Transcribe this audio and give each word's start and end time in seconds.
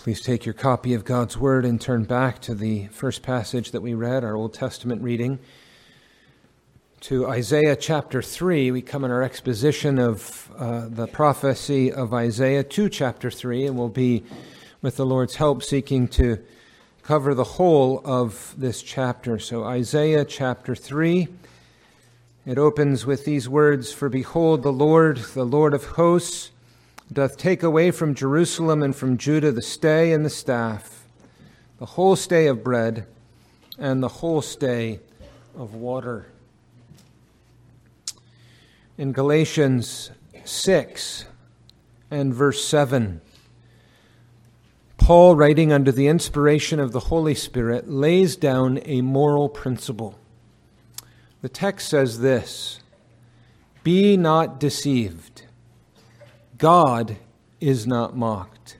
Please 0.00 0.22
take 0.22 0.46
your 0.46 0.54
copy 0.54 0.94
of 0.94 1.04
God's 1.04 1.36
Word 1.36 1.66
and 1.66 1.78
turn 1.78 2.04
back 2.04 2.40
to 2.40 2.54
the 2.54 2.86
first 2.86 3.22
passage 3.22 3.72
that 3.72 3.82
we 3.82 3.92
read, 3.92 4.24
our 4.24 4.34
Old 4.34 4.54
Testament 4.54 5.02
reading. 5.02 5.38
To 7.00 7.26
Isaiah 7.28 7.76
chapter 7.76 8.22
3, 8.22 8.70
we 8.70 8.80
come 8.80 9.04
in 9.04 9.10
our 9.10 9.22
exposition 9.22 9.98
of 9.98 10.50
uh, 10.56 10.88
the 10.88 11.06
prophecy 11.06 11.92
of 11.92 12.14
Isaiah 12.14 12.64
to 12.64 12.88
chapter 12.88 13.30
3, 13.30 13.66
and 13.66 13.76
we'll 13.76 13.90
be, 13.90 14.24
with 14.80 14.96
the 14.96 15.04
Lord's 15.04 15.34
help, 15.34 15.62
seeking 15.62 16.08
to 16.08 16.38
cover 17.02 17.34
the 17.34 17.44
whole 17.44 18.00
of 18.02 18.54
this 18.56 18.80
chapter. 18.82 19.38
So, 19.38 19.64
Isaiah 19.64 20.24
chapter 20.24 20.74
3, 20.74 21.28
it 22.46 22.56
opens 22.56 23.04
with 23.04 23.26
these 23.26 23.50
words 23.50 23.92
For 23.92 24.08
behold, 24.08 24.62
the 24.62 24.72
Lord, 24.72 25.18
the 25.18 25.44
Lord 25.44 25.74
of 25.74 25.84
hosts, 25.84 26.52
doth 27.12 27.36
take 27.36 27.62
away 27.62 27.90
from 27.90 28.14
Jerusalem 28.14 28.82
and 28.82 28.94
from 28.94 29.18
Judah 29.18 29.50
the 29.50 29.62
stay 29.62 30.12
and 30.12 30.24
the 30.24 30.30
staff, 30.30 31.04
the 31.78 31.86
whole 31.86 32.14
stay 32.14 32.46
of 32.46 32.62
bread, 32.62 33.06
and 33.78 34.02
the 34.02 34.08
whole 34.08 34.42
stay 34.42 35.00
of 35.56 35.74
water. 35.74 36.26
In 38.96 39.12
Galatians 39.12 40.10
6 40.44 41.24
and 42.10 42.34
verse 42.34 42.64
7, 42.64 43.20
Paul, 44.98 45.34
writing 45.34 45.72
under 45.72 45.90
the 45.90 46.06
inspiration 46.06 46.78
of 46.78 46.92
the 46.92 47.00
Holy 47.00 47.34
Spirit, 47.34 47.90
lays 47.90 48.36
down 48.36 48.78
a 48.84 49.00
moral 49.00 49.48
principle. 49.48 50.18
The 51.42 51.48
text 51.48 51.88
says 51.88 52.20
this 52.20 52.80
Be 53.82 54.16
not 54.16 54.60
deceived. 54.60 55.29
God 56.60 57.16
is 57.58 57.86
not 57.86 58.14
mocked. 58.14 58.76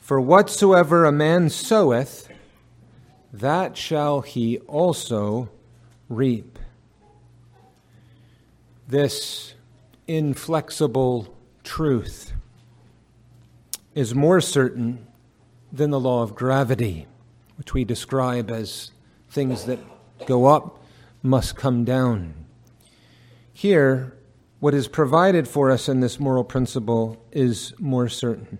For 0.00 0.20
whatsoever 0.20 1.04
a 1.04 1.12
man 1.12 1.48
soweth, 1.48 2.28
that 3.32 3.76
shall 3.76 4.22
he 4.22 4.58
also 4.66 5.48
reap. 6.08 6.58
This 8.88 9.54
inflexible 10.08 11.32
truth 11.62 12.32
is 13.94 14.12
more 14.12 14.40
certain 14.40 15.06
than 15.72 15.90
the 15.90 16.00
law 16.00 16.24
of 16.24 16.34
gravity, 16.34 17.06
which 17.56 17.72
we 17.72 17.84
describe 17.84 18.50
as 18.50 18.90
things 19.30 19.66
that 19.66 19.78
go 20.26 20.46
up 20.46 20.82
must 21.22 21.54
come 21.54 21.84
down. 21.84 22.34
Here, 23.52 24.16
what 24.62 24.74
is 24.74 24.86
provided 24.86 25.48
for 25.48 25.72
us 25.72 25.88
in 25.88 25.98
this 25.98 26.20
moral 26.20 26.44
principle 26.44 27.20
is 27.32 27.74
more 27.80 28.08
certain. 28.08 28.58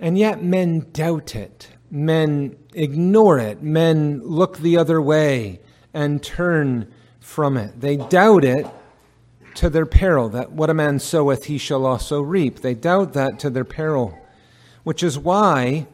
And 0.00 0.16
yet 0.16 0.42
men 0.42 0.86
doubt 0.94 1.36
it. 1.36 1.68
Men 1.90 2.56
ignore 2.72 3.38
it. 3.38 3.62
Men 3.62 4.22
look 4.24 4.56
the 4.56 4.78
other 4.78 4.98
way 4.98 5.60
and 5.92 6.22
turn 6.22 6.90
from 7.20 7.58
it. 7.58 7.82
They 7.82 7.98
doubt 7.98 8.44
it 8.44 8.66
to 9.56 9.68
their 9.68 9.84
peril, 9.84 10.30
that 10.30 10.52
what 10.52 10.70
a 10.70 10.74
man 10.74 10.98
soweth 10.98 11.44
he 11.44 11.58
shall 11.58 11.84
also 11.84 12.22
reap. 12.22 12.60
They 12.60 12.72
doubt 12.72 13.12
that 13.12 13.38
to 13.40 13.50
their 13.50 13.66
peril, 13.66 14.18
which 14.84 15.02
is 15.02 15.18
why 15.18 15.86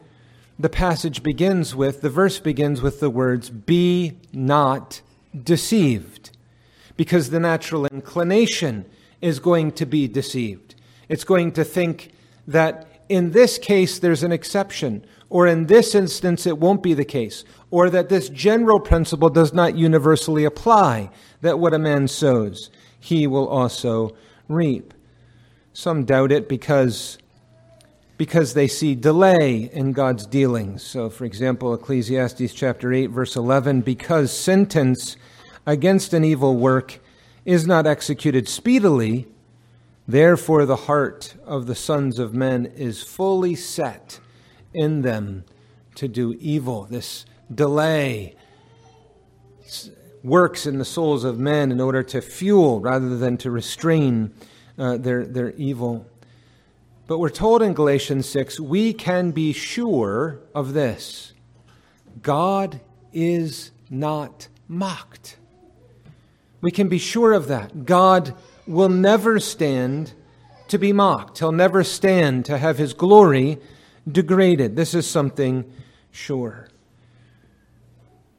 the 0.57 0.69
passage 0.69 1.21
begins 1.21 1.75
with, 1.75 1.99
the 1.99 2.09
verse 2.09 2.39
begins 2.39 2.81
with 2.81 3.01
the 3.01 3.09
words, 3.09 3.49
Be 3.49 4.13
not 4.31 5.01
deceived 5.37 6.29
because 6.99 7.29
the 7.29 7.39
natural 7.39 7.85
inclination 7.85 8.83
is 9.21 9.39
going 9.39 9.71
to 9.71 9.85
be 9.85 10.05
deceived. 10.05 10.75
It's 11.07 11.23
going 11.23 11.53
to 11.53 11.63
think 11.63 12.11
that 12.45 13.05
in 13.07 13.31
this 13.31 13.57
case 13.57 13.99
there's 13.99 14.21
an 14.21 14.33
exception, 14.33 15.05
or 15.29 15.47
in 15.47 15.67
this 15.67 15.95
instance 15.95 16.45
it 16.45 16.57
won't 16.57 16.83
be 16.83 16.93
the 16.93 17.05
case, 17.05 17.45
or 17.71 17.89
that 17.89 18.09
this 18.09 18.27
general 18.27 18.81
principle 18.81 19.29
does 19.29 19.53
not 19.53 19.77
universally 19.77 20.43
apply, 20.43 21.09
that 21.39 21.57
what 21.57 21.73
a 21.73 21.79
man 21.79 22.09
sows, 22.09 22.69
he 22.99 23.25
will 23.25 23.47
also 23.47 24.13
reap. 24.49 24.93
Some 25.71 26.03
doubt 26.03 26.33
it 26.33 26.49
because 26.49 27.17
because 28.17 28.55
they 28.55 28.67
see 28.67 28.93
delay 28.93 29.69
in 29.71 29.93
God's 29.93 30.25
dealings. 30.25 30.83
So, 30.83 31.09
for 31.09 31.23
example, 31.23 31.73
Ecclesiastes 31.73 32.53
chapter 32.53 32.91
8, 32.91 33.05
verse 33.05 33.37
11 33.37 33.79
because 33.79 34.37
sentence 34.37 35.15
against 35.69 36.13
an 36.15 36.23
evil 36.23 36.57
work 36.57 36.99
is 37.45 37.67
not 37.67 37.85
executed 37.85 38.49
speedily, 38.49 39.27
therefore 40.07 40.65
the 40.65 40.75
heart 40.75 41.35
of 41.45 41.67
the 41.67 41.75
sons 41.75 42.17
of 42.17 42.33
men 42.33 42.65
is 42.65 43.03
fully 43.03 43.53
set 43.53 44.19
in 44.73 45.03
them 45.03 45.43
to 45.93 46.07
do 46.07 46.35
evil. 46.39 46.87
This 46.89 47.23
delay 47.53 48.35
works 50.23 50.65
in 50.65 50.79
the 50.79 50.85
souls 50.85 51.23
of 51.23 51.37
men 51.37 51.71
in 51.71 51.79
order 51.79 52.01
to 52.01 52.19
fuel 52.19 52.79
rather 52.79 53.15
than 53.15 53.37
to 53.37 53.51
restrain 53.51 54.33
uh, 54.79 54.97
their, 54.97 55.23
their 55.23 55.51
evil. 55.51 56.07
But 57.05 57.19
we're 57.19 57.29
told 57.29 57.61
in 57.61 57.73
Galatians 57.73 58.27
6 58.27 58.59
we 58.59 58.91
can 58.91 59.29
be 59.29 59.53
sure 59.53 60.39
of 60.55 60.73
this 60.73 61.33
God 62.23 62.81
is 63.13 63.69
not 63.91 64.47
mocked. 64.67 65.38
We 66.61 66.71
can 66.71 66.89
be 66.89 66.97
sure 66.97 67.33
of 67.33 67.47
that. 67.47 67.85
God 67.85 68.33
will 68.67 68.89
never 68.89 69.39
stand 69.39 70.13
to 70.67 70.77
be 70.77 70.93
mocked, 70.93 71.39
He'll 71.39 71.51
never 71.51 71.83
stand 71.83 72.45
to 72.45 72.57
have 72.57 72.77
His 72.77 72.93
glory 72.93 73.57
degraded. 74.09 74.75
This 74.75 74.93
is 74.93 75.07
something 75.07 75.71
sure. 76.11 76.69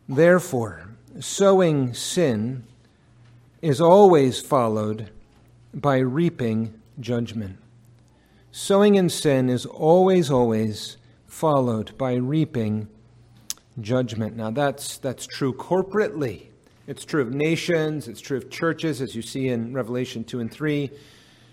Therefore, 0.09 0.91
sowing 1.19 1.93
sin 1.93 2.65
is 3.63 3.81
always 3.81 4.41
followed 4.41 5.11
by 5.75 5.99
reaping 5.99 6.75
judgment. 6.99 7.59
Sowing 8.53 8.97
in 8.97 9.09
sin 9.09 9.49
is 9.49 9.67
always, 9.67 10.31
always 10.31 10.97
followed 11.27 11.97
by 11.97 12.15
reaping 12.15 12.89
judgment. 13.81 14.37
Now, 14.37 14.51
that's, 14.51 14.99
that's 14.99 15.27
true 15.27 15.53
corporately. 15.53 16.50
It's 16.91 17.05
true 17.05 17.23
of 17.23 17.33
nations, 17.33 18.09
it's 18.09 18.21
true 18.21 18.37
of 18.37 18.51
churches, 18.51 19.01
as 19.01 19.15
you 19.15 19.23
see 19.23 19.47
in 19.47 19.73
Revelation 19.73 20.25
2 20.25 20.41
and 20.41 20.51
3, 20.51 20.91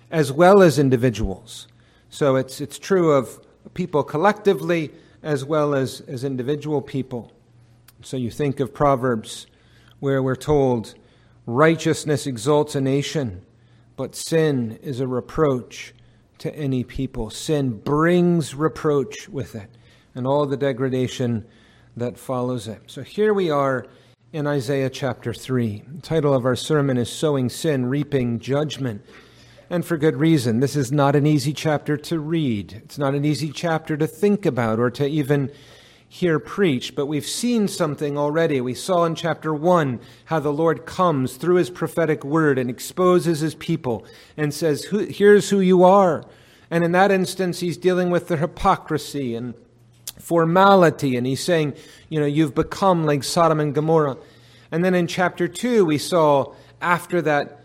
as 0.10 0.32
well 0.32 0.64
as 0.64 0.80
individuals. 0.80 1.68
So 2.10 2.38
it's, 2.38 2.60
it's 2.60 2.80
true 2.80 3.12
of 3.12 3.40
people 3.76 4.04
collectively 4.04 4.90
as 5.22 5.46
well 5.46 5.76
as, 5.76 6.02
as 6.08 6.24
individual 6.24 6.82
people. 6.82 7.32
So 8.02 8.18
you 8.18 8.32
think 8.32 8.60
of 8.60 8.74
Proverbs 8.74 9.46
where 10.00 10.24
we're 10.24 10.36
told, 10.36 10.96
righteousness 11.46 12.26
exalts 12.26 12.74
a 12.74 12.82
nation, 12.82 13.46
but 13.96 14.16
sin 14.16 14.80
is 14.82 15.02
a 15.02 15.08
reproach 15.08 15.94
to 16.40 16.52
any 16.56 16.84
people. 16.84 17.30
Sin 17.30 17.78
brings 17.78 18.56
reproach 18.56 19.30
with 19.30 19.54
it 19.54 19.70
and 20.16 20.26
all 20.26 20.48
the 20.48 20.58
degradation 20.58 21.46
that 21.96 22.18
follows 22.18 22.68
it. 22.68 22.82
So 22.88 23.04
here 23.04 23.36
we 23.36 23.52
are 23.52 23.86
in 24.34 24.46
Isaiah 24.46 24.90
chapter 24.90 25.34
3. 25.34 25.84
The 25.88 26.02
title 26.02 26.34
of 26.34 26.46
our 26.46 26.56
sermon 26.56 26.98
is 26.98 27.10
Sowing 27.10 27.50
Sin, 27.50 27.86
Reaping 27.86 28.40
Judgment. 28.40 29.02
And 29.70 29.86
for 29.86 29.98
good 29.98 30.18
reason. 30.18 30.60
This 30.60 30.76
is 30.76 30.92
not 30.92 31.16
an 31.16 31.26
easy 31.26 31.54
chapter 31.54 31.96
to 31.96 32.20
read. 32.20 32.82
It's 32.84 32.98
not 32.98 33.16
an 33.16 33.24
easy 33.24 33.52
chapter 33.52 33.96
to 33.96 34.06
think 34.06 34.46
about 34.46 34.80
or 34.80 34.90
to 34.92 35.08
even 35.08 35.50
hear 36.10 36.40
preached, 36.40 36.94
but 36.96 37.06
we've 37.06 37.26
seen 37.26 37.70
something 37.70 38.18
already. 38.18 38.60
We 38.60 38.74
saw 38.74 39.06
in 39.06 39.16
chapter 39.16 39.54
1 39.54 40.00
how 40.26 40.40
the 40.40 40.54
Lord 40.54 40.86
comes 40.86 41.38
through 41.38 41.56
his 41.56 41.70
prophetic 41.70 42.26
word 42.26 42.58
and 42.58 42.70
exposes 42.70 43.40
his 43.40 43.56
people 43.56 44.06
and 44.36 44.54
says, 44.54 44.86
Here's 45.10 45.50
who 45.50 45.62
you 45.62 45.84
are. 45.84 46.24
And 46.70 46.84
in 46.84 46.92
that 46.94 47.12
instance, 47.12 47.62
he's 47.62 47.78
dealing 47.78 48.10
with 48.10 48.28
the 48.28 48.38
hypocrisy 48.38 49.36
and 49.36 49.54
formality. 50.20 51.16
And 51.16 51.26
he's 51.26 51.44
saying, 51.44 51.74
you 52.10 52.20
know, 52.20 52.26
you've 52.26 52.56
become 52.56 53.06
like 53.06 53.24
Sodom 53.24 53.60
and 53.60 53.74
Gomorrah. 53.74 54.18
And 54.72 54.84
then 54.84 54.96
in 54.96 55.08
chapter 55.08 55.48
2, 55.48 55.86
we 55.86 55.98
saw 55.98 56.54
after 56.82 57.22
that 57.22 57.58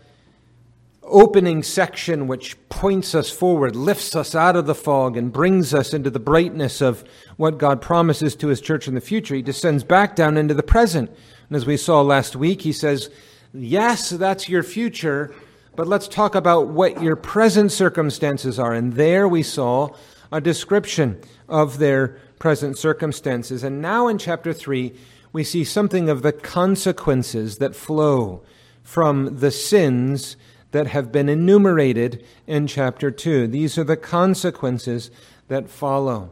opening 1.03 1.61
section 1.61 2.27
which 2.27 2.57
points 2.69 3.13
us 3.13 3.29
forward, 3.29 3.75
lifts 3.75 4.15
us 4.15 4.33
out 4.33 4.55
of 4.55 4.65
the 4.65 4.75
fog, 4.75 5.17
and 5.17 5.33
brings 5.33 5.73
us 5.73 5.93
into 5.93 6.09
the 6.09 6.19
brightness 6.19 6.81
of 6.81 7.03
what 7.37 7.57
God 7.57 7.81
promises 7.81 8.35
to 8.37 8.47
his 8.47 8.61
church 8.61 8.87
in 8.87 8.95
the 8.95 9.01
future, 9.01 9.35
he 9.35 9.41
descends 9.41 9.83
back 9.83 10.15
down 10.15 10.37
into 10.37 10.53
the 10.53 10.63
present. 10.63 11.09
And 11.49 11.57
as 11.57 11.65
we 11.65 11.77
saw 11.77 12.01
last 12.01 12.35
week, 12.35 12.61
he 12.61 12.71
says, 12.73 13.09
Yes, 13.53 14.09
that's 14.09 14.49
your 14.49 14.63
future, 14.63 15.33
but 15.75 15.87
let's 15.87 16.07
talk 16.07 16.33
about 16.33 16.69
what 16.69 17.03
your 17.03 17.15
present 17.15 17.71
circumstances 17.71 18.57
are. 18.57 18.73
And 18.73 18.93
there 18.93 19.27
we 19.27 19.43
saw 19.43 19.89
a 20.31 20.41
description 20.41 21.21
of 21.47 21.77
their 21.77 22.17
present 22.43 22.77
circumstances. 22.77 23.63
And 23.63 23.81
now 23.81 24.09
in 24.09 24.17
chapter 24.17 24.51
3, 24.51 24.93
we 25.31 25.45
see 25.45 25.63
something 25.63 26.09
of 26.09 26.23
the 26.23 26.33
consequences 26.33 27.59
that 27.59 27.73
flow 27.73 28.43
from 28.83 29.37
the 29.37 29.49
sins 29.49 30.35
that 30.71 30.87
have 30.87 31.09
been 31.09 31.29
enumerated 31.29 32.21
in 32.45 32.67
chapter 32.67 33.11
2. 33.11 33.47
These 33.47 33.77
are 33.77 33.85
the 33.85 33.95
consequences 33.95 35.09
that 35.47 35.69
follow. 35.69 36.31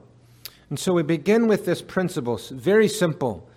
And 0.70 0.78
so 0.78 0.92
we 0.92 1.02
begin 1.02 1.48
with 1.48 1.64
this 1.64 1.82
principle, 1.82 2.38
very 2.52 2.90
simple, 2.90 3.50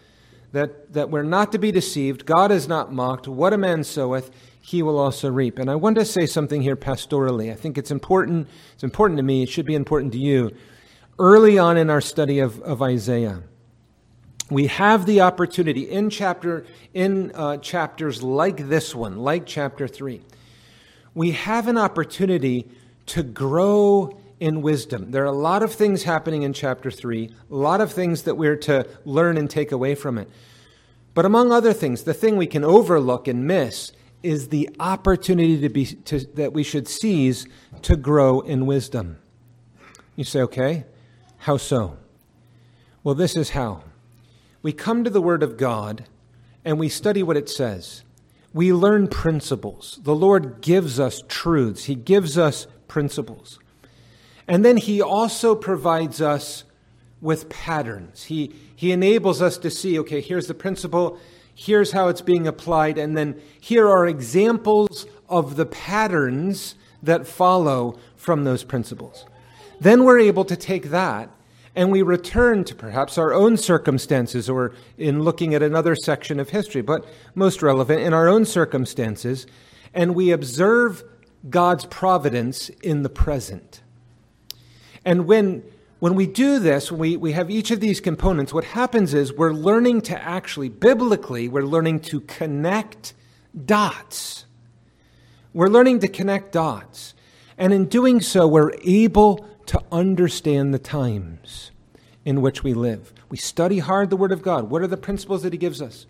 that, 0.52 0.92
that 0.92 1.10
we're 1.10 1.24
not 1.24 1.50
to 1.50 1.58
be 1.58 1.72
deceived. 1.72 2.24
God 2.24 2.52
is 2.52 2.68
not 2.68 2.92
mocked. 2.92 3.26
What 3.26 3.52
a 3.52 3.58
man 3.58 3.82
soweth, 3.82 4.30
he 4.60 4.80
will 4.80 5.00
also 5.00 5.28
reap. 5.28 5.58
And 5.58 5.68
I 5.68 5.74
want 5.74 5.96
to 5.96 6.04
say 6.04 6.24
something 6.24 6.62
here 6.62 6.76
pastorally. 6.76 7.50
I 7.50 7.56
think 7.56 7.76
it's 7.76 7.90
important. 7.90 8.46
It's 8.74 8.84
important 8.84 9.16
to 9.16 9.24
me. 9.24 9.42
It 9.42 9.48
should 9.48 9.66
be 9.66 9.74
important 9.74 10.12
to 10.12 10.20
you. 10.20 10.52
Early 11.18 11.58
on 11.58 11.76
in 11.76 11.90
our 11.90 12.00
study 12.00 12.40
of, 12.40 12.60
of 12.62 12.82
Isaiah, 12.82 13.42
we 14.50 14.66
have 14.66 15.06
the 15.06 15.20
opportunity 15.20 15.82
in 15.82 16.10
chapter 16.10 16.66
in 16.92 17.30
uh, 17.34 17.58
chapters 17.58 18.22
like 18.22 18.68
this 18.68 18.94
one, 18.94 19.18
like 19.18 19.46
chapter 19.46 19.86
three. 19.86 20.22
We 21.14 21.30
have 21.30 21.68
an 21.68 21.78
opportunity 21.78 22.68
to 23.06 23.22
grow 23.22 24.18
in 24.40 24.60
wisdom. 24.60 25.12
There 25.12 25.22
are 25.22 25.26
a 25.26 25.32
lot 25.32 25.62
of 25.62 25.72
things 25.72 26.02
happening 26.02 26.42
in 26.42 26.52
chapter 26.52 26.90
three, 26.90 27.32
a 27.48 27.54
lot 27.54 27.80
of 27.80 27.92
things 27.92 28.22
that 28.22 28.34
we're 28.34 28.56
to 28.56 28.86
learn 29.04 29.36
and 29.38 29.48
take 29.48 29.70
away 29.70 29.94
from 29.94 30.18
it. 30.18 30.28
But 31.14 31.24
among 31.24 31.52
other 31.52 31.72
things, 31.72 32.02
the 32.02 32.12
thing 32.12 32.36
we 32.36 32.48
can 32.48 32.64
overlook 32.64 33.28
and 33.28 33.46
miss 33.46 33.92
is 34.24 34.48
the 34.48 34.68
opportunity 34.80 35.60
to 35.60 35.68
be, 35.68 35.86
to, 35.86 36.18
that 36.34 36.52
we 36.52 36.64
should 36.64 36.88
seize 36.88 37.46
to 37.82 37.94
grow 37.94 38.40
in 38.40 38.66
wisdom. 38.66 39.18
You 40.16 40.24
say, 40.24 40.40
okay, 40.42 40.84
how 41.44 41.58
so? 41.58 41.98
Well, 43.02 43.14
this 43.14 43.36
is 43.36 43.50
how. 43.50 43.84
We 44.62 44.72
come 44.72 45.04
to 45.04 45.10
the 45.10 45.20
Word 45.20 45.42
of 45.42 45.58
God 45.58 46.06
and 46.64 46.78
we 46.78 46.88
study 46.88 47.22
what 47.22 47.36
it 47.36 47.50
says. 47.50 48.02
We 48.54 48.72
learn 48.72 49.08
principles. 49.08 50.00
The 50.02 50.14
Lord 50.14 50.62
gives 50.62 50.98
us 50.98 51.22
truths, 51.28 51.84
He 51.84 51.96
gives 51.96 52.38
us 52.38 52.66
principles. 52.88 53.58
And 54.48 54.64
then 54.64 54.78
He 54.78 55.02
also 55.02 55.54
provides 55.54 56.22
us 56.22 56.64
with 57.20 57.50
patterns. 57.50 58.24
He, 58.24 58.54
he 58.74 58.90
enables 58.90 59.42
us 59.42 59.58
to 59.58 59.70
see 59.70 59.98
okay, 59.98 60.22
here's 60.22 60.46
the 60.46 60.54
principle, 60.54 61.18
here's 61.54 61.92
how 61.92 62.08
it's 62.08 62.22
being 62.22 62.46
applied, 62.46 62.96
and 62.96 63.18
then 63.18 63.38
here 63.60 63.86
are 63.86 64.06
examples 64.06 65.06
of 65.28 65.56
the 65.56 65.66
patterns 65.66 66.74
that 67.02 67.26
follow 67.26 67.98
from 68.16 68.44
those 68.44 68.64
principles. 68.64 69.26
Then 69.84 70.04
we're 70.04 70.18
able 70.18 70.46
to 70.46 70.56
take 70.56 70.84
that 70.84 71.28
and 71.76 71.92
we 71.92 72.00
return 72.00 72.64
to 72.64 72.74
perhaps 72.74 73.18
our 73.18 73.34
own 73.34 73.58
circumstances 73.58 74.48
or 74.48 74.72
in 74.96 75.22
looking 75.22 75.54
at 75.54 75.62
another 75.62 75.94
section 75.94 76.40
of 76.40 76.48
history, 76.48 76.80
but 76.80 77.04
most 77.34 77.60
relevant 77.60 78.00
in 78.00 78.14
our 78.14 78.26
own 78.26 78.46
circumstances, 78.46 79.46
and 79.92 80.14
we 80.14 80.30
observe 80.30 81.04
God's 81.50 81.84
providence 81.84 82.70
in 82.70 83.02
the 83.02 83.10
present. 83.10 83.82
And 85.04 85.26
when 85.26 85.62
when 85.98 86.14
we 86.14 86.26
do 86.26 86.58
this, 86.58 86.90
we, 86.90 87.18
we 87.18 87.32
have 87.32 87.50
each 87.50 87.70
of 87.70 87.80
these 87.80 88.00
components, 88.00 88.52
what 88.52 88.64
happens 88.64 89.12
is 89.12 89.32
we're 89.32 89.52
learning 89.52 90.02
to 90.02 90.22
actually, 90.22 90.68
biblically, 90.68 91.48
we're 91.48 91.62
learning 91.62 92.00
to 92.00 92.20
connect 92.20 93.14
dots. 93.64 94.44
We're 95.54 95.68
learning 95.68 96.00
to 96.00 96.08
connect 96.08 96.52
dots. 96.52 97.14
And 97.56 97.72
in 97.72 97.86
doing 97.86 98.20
so, 98.20 98.46
we're 98.46 98.72
able 98.82 99.48
to 99.66 99.82
understand 99.90 100.72
the 100.72 100.78
times 100.78 101.70
in 102.24 102.40
which 102.40 102.62
we 102.62 102.74
live. 102.74 103.12
We 103.28 103.36
study 103.36 103.78
hard 103.78 104.10
the 104.10 104.16
Word 104.16 104.32
of 104.32 104.42
God. 104.42 104.70
What 104.70 104.82
are 104.82 104.86
the 104.86 104.96
principles 104.96 105.42
that 105.42 105.52
He 105.52 105.58
gives 105.58 105.82
us? 105.82 106.06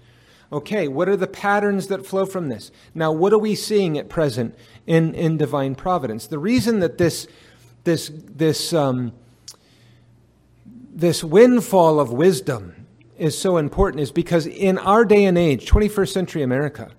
Okay, 0.52 0.86
what 0.86 1.08
are 1.08 1.16
the 1.16 1.26
patterns 1.26 1.88
that 1.88 2.06
flow 2.06 2.26
from 2.26 2.48
this? 2.48 2.70
Now, 2.94 3.10
what 3.10 3.32
are 3.32 3.38
we 3.38 3.54
seeing 3.54 3.98
at 3.98 4.08
present 4.08 4.54
in, 4.86 5.14
in 5.14 5.36
divine 5.36 5.74
providence? 5.74 6.26
The 6.26 6.38
reason 6.38 6.80
that 6.80 6.98
this, 6.98 7.26
this, 7.84 8.12
this, 8.14 8.72
um, 8.72 9.12
this 10.64 11.24
windfall 11.24 11.98
of 11.98 12.12
wisdom 12.12 12.86
is 13.18 13.36
so 13.36 13.56
important 13.56 14.00
is 14.00 14.12
because 14.12 14.46
in 14.46 14.78
our 14.78 15.04
day 15.04 15.24
and 15.24 15.38
age, 15.38 15.68
21st 15.68 16.12
century 16.12 16.42
America, 16.42 16.90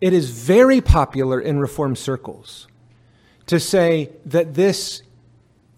it 0.00 0.12
is 0.12 0.30
very 0.30 0.80
popular 0.80 1.40
in 1.40 1.58
reform 1.58 1.96
circles 1.96 2.66
to 3.46 3.58
say 3.58 4.10
that 4.26 4.54
this 4.54 5.02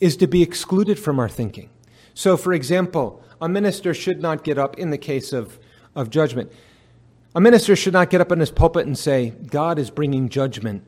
is 0.00 0.16
to 0.16 0.26
be 0.26 0.42
excluded 0.42 0.98
from 0.98 1.18
our 1.18 1.28
thinking. 1.28 1.70
So, 2.14 2.36
for 2.36 2.52
example, 2.52 3.22
a 3.40 3.48
minister 3.48 3.94
should 3.94 4.20
not 4.20 4.44
get 4.44 4.58
up 4.58 4.78
in 4.78 4.90
the 4.90 4.98
case 4.98 5.32
of, 5.32 5.58
of 5.94 6.10
judgment. 6.10 6.52
A 7.34 7.40
minister 7.40 7.76
should 7.76 7.92
not 7.92 8.10
get 8.10 8.20
up 8.20 8.32
in 8.32 8.40
his 8.40 8.50
pulpit 8.50 8.86
and 8.86 8.98
say, 8.98 9.30
God 9.30 9.78
is 9.78 9.90
bringing 9.90 10.28
judgment 10.28 10.82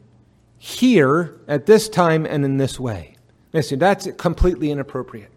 here 0.58 1.38
at 1.46 1.66
this 1.66 1.88
time 1.88 2.26
and 2.26 2.44
in 2.44 2.56
this 2.56 2.78
way. 2.78 3.16
Listen, 3.52 3.78
that's 3.78 4.08
completely 4.16 4.70
inappropriate. 4.70 5.30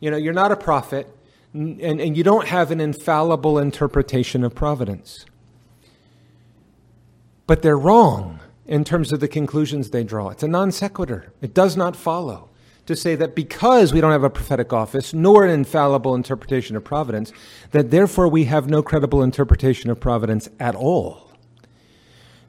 You 0.00 0.10
know, 0.10 0.16
you're 0.16 0.32
not 0.32 0.52
a 0.52 0.56
prophet, 0.56 1.08
and, 1.52 1.80
and 1.80 2.16
you 2.16 2.22
don't 2.22 2.46
have 2.46 2.70
an 2.70 2.80
infallible 2.80 3.58
interpretation 3.58 4.44
of 4.44 4.54
providence. 4.54 5.24
But 7.46 7.62
they're 7.62 7.78
wrong 7.78 8.40
in 8.66 8.84
terms 8.84 9.12
of 9.12 9.20
the 9.20 9.28
conclusions 9.28 9.90
they 9.90 10.04
draw. 10.04 10.28
It's 10.28 10.42
a 10.42 10.48
non 10.48 10.70
sequitur, 10.70 11.32
it 11.40 11.54
does 11.54 11.76
not 11.76 11.96
follow 11.96 12.47
to 12.88 12.96
say 12.96 13.14
that 13.14 13.34
because 13.34 13.92
we 13.92 14.00
don't 14.00 14.12
have 14.12 14.24
a 14.24 14.30
prophetic 14.30 14.72
office 14.72 15.14
nor 15.14 15.44
an 15.44 15.50
infallible 15.50 16.14
interpretation 16.14 16.74
of 16.74 16.82
providence, 16.82 17.32
that 17.70 17.90
therefore 17.90 18.28
we 18.28 18.44
have 18.44 18.68
no 18.68 18.82
credible 18.82 19.22
interpretation 19.22 19.90
of 19.90 20.00
providence 20.00 20.48
at 20.58 20.74
all. 20.74 21.30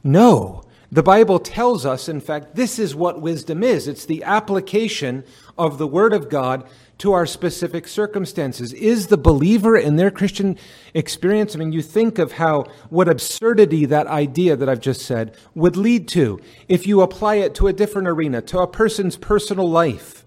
No, 0.03 0.63
the 0.91 1.03
Bible 1.03 1.39
tells 1.39 1.85
us, 1.85 2.09
in 2.09 2.19
fact, 2.19 2.55
this 2.55 2.79
is 2.79 2.95
what 2.95 3.21
wisdom 3.21 3.61
is 3.61 3.87
it's 3.87 4.05
the 4.05 4.23
application 4.23 5.23
of 5.57 5.77
the 5.77 5.87
Word 5.87 6.13
of 6.13 6.29
God 6.29 6.67
to 6.99 7.13
our 7.13 7.25
specific 7.25 7.87
circumstances. 7.87 8.73
Is 8.73 9.07
the 9.07 9.17
believer 9.17 9.77
in 9.77 9.97
their 9.97 10.11
Christian 10.11 10.57
experience? 10.93 11.55
I 11.55 11.59
mean, 11.59 11.71
you 11.71 11.81
think 11.81 12.17
of 12.17 12.33
how, 12.33 12.65
what 12.89 13.07
absurdity 13.07 13.85
that 13.85 14.07
idea 14.07 14.55
that 14.55 14.67
I've 14.67 14.81
just 14.81 15.01
said 15.01 15.35
would 15.53 15.77
lead 15.77 16.07
to 16.09 16.39
if 16.67 16.87
you 16.87 17.01
apply 17.01 17.35
it 17.35 17.55
to 17.55 17.67
a 17.67 17.73
different 17.73 18.07
arena, 18.07 18.41
to 18.43 18.59
a 18.59 18.67
person's 18.67 19.15
personal 19.15 19.69
life. 19.69 20.18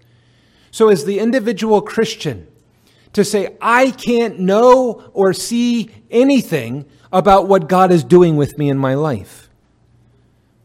So, 0.73 0.89
as 0.89 1.05
the 1.05 1.19
individual 1.19 1.81
Christian, 1.83 2.47
to 3.13 3.23
say, 3.23 3.55
I 3.61 3.91
can't 3.91 4.39
know 4.39 5.07
or 5.13 5.31
see 5.31 5.91
anything 6.09 6.85
about 7.11 7.47
what 7.47 7.69
God 7.69 7.91
is 7.91 8.03
doing 8.03 8.37
with 8.37 8.57
me 8.57 8.71
in 8.71 8.79
my 8.79 8.95
life. 8.95 9.51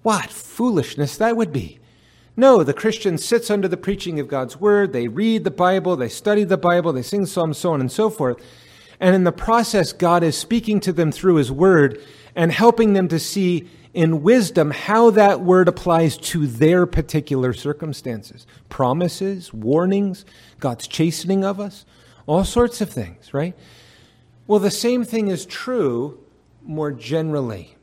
What 0.01 0.31
foolishness 0.31 1.19
that 1.19 1.37
would 1.37 1.53
be. 1.53 1.79
No, 2.39 2.65
the 2.65 2.73
Christian 2.73 3.19
sits 3.19 3.51
under 3.51 3.69
the 3.69 3.77
preaching 3.77 4.19
of 4.19 4.29
God's 4.29 4.59
word. 4.59 4.95
They 4.95 5.09
read 5.09 5.45
the 5.45 5.51
Bible, 5.51 5.95
they 5.95 6.09
study 6.09 6.45
the 6.45 6.57
Bible, 6.57 6.95
they 6.95 7.03
sing 7.03 7.27
psalms, 7.27 7.59
so 7.59 7.75
on 7.75 7.83
and 7.83 7.93
so 7.93 8.09
forth. 8.09 8.43
And 8.99 9.15
in 9.15 9.25
the 9.25 9.31
process, 9.31 9.93
God 9.93 10.23
is 10.23 10.39
speaking 10.39 10.81
to 10.81 10.93
them 10.95 11.13
through 11.13 11.35
his 11.35 11.53
word 11.53 12.03
and 12.35 12.51
helping 12.51 12.95
them 12.95 13.09
to 13.09 13.19
see 13.19 13.69
in 13.99 14.23
wisdom 14.23 14.71
how 14.71 15.11
that 15.11 15.41
word 15.41 15.67
applies 15.67 16.17
to 16.17 16.47
their 16.47 16.87
particular 16.87 17.53
circumstances 17.53 18.47
promises, 18.69 19.53
warnings, 19.53 20.25
God's 20.61 20.87
chastening 20.87 21.45
of 21.45 21.59
us, 21.59 21.85
all 22.25 22.45
sorts 22.45 22.81
of 22.81 22.89
things, 22.89 23.35
right? 23.35 23.57
Well, 24.47 24.61
the 24.61 24.71
same 24.71 25.03
thing 25.03 25.27
is 25.27 25.45
true 25.45 26.21
more 26.63 26.93
generally. 26.93 27.75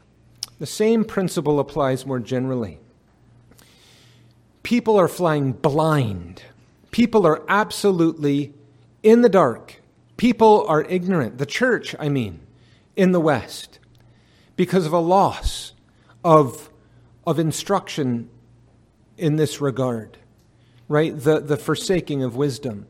The 0.58 0.66
same 0.66 1.04
principle 1.04 1.60
applies 1.60 2.06
more 2.06 2.22
generally. 2.22 2.80
People 4.64 4.98
are 4.98 5.10
flying 5.10 5.52
blind. 5.52 6.44
People 6.92 7.28
are 7.28 7.44
absolutely 7.50 8.54
in 9.04 9.22
the 9.22 9.28
dark. 9.28 9.82
People 10.16 10.66
are 10.70 10.84
ignorant. 10.84 11.40
The 11.40 11.46
church, 11.46 11.94
I 12.00 12.08
mean, 12.08 12.40
in 12.96 13.12
the 13.12 13.20
West, 13.20 13.80
because 14.56 14.86
of 14.86 14.94
a 14.94 15.00
loss 15.00 15.74
of, 16.26 16.72
of 17.26 17.40
instruction 17.40 18.30
in 19.16 19.38
this 19.38 19.62
regard, 19.62 20.18
right? 20.90 21.18
The, 21.18 21.40
the 21.40 21.56
forsaking 21.56 22.24
of 22.24 22.36
wisdom 22.36 22.88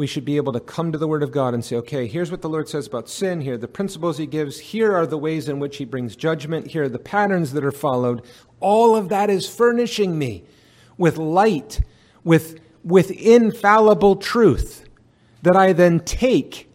we 0.00 0.06
should 0.06 0.24
be 0.24 0.38
able 0.38 0.54
to 0.54 0.60
come 0.60 0.92
to 0.92 0.96
the 0.96 1.06
Word 1.06 1.22
of 1.22 1.30
God 1.30 1.52
and 1.52 1.62
say, 1.62 1.76
okay, 1.76 2.06
here's 2.06 2.30
what 2.30 2.40
the 2.40 2.48
Lord 2.48 2.70
says 2.70 2.86
about 2.86 3.06
sin. 3.06 3.42
Here 3.42 3.54
are 3.54 3.58
the 3.58 3.68
principles 3.68 4.16
He 4.16 4.24
gives. 4.24 4.58
Here 4.58 4.96
are 4.96 5.06
the 5.06 5.18
ways 5.18 5.46
in 5.46 5.58
which 5.58 5.76
He 5.76 5.84
brings 5.84 6.16
judgment. 6.16 6.68
Here 6.68 6.84
are 6.84 6.88
the 6.88 6.98
patterns 6.98 7.52
that 7.52 7.66
are 7.66 7.70
followed. 7.70 8.24
All 8.60 8.96
of 8.96 9.10
that 9.10 9.28
is 9.28 9.46
furnishing 9.46 10.18
me 10.18 10.44
with 10.96 11.18
light, 11.18 11.82
with, 12.24 12.60
with 12.82 13.10
infallible 13.10 14.16
truth 14.16 14.88
that 15.42 15.54
I 15.54 15.74
then 15.74 16.00
take 16.00 16.72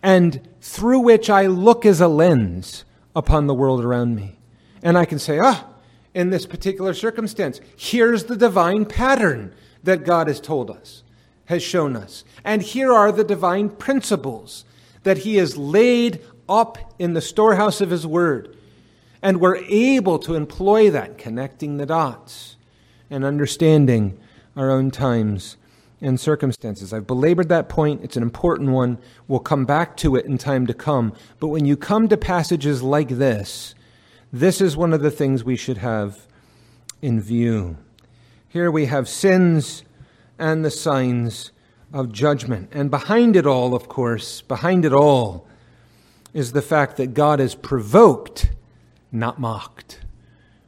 and 0.00 0.48
through 0.60 1.00
which 1.00 1.28
I 1.28 1.46
look 1.46 1.84
as 1.84 2.00
a 2.00 2.06
lens 2.06 2.84
upon 3.16 3.48
the 3.48 3.54
world 3.54 3.84
around 3.84 4.14
me. 4.14 4.38
And 4.82 4.96
I 4.96 5.04
can 5.04 5.18
say, 5.18 5.38
ah, 5.38 5.66
in 6.14 6.30
this 6.30 6.46
particular 6.46 6.94
circumstance, 6.94 7.60
here's 7.76 8.24
the 8.24 8.36
divine 8.36 8.84
pattern 8.84 9.54
that 9.82 10.04
God 10.04 10.28
has 10.28 10.40
told 10.40 10.70
us 10.70 11.02
has 11.50 11.62
shown 11.64 11.96
us. 11.96 12.24
And 12.44 12.62
here 12.62 12.92
are 12.92 13.10
the 13.10 13.24
divine 13.24 13.70
principles 13.70 14.64
that 15.02 15.18
He 15.18 15.36
has 15.36 15.56
laid 15.56 16.20
up 16.48 16.94
in 16.96 17.12
the 17.12 17.20
storehouse 17.20 17.80
of 17.80 17.90
His 17.90 18.06
Word. 18.06 18.56
And 19.20 19.40
we're 19.40 19.56
able 19.56 20.20
to 20.20 20.36
employ 20.36 20.90
that, 20.90 21.18
connecting 21.18 21.76
the 21.76 21.86
dots 21.86 22.56
and 23.10 23.24
understanding 23.24 24.16
our 24.56 24.70
own 24.70 24.92
times 24.92 25.56
and 26.00 26.20
circumstances. 26.20 26.92
I've 26.92 27.08
belabored 27.08 27.48
that 27.48 27.68
point. 27.68 28.04
It's 28.04 28.16
an 28.16 28.22
important 28.22 28.70
one. 28.70 28.98
We'll 29.26 29.40
come 29.40 29.66
back 29.66 29.96
to 29.98 30.14
it 30.14 30.26
in 30.26 30.38
time 30.38 30.68
to 30.68 30.74
come. 30.74 31.12
But 31.40 31.48
when 31.48 31.64
you 31.64 31.76
come 31.76 32.08
to 32.08 32.16
passages 32.16 32.80
like 32.80 33.08
this, 33.08 33.74
this 34.32 34.60
is 34.60 34.76
one 34.76 34.92
of 34.92 35.02
the 35.02 35.10
things 35.10 35.42
we 35.42 35.56
should 35.56 35.78
have 35.78 36.26
in 37.02 37.20
view. 37.20 37.76
Here 38.48 38.70
we 38.70 38.86
have 38.86 39.08
sins 39.08 39.84
and 40.38 40.64
the 40.64 40.70
signs 40.70 41.50
of 41.92 42.12
judgment. 42.12 42.68
And 42.72 42.90
behind 42.90 43.36
it 43.36 43.46
all, 43.46 43.74
of 43.74 43.88
course, 43.88 44.40
behind 44.42 44.84
it 44.84 44.92
all 44.92 45.46
is 46.32 46.52
the 46.52 46.62
fact 46.62 46.96
that 46.96 47.14
God 47.14 47.40
is 47.40 47.54
provoked, 47.54 48.50
not 49.10 49.40
mocked. 49.40 50.00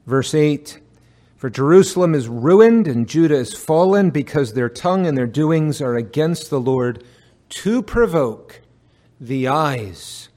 Verse 0.06 0.34
8 0.34 0.80
For 1.36 1.48
Jerusalem 1.48 2.14
is 2.14 2.28
ruined 2.28 2.88
and 2.88 3.08
Judah 3.08 3.36
is 3.36 3.54
fallen 3.54 4.10
because 4.10 4.54
their 4.54 4.68
tongue 4.68 5.06
and 5.06 5.16
their 5.16 5.26
doings 5.26 5.80
are 5.80 5.96
against 5.96 6.50
the 6.50 6.60
Lord 6.60 7.04
to 7.50 7.82
provoke 7.82 8.60
the 9.20 9.46
eyes 9.46 10.28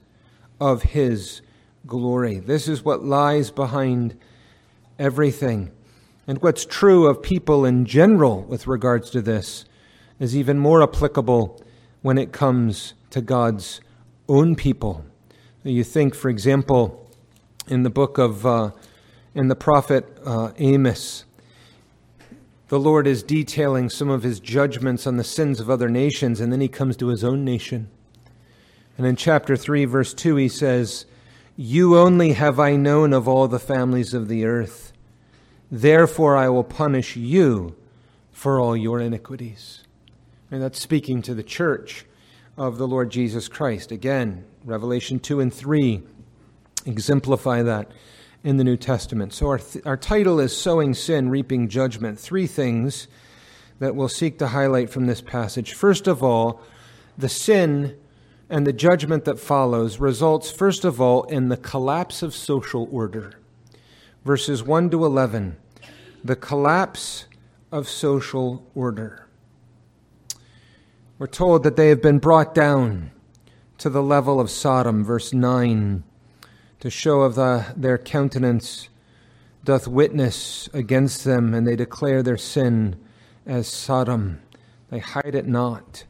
of 0.60 0.82
his 0.82 1.42
glory. 1.86 2.38
This 2.38 2.68
is 2.68 2.84
what 2.84 3.04
lies 3.04 3.50
behind 3.50 4.18
everything. 4.98 5.70
And 6.26 6.42
what's 6.42 6.64
true 6.64 7.06
of 7.06 7.22
people 7.22 7.64
in 7.64 7.84
general 7.84 8.42
with 8.42 8.66
regards 8.66 9.10
to 9.10 9.22
this 9.22 9.64
is 10.18 10.36
even 10.36 10.58
more 10.58 10.82
applicable 10.82 11.62
when 12.02 12.18
it 12.18 12.32
comes 12.32 12.94
to 13.10 13.20
God's 13.20 13.80
own 14.28 14.56
people. 14.56 15.04
You 15.62 15.84
think, 15.84 16.14
for 16.14 16.28
example, 16.28 17.10
in 17.68 17.82
the 17.82 17.90
book 17.90 18.18
of, 18.18 18.46
uh, 18.46 18.70
in 19.34 19.48
the 19.48 19.56
prophet 19.56 20.18
uh, 20.24 20.52
Amos, 20.58 21.24
the 22.68 22.80
Lord 22.80 23.06
is 23.06 23.22
detailing 23.22 23.90
some 23.90 24.08
of 24.08 24.22
his 24.22 24.40
judgments 24.40 25.06
on 25.06 25.16
the 25.16 25.24
sins 25.24 25.60
of 25.60 25.70
other 25.70 25.88
nations, 25.88 26.40
and 26.40 26.52
then 26.52 26.60
he 26.60 26.68
comes 26.68 26.96
to 26.96 27.08
his 27.08 27.22
own 27.22 27.44
nation. 27.44 27.88
And 28.98 29.06
in 29.06 29.14
chapter 29.14 29.56
3, 29.56 29.84
verse 29.84 30.14
2, 30.14 30.36
he 30.36 30.48
says, 30.48 31.06
You 31.58 31.96
only 31.96 32.32
have 32.32 32.60
I 32.60 32.76
known 32.76 33.14
of 33.14 33.26
all 33.26 33.48
the 33.48 33.58
families 33.58 34.12
of 34.12 34.28
the 34.28 34.44
earth. 34.44 34.92
Therefore, 35.70 36.36
I 36.36 36.50
will 36.50 36.64
punish 36.64 37.16
you 37.16 37.74
for 38.30 38.60
all 38.60 38.76
your 38.76 39.00
iniquities. 39.00 39.82
And 40.50 40.62
that's 40.62 40.78
speaking 40.78 41.22
to 41.22 41.34
the 41.34 41.42
church 41.42 42.04
of 42.58 42.76
the 42.76 42.86
Lord 42.86 43.10
Jesus 43.10 43.48
Christ. 43.48 43.90
Again, 43.90 44.44
Revelation 44.64 45.18
2 45.18 45.40
and 45.40 45.52
3 45.52 46.02
exemplify 46.84 47.62
that 47.62 47.90
in 48.44 48.58
the 48.58 48.64
New 48.64 48.76
Testament. 48.76 49.32
So, 49.32 49.48
our, 49.48 49.58
th- 49.58 49.84
our 49.86 49.96
title 49.96 50.38
is 50.38 50.54
Sowing 50.54 50.92
Sin, 50.92 51.30
Reaping 51.30 51.68
Judgment. 51.68 52.20
Three 52.20 52.46
things 52.46 53.08
that 53.78 53.96
we'll 53.96 54.08
seek 54.10 54.38
to 54.38 54.48
highlight 54.48 54.90
from 54.90 55.06
this 55.06 55.22
passage. 55.22 55.72
First 55.72 56.06
of 56.06 56.22
all, 56.22 56.60
the 57.16 57.30
sin 57.30 57.96
and 58.48 58.66
the 58.66 58.72
judgment 58.72 59.24
that 59.24 59.38
follows 59.38 59.98
results, 59.98 60.50
first 60.50 60.84
of 60.84 61.00
all, 61.00 61.24
in 61.24 61.48
the 61.48 61.56
collapse 61.56 62.22
of 62.22 62.34
social 62.34 62.88
order 62.90 63.34
verses 64.26 64.60
1 64.60 64.90
to 64.90 65.04
11, 65.04 65.56
the 66.24 66.34
collapse 66.34 67.26
of 67.70 67.88
social 67.88 68.66
order. 68.74 69.28
We're 71.16 71.28
told 71.28 71.62
that 71.62 71.76
they 71.76 71.90
have 71.90 72.02
been 72.02 72.18
brought 72.18 72.52
down 72.52 73.12
to 73.78 73.88
the 73.88 74.02
level 74.02 74.40
of 74.40 74.50
Sodom, 74.50 75.04
verse 75.04 75.32
9, 75.32 76.02
to 76.80 76.90
show 76.90 77.20
of 77.20 77.36
the, 77.36 77.72
their 77.76 77.98
countenance 77.98 78.88
doth 79.62 79.86
witness 79.86 80.68
against 80.74 81.22
them, 81.22 81.54
and 81.54 81.64
they 81.64 81.76
declare 81.76 82.20
their 82.24 82.36
sin 82.36 82.96
as 83.46 83.68
Sodom. 83.68 84.40
They 84.90 84.98
hide 84.98 85.36
it 85.36 85.46
not, 85.46 86.02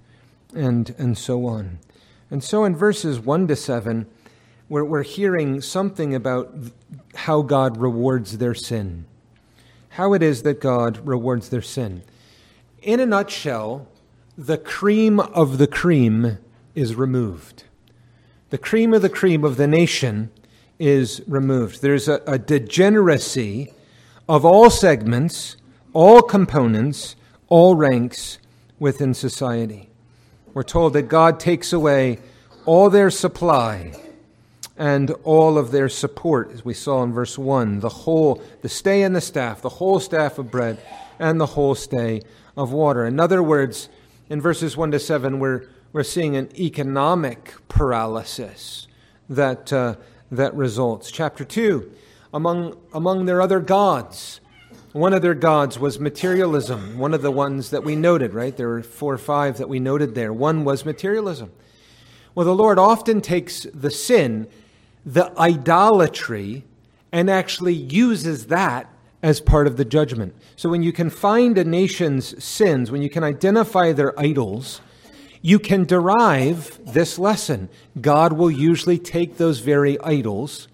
and, 0.54 0.94
and 0.96 1.18
so 1.18 1.44
on. 1.44 1.80
And 2.30 2.42
so 2.42 2.64
in 2.64 2.74
verses 2.74 3.20
1 3.20 3.48
to 3.48 3.56
7, 3.56 4.06
we're, 4.68 4.84
we're 4.84 5.02
hearing 5.02 5.60
something 5.60 6.14
about 6.14 6.52
how 7.14 7.42
God 7.42 7.76
rewards 7.76 8.38
their 8.38 8.54
sin. 8.54 9.06
How 9.90 10.12
it 10.12 10.22
is 10.22 10.42
that 10.42 10.60
God 10.60 11.06
rewards 11.06 11.48
their 11.48 11.62
sin. 11.62 12.02
In 12.82 13.00
a 13.00 13.06
nutshell, 13.06 13.88
the 14.36 14.58
cream 14.58 15.20
of 15.20 15.58
the 15.58 15.66
cream 15.66 16.38
is 16.74 16.94
removed. 16.94 17.64
The 18.50 18.58
cream 18.58 18.92
of 18.92 19.02
the 19.02 19.08
cream 19.08 19.44
of 19.44 19.56
the 19.56 19.66
nation 19.66 20.30
is 20.78 21.22
removed. 21.26 21.80
There's 21.80 22.08
a, 22.08 22.20
a 22.26 22.38
degeneracy 22.38 23.72
of 24.28 24.44
all 24.44 24.68
segments, 24.68 25.56
all 25.92 26.22
components, 26.22 27.16
all 27.48 27.76
ranks 27.76 28.38
within 28.78 29.14
society. 29.14 29.90
We're 30.56 30.62
told 30.62 30.94
that 30.94 31.02
God 31.02 31.38
takes 31.38 31.74
away 31.74 32.18
all 32.64 32.88
their 32.88 33.10
supply 33.10 33.92
and 34.78 35.10
all 35.22 35.58
of 35.58 35.70
their 35.70 35.90
support, 35.90 36.50
as 36.50 36.64
we 36.64 36.72
saw 36.72 37.02
in 37.02 37.12
verse 37.12 37.36
1 37.36 37.80
the 37.80 37.90
whole, 37.90 38.42
the 38.62 38.70
stay 38.70 39.02
and 39.02 39.14
the 39.14 39.20
staff, 39.20 39.60
the 39.60 39.68
whole 39.68 40.00
staff 40.00 40.38
of 40.38 40.50
bread, 40.50 40.78
and 41.18 41.38
the 41.38 41.44
whole 41.44 41.74
stay 41.74 42.22
of 42.56 42.72
water. 42.72 43.04
In 43.04 43.20
other 43.20 43.42
words, 43.42 43.90
in 44.30 44.40
verses 44.40 44.78
1 44.78 44.92
to 44.92 44.98
7, 44.98 45.40
we're, 45.40 45.68
we're 45.92 46.02
seeing 46.02 46.36
an 46.36 46.48
economic 46.58 47.52
paralysis 47.68 48.88
that, 49.28 49.70
uh, 49.74 49.96
that 50.30 50.54
results. 50.54 51.10
Chapter 51.10 51.44
2, 51.44 51.92
among, 52.32 52.78
among 52.94 53.26
their 53.26 53.42
other 53.42 53.60
gods, 53.60 54.40
one 54.96 55.12
of 55.12 55.20
their 55.20 55.34
gods 55.34 55.78
was 55.78 56.00
materialism, 56.00 56.98
one 56.98 57.12
of 57.12 57.20
the 57.20 57.30
ones 57.30 57.70
that 57.70 57.84
we 57.84 57.94
noted, 57.94 58.32
right? 58.32 58.56
There 58.56 58.68
were 58.68 58.82
four 58.82 59.12
or 59.12 59.18
five 59.18 59.58
that 59.58 59.68
we 59.68 59.78
noted 59.78 60.14
there. 60.14 60.32
One 60.32 60.64
was 60.64 60.86
materialism. 60.86 61.52
Well, 62.34 62.46
the 62.46 62.54
Lord 62.54 62.78
often 62.78 63.20
takes 63.20 63.64
the 63.74 63.90
sin 63.90 64.48
the 65.04 65.32
idolatry 65.38 66.64
and 67.12 67.30
actually 67.30 67.74
uses 67.74 68.46
that 68.46 68.90
as 69.22 69.40
part 69.40 69.68
of 69.68 69.76
the 69.76 69.84
judgment. 69.84 70.34
So 70.56 70.68
when 70.68 70.82
you 70.82 70.92
can 70.92 71.10
find 71.10 71.56
a 71.56 71.64
nation's 71.64 72.42
sins, 72.42 72.90
when 72.90 73.02
you 73.02 73.08
can 73.08 73.22
identify 73.22 73.92
their 73.92 74.18
idols, 74.18 74.80
you 75.42 75.60
can 75.60 75.84
derive 75.84 76.80
this 76.84 77.18
lesson. 77.18 77.68
God 78.00 78.32
will 78.32 78.50
usually 78.50 78.98
take 78.98 79.36
those 79.36 79.60
very 79.60 80.00
idols 80.00 80.66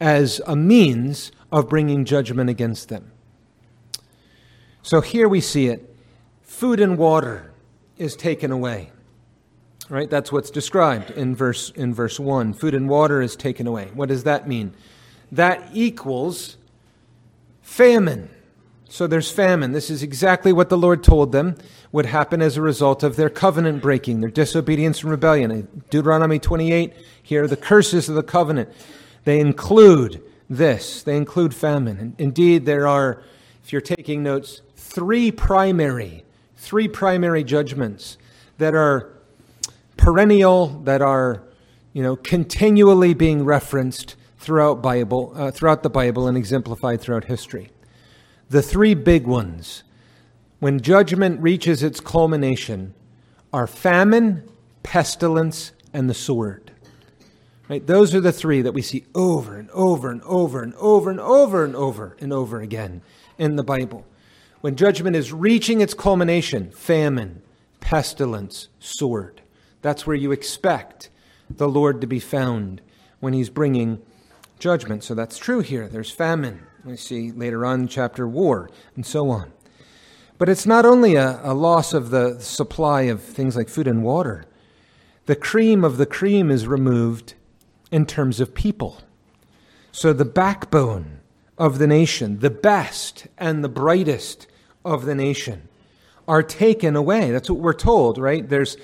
as 0.00 0.40
a 0.46 0.54
means 0.54 1.32
of 1.50 1.68
bringing 1.68 2.04
judgment 2.04 2.50
against 2.50 2.90
them. 2.90 3.10
So 4.82 5.00
here 5.00 5.28
we 5.28 5.40
see 5.40 5.68
it 5.68 5.88
food 6.42 6.80
and 6.80 6.98
water 6.98 7.52
is 7.98 8.16
taken 8.16 8.50
away. 8.50 8.90
Right? 9.88 10.08
That's 10.08 10.32
what's 10.32 10.50
described 10.50 11.10
in 11.10 11.34
verse, 11.34 11.70
in 11.70 11.92
verse 11.92 12.18
1. 12.18 12.54
Food 12.54 12.74
and 12.74 12.88
water 12.88 13.20
is 13.20 13.36
taken 13.36 13.66
away. 13.66 13.90
What 13.94 14.08
does 14.08 14.24
that 14.24 14.48
mean? 14.48 14.74
That 15.30 15.62
equals 15.72 16.56
famine. 17.62 18.30
So 18.88 19.06
there's 19.06 19.30
famine. 19.30 19.72
This 19.72 19.90
is 19.90 20.02
exactly 20.02 20.52
what 20.52 20.68
the 20.68 20.78
Lord 20.78 21.02
told 21.02 21.32
them 21.32 21.56
would 21.92 22.06
happen 22.06 22.42
as 22.42 22.56
a 22.56 22.62
result 22.62 23.02
of 23.02 23.16
their 23.16 23.30
covenant 23.30 23.82
breaking, 23.82 24.20
their 24.20 24.30
disobedience 24.30 25.02
and 25.02 25.10
rebellion. 25.10 25.50
In 25.50 25.82
Deuteronomy 25.90 26.38
28, 26.38 26.92
here 27.22 27.44
are 27.44 27.48
the 27.48 27.56
curses 27.56 28.08
of 28.08 28.14
the 28.14 28.22
covenant. 28.22 28.68
They 29.24 29.40
include 29.40 30.22
this, 30.48 31.02
they 31.02 31.16
include 31.16 31.54
famine. 31.54 31.98
And 31.98 32.14
Indeed, 32.18 32.66
there 32.66 32.86
are, 32.86 33.22
if 33.64 33.72
you're 33.72 33.80
taking 33.80 34.22
notes, 34.22 34.60
three 34.92 35.32
primary, 35.32 36.22
three 36.56 36.86
primary 36.86 37.42
judgments 37.42 38.18
that 38.58 38.74
are 38.74 39.10
perennial, 39.96 40.68
that 40.84 41.00
are, 41.00 41.42
you 41.94 42.02
know, 42.02 42.14
continually 42.14 43.14
being 43.14 43.42
referenced 43.42 44.16
throughout 44.38 44.82
Bible, 44.82 45.32
uh, 45.34 45.50
throughout 45.50 45.82
the 45.82 45.88
Bible 45.88 46.26
and 46.26 46.36
exemplified 46.36 47.00
throughout 47.00 47.24
history. 47.24 47.70
The 48.50 48.60
three 48.60 48.92
big 48.92 49.26
ones, 49.26 49.82
when 50.60 50.78
judgment 50.78 51.40
reaches 51.40 51.82
its 51.82 51.98
culmination, 51.98 52.92
are 53.50 53.66
famine, 53.66 54.46
pestilence, 54.82 55.72
and 55.94 56.10
the 56.10 56.14
sword. 56.14 56.70
Right? 57.66 57.86
Those 57.86 58.14
are 58.14 58.20
the 58.20 58.32
three 58.32 58.60
that 58.60 58.72
we 58.72 58.82
see 58.82 59.06
over 59.14 59.56
and 59.56 59.70
over 59.70 60.10
and 60.10 60.20
over 60.24 60.62
and 60.62 60.74
over 60.74 61.10
and 61.10 61.20
over 61.20 61.64
and 61.64 61.74
over 61.74 62.16
and 62.20 62.30
over 62.30 62.60
again 62.60 63.00
in 63.38 63.56
the 63.56 63.64
Bible. 63.64 64.04
When 64.62 64.76
judgment 64.76 65.16
is 65.16 65.32
reaching 65.32 65.80
its 65.80 65.92
culmination, 65.92 66.70
famine, 66.70 67.42
pestilence, 67.80 68.68
sword. 68.78 69.42
That's 69.82 70.06
where 70.06 70.16
you 70.16 70.30
expect 70.30 71.10
the 71.50 71.68
Lord 71.68 72.00
to 72.00 72.06
be 72.06 72.20
found 72.20 72.80
when 73.18 73.32
he's 73.32 73.50
bringing 73.50 74.00
judgment. 74.60 75.02
So 75.02 75.16
that's 75.16 75.36
true 75.36 75.60
here. 75.60 75.88
There's 75.88 76.12
famine. 76.12 76.60
We 76.84 76.96
see 76.96 77.32
later 77.32 77.66
on 77.66 77.80
in 77.80 77.88
chapter 77.88 78.26
war 78.28 78.70
and 78.94 79.04
so 79.04 79.30
on. 79.30 79.52
But 80.38 80.48
it's 80.48 80.64
not 80.64 80.86
only 80.86 81.16
a, 81.16 81.40
a, 81.42 81.54
loss 81.54 81.92
of 81.92 82.10
the 82.10 82.38
supply 82.38 83.02
of 83.02 83.20
things 83.20 83.56
like 83.56 83.68
food 83.68 83.88
and 83.88 84.04
water, 84.04 84.44
the 85.26 85.36
cream 85.36 85.84
of 85.84 85.96
the 85.96 86.06
cream 86.06 86.52
is 86.52 86.68
removed 86.68 87.34
in 87.90 88.06
terms 88.06 88.38
of 88.38 88.54
people. 88.54 89.00
So 89.90 90.12
the 90.12 90.24
backbone 90.24 91.18
of 91.58 91.78
the 91.78 91.88
nation, 91.88 92.38
the 92.38 92.50
best 92.50 93.26
and 93.36 93.64
the 93.64 93.68
brightest 93.68 94.46
of 94.84 95.04
the 95.04 95.14
nation, 95.14 95.68
are 96.26 96.42
taken 96.42 96.96
away. 96.96 97.30
That's 97.30 97.50
what 97.50 97.60
we're 97.60 97.72
told, 97.72 98.18
right? 98.18 98.48
There's 98.48 98.76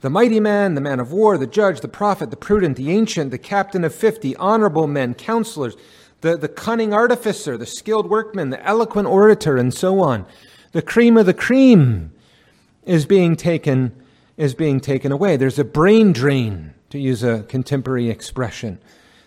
the 0.00 0.10
mighty 0.10 0.40
man, 0.40 0.74
the 0.74 0.80
man 0.80 1.00
of 1.00 1.12
war, 1.12 1.38
the 1.38 1.46
judge, 1.46 1.80
the 1.80 1.88
prophet, 1.88 2.30
the 2.30 2.36
prudent, 2.36 2.76
the 2.76 2.90
ancient, 2.90 3.30
the 3.30 3.38
captain 3.38 3.84
of 3.84 3.94
fifty, 3.94 4.36
honorable 4.36 4.86
men, 4.86 5.14
counselors, 5.14 5.76
the, 6.20 6.36
the 6.36 6.48
cunning 6.48 6.92
artificer, 6.92 7.56
the 7.56 7.66
skilled 7.66 8.08
workman, 8.08 8.50
the 8.50 8.64
eloquent 8.64 9.08
orator, 9.08 9.56
and 9.56 9.72
so 9.72 10.00
on. 10.00 10.26
The 10.72 10.82
cream 10.82 11.16
of 11.16 11.26
the 11.26 11.34
cream 11.34 12.12
is 12.84 13.06
being 13.06 13.36
taken, 13.36 13.92
is 14.36 14.54
being 14.54 14.80
taken 14.80 15.12
away. 15.12 15.36
There's 15.36 15.58
a 15.58 15.64
brain 15.64 16.12
drain, 16.12 16.74
to 16.90 16.98
use 16.98 17.22
a 17.22 17.42
contemporary 17.44 18.10
expression, 18.10 18.78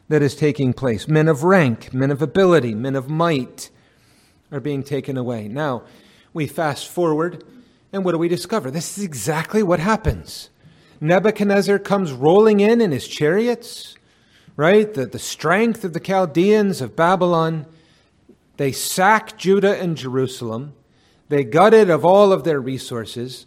that 0.08 0.22
is 0.22 0.36
taking 0.36 0.74
place. 0.74 1.08
Men 1.08 1.28
of 1.28 1.44
rank, 1.44 1.94
men 1.94 2.10
of 2.10 2.22
ability, 2.22 2.74
men 2.74 2.96
of 2.96 3.10
might 3.10 3.70
are 4.52 4.60
being 4.60 4.82
taken 4.82 5.18
away. 5.18 5.48
Now, 5.48 5.84
we 6.40 6.48
fast 6.48 6.88
forward, 6.88 7.44
and 7.92 8.06
what 8.06 8.14
do 8.14 8.18
we 8.18 8.30
discover? 8.30 8.72
This 8.72 8.98
is 8.98 9.04
exactly 9.04 9.62
what 9.62 9.82
happens. 9.82 10.50
Nebuchadnezzar 11.02 11.80
comes 11.80 12.14
rolling 12.14 12.62
in 12.62 12.80
in 12.80 12.94
his 12.94 13.10
chariots, 13.10 13.98
right? 14.56 14.94
The, 14.94 15.06
the 15.06 15.20
strength 15.20 15.84
of 15.84 15.92
the 15.92 16.00
Chaldeans 16.00 16.80
of 16.80 16.96
Babylon. 16.96 17.66
They 18.56 18.72
sack 18.72 19.38
Judah 19.38 19.78
and 19.78 19.98
Jerusalem. 19.98 20.76
They 21.28 21.44
gut 21.44 21.74
it 21.74 21.90
of 21.90 22.06
all 22.06 22.32
of 22.32 22.46
their 22.46 22.62
resources, 22.62 23.46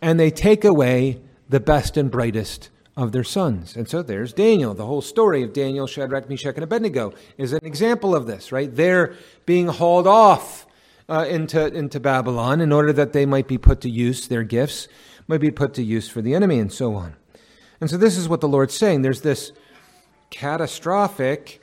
and 0.00 0.20
they 0.20 0.30
take 0.30 0.64
away 0.64 1.20
the 1.48 1.58
best 1.58 1.96
and 1.96 2.08
brightest 2.08 2.70
of 2.96 3.10
their 3.10 3.24
sons. 3.24 3.74
And 3.74 3.88
so 3.88 4.00
there's 4.00 4.32
Daniel. 4.32 4.74
The 4.74 4.86
whole 4.86 5.02
story 5.02 5.42
of 5.42 5.52
Daniel, 5.52 5.88
Shadrach, 5.88 6.28
Meshach, 6.28 6.54
and 6.54 6.62
Abednego 6.62 7.14
is 7.36 7.52
an 7.52 7.64
example 7.64 8.14
of 8.14 8.28
this, 8.28 8.52
right? 8.52 8.72
They're 8.72 9.16
being 9.44 9.66
hauled 9.66 10.06
off 10.06 10.66
uh, 11.08 11.26
into, 11.28 11.66
into 11.66 11.98
Babylon 12.00 12.60
in 12.60 12.72
order 12.72 12.92
that 12.92 13.12
they 13.12 13.26
might 13.26 13.48
be 13.48 13.58
put 13.58 13.80
to 13.82 13.90
use, 13.90 14.28
their 14.28 14.42
gifts 14.42 14.88
might 15.26 15.40
be 15.40 15.50
put 15.50 15.74
to 15.74 15.82
use 15.82 16.08
for 16.08 16.22
the 16.22 16.34
enemy, 16.34 16.58
and 16.58 16.72
so 16.72 16.94
on. 16.94 17.16
And 17.80 17.88
so 17.88 17.96
this 17.96 18.16
is 18.16 18.28
what 18.28 18.40
the 18.40 18.48
Lord's 18.48 18.74
saying. 18.74 19.02
There's 19.02 19.22
this 19.22 19.52
catastrophic 20.30 21.60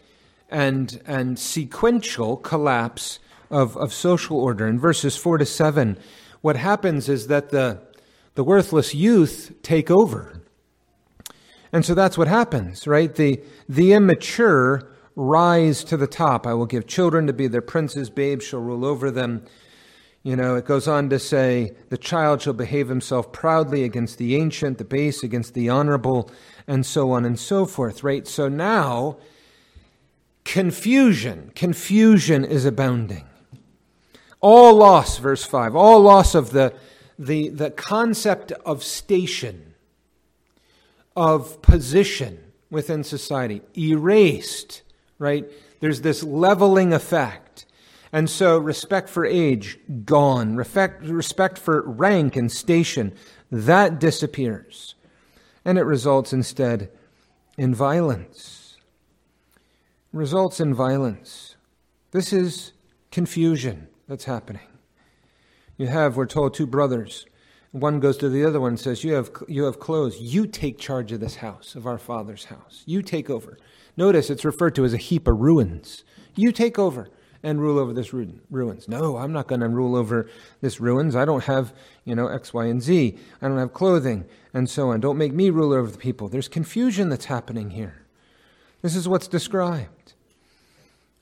and, 0.50 1.02
and 1.06 1.38
sequential 1.38 2.38
collapse 2.38 3.20
of, 3.50 3.76
of 3.78 3.94
social 3.94 4.40
order. 4.40 4.68
In 4.68 4.80
verses 4.80 5.18
4 5.18 5.40
to 5.40 5.46
7, 5.46 5.98
what 6.42 6.56
happens 6.56 7.10
is 7.10 7.28
that 7.28 7.50
the, 7.50 7.82
the 8.36 8.44
worthless 8.44 8.94
youth 8.96 9.54
take 9.62 9.92
over. 9.92 10.42
And 11.72 11.84
so 11.84 11.94
that's 11.94 12.18
what 12.18 12.28
happens, 12.28 12.88
right? 12.88 13.14
The, 13.14 13.42
the 13.68 13.94
immature 13.94 14.95
rise 15.16 15.84
to 15.86 15.98
the 15.98 16.08
top. 16.08 16.46
I 16.46 16.54
will 16.54 16.66
give 16.66 16.88
children 16.88 17.28
to 17.28 17.34
be 17.34 17.48
their 17.48 17.62
princes, 17.62 18.10
babes 18.10 18.46
shall 18.46 18.60
rule 18.60 18.86
over 18.86 19.12
them. 19.12 19.46
You 20.24 20.36
know, 20.36 20.56
it 20.56 20.66
goes 20.66 20.88
on 20.88 21.10
to 21.12 21.20
say, 21.20 21.76
the 21.90 21.98
child 21.98 22.42
shall 22.42 22.54
behave 22.54 22.90
himself 22.90 23.32
proudly 23.32 23.84
against 23.84 24.18
the 24.18 24.36
ancient, 24.36 24.80
the 24.80 24.84
base 24.84 25.22
against 25.22 25.54
the 25.54 25.70
honorable, 25.70 26.32
and 26.68 26.84
so 26.84 27.12
on 27.12 27.26
and 27.26 27.40
so 27.40 27.66
forth, 27.66 28.04
right? 28.04 28.28
So 28.28 28.50
now, 28.50 29.18
confusion, 30.44 31.52
confusion 31.54 32.44
is 32.44 32.66
abounding. 32.66 33.26
All 34.42 34.74
loss, 34.74 35.20
verse 35.20 35.44
5, 35.44 35.76
all 35.76 36.02
loss 36.02 36.34
of 36.34 36.52
the, 36.52 36.74
the, 37.20 37.50
the 37.50 37.70
concept 37.70 38.52
of 38.66 38.84
station, 38.84 39.76
of 41.16 41.62
position 41.62 42.40
within 42.72 43.04
society, 43.04 43.62
erased, 43.78 44.82
right? 45.20 45.46
There's 45.80 46.02
this 46.02 46.24
leveling 46.24 46.94
effect 46.94 47.66
and 48.16 48.30
so 48.30 48.58
respect 48.58 49.10
for 49.10 49.26
age, 49.26 49.78
gone. 50.06 50.56
Respect, 50.56 51.04
respect 51.04 51.58
for 51.58 51.82
rank 51.82 52.38
and 52.38 52.50
station, 52.50 53.14
that 53.52 54.00
disappears. 54.00 54.96
And 55.66 55.78
it 55.78 55.84
results 55.84 56.32
instead 56.32 56.92
in 57.58 57.76
violence. 57.76 58.78
Results 60.14 60.62
in 60.62 60.74
violence. 60.74 61.58
This 62.12 62.32
is 62.32 62.72
confusion 63.12 63.90
that's 64.08 64.24
happening. 64.24 64.70
You 65.76 65.88
have, 65.88 66.16
we're 66.16 66.26
told, 66.26 66.54
two 66.54 66.68
brothers. 66.68 67.26
One 67.72 68.00
goes 68.00 68.16
to 68.20 68.30
the 68.30 68.46
other 68.46 68.62
one 68.62 68.70
and 68.70 68.80
says, 68.80 69.04
you 69.04 69.12
have, 69.12 69.30
you 69.50 69.66
have 69.66 69.82
clothes. 69.82 70.22
You 70.22 70.48
take 70.48 70.78
charge 70.78 71.12
of 71.12 71.20
this 71.20 71.36
house, 71.36 71.76
of 71.76 71.86
our 71.86 71.98
father's 71.98 72.46
house. 72.46 72.84
You 72.86 73.02
take 73.02 73.30
over. 73.30 73.58
Notice 73.98 74.30
it's 74.30 74.46
referred 74.46 74.76
to 74.76 74.86
as 74.86 74.94
a 74.94 74.98
heap 74.98 75.28
of 75.28 75.40
ruins. 75.40 76.04
You 76.36 76.52
take 76.52 76.78
over 76.78 77.10
and 77.44 77.62
rule 77.62 77.78
over 77.78 77.94
this 77.94 78.12
ruins. 78.12 78.88
No, 78.88 79.18
I'm 79.18 79.32
not 79.32 79.48
going 79.48 79.62
to 79.62 79.70
rule 79.70 79.96
over 79.96 80.28
this 80.62 80.80
ruins. 80.80 81.16
I 81.16 81.26
don't 81.26 81.44
have, 81.44 81.74
you 82.04 82.16
know, 82.16 82.28
X, 82.28 82.54
Y, 82.54 82.66
and 82.66 82.82
Z. 82.82 83.18
I 83.42 83.48
don't 83.48 83.60
have 83.60 83.74
clothing 83.74 84.26
and 84.54 84.70
so 84.70 84.90
on. 84.90 85.00
Don't 85.00 85.18
make 85.18 85.32
me 85.32 85.52
ruler 85.52 85.78
over 85.78 85.92
the 85.92 85.98
people. 85.98 86.28
There's 86.28 86.48
confusion 86.48 87.10
that's 87.10 87.26
happening 87.26 87.70
here. 87.70 88.06
This 88.82 88.96
is 88.96 89.08
what's 89.08 89.28
described. 89.28 90.14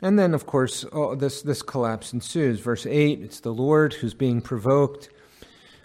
And 0.01 0.17
then, 0.17 0.33
of 0.33 0.45
course, 0.45 0.85
oh, 0.91 1.15
this, 1.15 1.41
this 1.41 1.61
collapse 1.61 2.13
ensues. 2.13 2.59
Verse 2.59 2.85
8 2.85 3.21
it's 3.21 3.39
the 3.39 3.53
Lord 3.53 3.93
who's 3.95 4.13
being 4.13 4.41
provoked. 4.41 5.09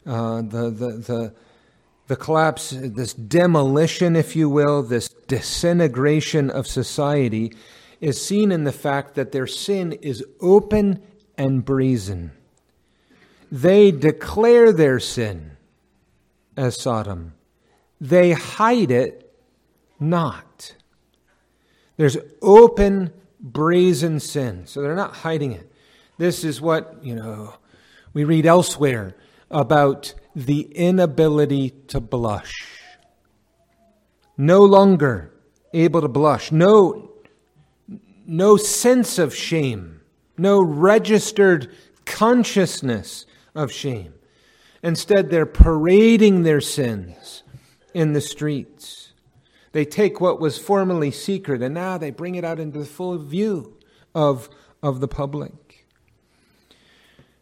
Uh, 0.07 0.43
the, 0.43 0.71
the, 0.71 0.93
the, 0.93 1.35
the 2.09 2.17
collapse, 2.17 2.71
this 2.71 3.13
demolition, 3.13 4.17
if 4.17 4.35
you 4.35 4.49
will, 4.49 4.83
this 4.83 5.09
disintegration 5.09 6.51
of 6.51 6.67
society 6.67 7.53
is 8.01 8.25
seen 8.25 8.51
in 8.51 8.65
the 8.65 8.73
fact 8.73 9.15
that 9.15 9.31
their 9.31 9.47
sin 9.47 9.93
is 9.93 10.25
open 10.41 11.03
and 11.37 11.65
brazen. 11.65 12.33
They 13.53 13.91
declare 13.91 14.73
their 14.73 14.99
sin 14.99 15.53
as 16.57 16.81
Sodom, 16.81 17.35
they 18.01 18.33
hide 18.33 18.91
it 18.91 19.33
not. 20.01 20.75
There's 21.97 22.17
open, 22.41 23.13
brazen 23.41 24.21
sin. 24.21 24.67
So 24.67 24.81
they're 24.81 24.95
not 24.95 25.17
hiding 25.17 25.53
it. 25.53 25.71
This 26.17 26.43
is 26.45 26.61
what, 26.61 26.99
you 27.03 27.15
know, 27.15 27.55
we 28.13 28.25
read 28.25 28.47
elsewhere 28.47 29.15
about 29.51 30.15
the 30.35 30.63
inability 30.75 31.71
to 31.89 32.01
blush. 32.01 32.53
No 34.37 34.65
longer 34.65 35.33
able 35.73 36.01
to 36.01 36.09
blush. 36.09 36.53
No 36.53 37.09
no 38.29 38.59
sense 38.59 39.19
of 39.19 39.35
shame, 39.35 40.03
no 40.37 40.63
registered 40.63 41.75
consciousness 42.05 43.25
of 43.55 43.73
shame. 43.73 44.13
Instead, 44.83 45.31
they're 45.31 45.47
parading 45.47 46.43
their 46.43 46.61
sins 46.61 47.43
in 47.95 48.13
the 48.13 48.21
streets. 48.21 49.13
They 49.73 49.85
take 49.85 50.21
what 50.21 50.41
was 50.41 50.59
formerly 50.59 51.11
secret 51.11 51.63
and 51.63 51.75
now 51.75 51.99
they 51.99 52.11
bring 52.11 52.35
it 52.35 52.45
out 52.45 52.61
into 52.61 52.79
the 52.79 52.85
full 52.85 53.19
view 53.19 53.79
of, 54.15 54.49
of 54.83 55.01
the 55.01 55.09
public. 55.09 55.68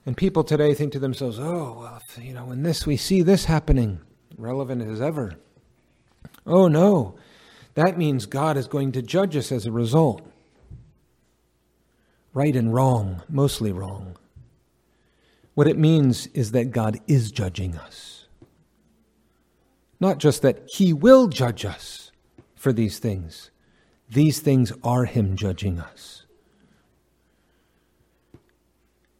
And 0.06 0.16
people 0.16 0.44
today 0.44 0.72
think 0.72 0.92
to 0.92 1.00
themselves, 1.00 1.38
oh, 1.40 1.78
well, 1.80 2.00
if, 2.08 2.24
you 2.24 2.32
know, 2.32 2.52
in 2.52 2.62
this, 2.62 2.86
we 2.86 2.96
see 2.96 3.22
this 3.22 3.46
happening, 3.46 4.00
relevant 4.38 4.82
as 4.88 5.00
ever. 5.00 5.34
Oh, 6.46 6.68
no. 6.68 7.18
That 7.74 7.98
means 7.98 8.24
God 8.24 8.56
is 8.56 8.68
going 8.68 8.92
to 8.92 9.02
judge 9.02 9.36
us 9.36 9.50
as 9.50 9.66
a 9.66 9.72
result 9.72 10.22
right 12.32 12.54
and 12.54 12.72
wrong, 12.72 13.22
mostly 13.30 13.72
wrong. 13.72 14.14
What 15.54 15.66
it 15.66 15.78
means 15.78 16.26
is 16.28 16.52
that 16.52 16.70
God 16.70 17.00
is 17.06 17.32
judging 17.32 17.76
us. 17.76 18.26
Not 19.98 20.18
just 20.18 20.42
that 20.42 20.68
He 20.68 20.92
will 20.92 21.28
judge 21.28 21.64
us 21.64 22.12
for 22.54 22.74
these 22.74 22.98
things, 22.98 23.50
these 24.10 24.40
things 24.40 24.70
are 24.84 25.06
Him 25.06 25.34
judging 25.34 25.80
us. 25.80 26.25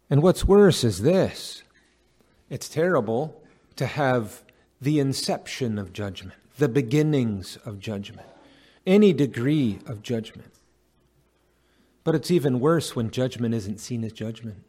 And 0.09 0.23
what's 0.23 0.45
worse 0.45 0.85
is 0.85 1.03
this 1.03 1.62
it's 2.49 2.69
terrible 2.69 3.42
to 3.77 3.87
have 3.87 4.42
the 4.81 5.01
inception 5.01 5.79
of 5.79 5.92
judgment, 5.92 6.38
the 6.59 6.69
beginnings 6.69 7.57
of 7.64 7.81
judgment, 7.81 8.29
any 8.87 9.12
degree 9.12 9.79
of 9.87 10.03
judgment. 10.03 10.53
But 12.05 12.14
it's 12.14 12.31
even 12.31 12.61
worse 12.61 12.95
when 12.95 13.11
judgment 13.11 13.55
isn't 13.55 13.81
seen 13.81 14.05
as 14.05 14.12
judgment. 14.12 14.62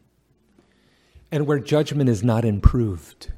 And 1.30 1.46
where 1.46 1.60
judgment 1.60 2.08
is 2.08 2.24
not 2.24 2.44
improved. 2.44 3.32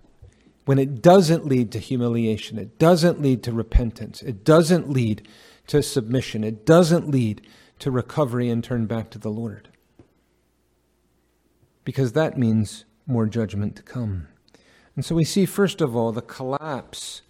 When 0.64 0.78
it 0.78 1.02
doesn't 1.02 1.44
lead 1.44 1.70
to 1.72 1.78
humiliation, 1.78 2.58
it 2.58 2.78
doesn't 2.78 3.20
lead 3.20 3.42
to 3.42 3.52
repentance, 3.52 4.22
it 4.22 4.44
doesn't 4.44 4.88
lead 4.88 5.26
to 5.66 5.82
submission, 5.82 6.44
it 6.44 6.64
doesn't 6.64 7.10
lead 7.10 7.46
to 7.80 7.90
recovery 7.90 8.48
and 8.48 8.62
turn 8.62 8.86
back 8.86 9.10
to 9.10 9.18
the 9.18 9.30
Lord. 9.30 9.68
Because 11.84 12.12
that 12.12 12.38
means 12.38 12.84
more 13.06 13.26
judgment 13.26 13.76
to 13.76 13.82
come. 13.82 14.28
And 14.94 15.04
so 15.04 15.14
we 15.14 15.24
see, 15.24 15.46
first 15.46 15.80
of 15.80 15.96
all, 15.96 16.12
the 16.12 16.22
collapse 16.22 17.22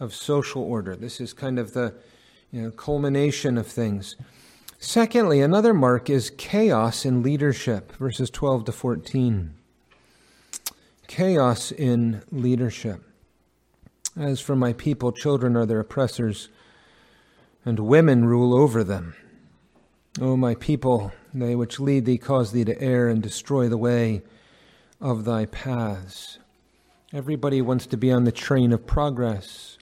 of 0.00 0.14
social 0.14 0.62
order. 0.62 0.96
This 0.96 1.20
is 1.20 1.32
kind 1.32 1.58
of 1.58 1.72
the 1.72 1.94
you 2.50 2.62
know, 2.62 2.70
culmination 2.70 3.58
of 3.58 3.66
things. 3.66 4.16
Secondly, 4.78 5.40
another 5.40 5.72
mark 5.72 6.10
is 6.10 6.30
chaos 6.30 7.04
in 7.04 7.22
leadership, 7.22 7.92
verses 7.96 8.30
12 8.30 8.66
to 8.66 8.72
14. 8.72 9.54
chaos 11.06 11.72
in 11.72 12.22
leadership. 12.30 13.02
As 14.16 14.40
for 14.40 14.56
my 14.56 14.72
people, 14.72 15.12
children 15.12 15.56
are 15.56 15.66
their 15.66 15.80
oppressors, 15.80 16.48
and 17.64 17.78
women 17.80 18.24
rule 18.24 18.54
over 18.54 18.82
them. 18.84 19.14
O 20.20 20.36
my 20.36 20.54
people, 20.54 21.12
they 21.40 21.54
which 21.54 21.80
lead 21.80 22.04
thee 22.04 22.18
cause 22.18 22.52
thee 22.52 22.64
to 22.64 22.80
err 22.80 23.08
and 23.08 23.22
destroy 23.22 23.68
the 23.68 23.76
way 23.76 24.22
of 25.00 25.24
thy 25.24 25.46
paths. 25.46 26.38
Everybody 27.12 27.60
wants 27.60 27.86
to 27.86 27.96
be 27.96 28.12
on 28.12 28.24
the 28.24 28.32
train 28.32 28.72
of 28.72 28.86
progress. 28.86 29.78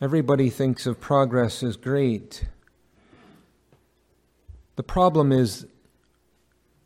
Everybody 0.00 0.50
thinks 0.50 0.86
of 0.86 1.00
progress 1.00 1.62
as 1.62 1.76
great. 1.76 2.44
The 4.76 4.82
problem 4.82 5.32
is 5.32 5.66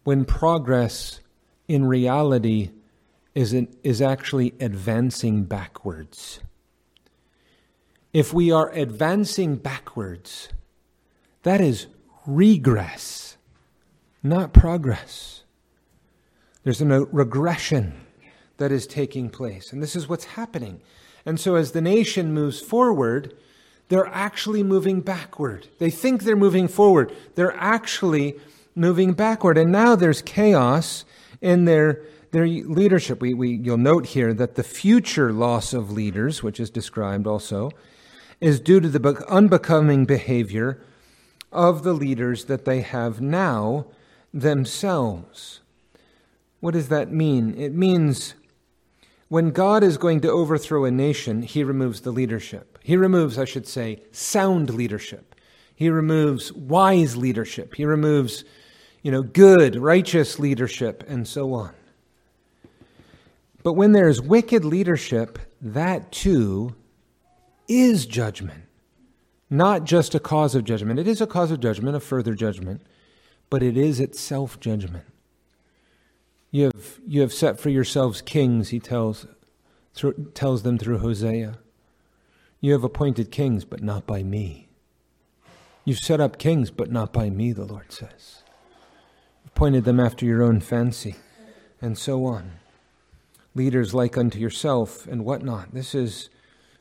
when 0.04 0.24
progress 0.24 1.20
in 1.68 1.84
reality 1.84 2.70
is, 3.34 3.52
an, 3.52 3.68
is 3.82 4.00
actually 4.00 4.54
advancing 4.60 5.44
backwards. 5.44 6.40
If 8.12 8.32
we 8.32 8.50
are 8.50 8.70
advancing 8.70 9.56
backwards, 9.56 10.48
that 11.42 11.60
is 11.60 11.86
regress, 12.26 13.25
not 14.22 14.52
progress. 14.52 15.42
There's 16.64 16.80
a 16.80 17.04
regression 17.06 17.94
that 18.56 18.72
is 18.72 18.86
taking 18.86 19.30
place, 19.30 19.72
and 19.72 19.82
this 19.82 19.94
is 19.94 20.08
what's 20.08 20.24
happening. 20.24 20.80
And 21.24 21.38
so, 21.38 21.56
as 21.56 21.72
the 21.72 21.80
nation 21.80 22.32
moves 22.32 22.60
forward, 22.60 23.36
they're 23.88 24.06
actually 24.08 24.62
moving 24.62 25.00
backward. 25.00 25.68
They 25.78 25.90
think 25.90 26.22
they're 26.22 26.36
moving 26.36 26.68
forward, 26.68 27.14
they're 27.34 27.56
actually 27.56 28.36
moving 28.74 29.12
backward. 29.12 29.58
And 29.58 29.72
now 29.72 29.96
there's 29.96 30.22
chaos 30.22 31.04
in 31.40 31.64
their, 31.64 32.02
their 32.32 32.46
leadership. 32.46 33.20
We, 33.20 33.34
we, 33.34 33.50
you'll 33.50 33.78
note 33.78 34.06
here 34.06 34.34
that 34.34 34.54
the 34.54 34.62
future 34.62 35.32
loss 35.32 35.72
of 35.72 35.90
leaders, 35.90 36.42
which 36.42 36.60
is 36.60 36.70
described 36.70 37.26
also, 37.26 37.70
is 38.40 38.60
due 38.60 38.80
to 38.80 38.88
the 38.88 39.24
unbecoming 39.28 40.04
behavior 40.04 40.82
of 41.52 41.84
the 41.84 41.94
leaders 41.94 42.44
that 42.46 42.64
they 42.64 42.82
have 42.82 43.20
now 43.20 43.86
themselves. 44.40 45.60
What 46.60 46.74
does 46.74 46.88
that 46.88 47.12
mean? 47.12 47.54
It 47.58 47.72
means 47.72 48.34
when 49.28 49.50
God 49.50 49.82
is 49.82 49.98
going 49.98 50.20
to 50.20 50.30
overthrow 50.30 50.84
a 50.84 50.90
nation, 50.90 51.42
he 51.42 51.64
removes 51.64 52.02
the 52.02 52.12
leadership. 52.12 52.78
He 52.82 52.96
removes, 52.96 53.38
I 53.38 53.44
should 53.44 53.66
say, 53.66 54.02
sound 54.12 54.72
leadership. 54.74 55.34
He 55.74 55.90
removes 55.90 56.52
wise 56.52 57.16
leadership. 57.16 57.74
He 57.74 57.84
removes 57.84 58.44
you 59.06 59.12
know, 59.12 59.22
good, 59.22 59.76
righteous 59.76 60.40
leadership, 60.40 61.04
and 61.06 61.28
so 61.28 61.52
on. 61.52 61.72
But 63.62 63.74
when 63.74 63.92
there's 63.92 64.20
wicked 64.20 64.64
leadership, 64.64 65.38
that 65.60 66.10
too 66.10 66.74
is 67.68 68.06
judgment. 68.06 68.64
Not 69.48 69.84
just 69.84 70.16
a 70.16 70.18
cause 70.18 70.56
of 70.56 70.64
judgment. 70.64 70.98
It 70.98 71.06
is 71.06 71.20
a 71.20 71.26
cause 71.28 71.52
of 71.52 71.60
judgment, 71.60 71.96
a 71.96 72.00
further 72.00 72.34
judgment, 72.34 72.82
but 73.50 73.62
it 73.62 73.76
is 73.76 74.00
itself 74.00 74.58
judgment. 74.60 75.04
You 76.50 76.64
have, 76.64 77.00
you 77.06 77.20
have 77.20 77.32
set 77.32 77.60
for 77.60 77.70
yourselves 77.70 78.20
kings, 78.22 78.70
he 78.70 78.80
tells, 78.80 79.26
through, 79.94 80.30
tells 80.34 80.62
them 80.62 80.78
through 80.78 80.98
Hosea. 80.98 81.58
You 82.60 82.72
have 82.72 82.84
appointed 82.84 83.30
kings, 83.30 83.64
but 83.64 83.82
not 83.82 84.06
by 84.06 84.22
me. 84.22 84.68
You've 85.84 85.98
set 85.98 86.20
up 86.20 86.38
kings, 86.38 86.70
but 86.70 86.90
not 86.90 87.12
by 87.12 87.30
me, 87.30 87.52
the 87.52 87.64
Lord 87.64 87.92
says 87.92 88.42
appointed 89.56 89.84
them 89.84 89.98
after 89.98 90.26
your 90.26 90.42
own 90.42 90.60
fancy, 90.60 91.16
and 91.80 91.96
so 91.96 92.26
on. 92.26 92.52
Leaders 93.54 93.94
like 93.94 94.18
unto 94.18 94.38
yourself, 94.38 95.06
and 95.06 95.24
whatnot. 95.24 95.72
This 95.72 95.94
is 95.94 96.28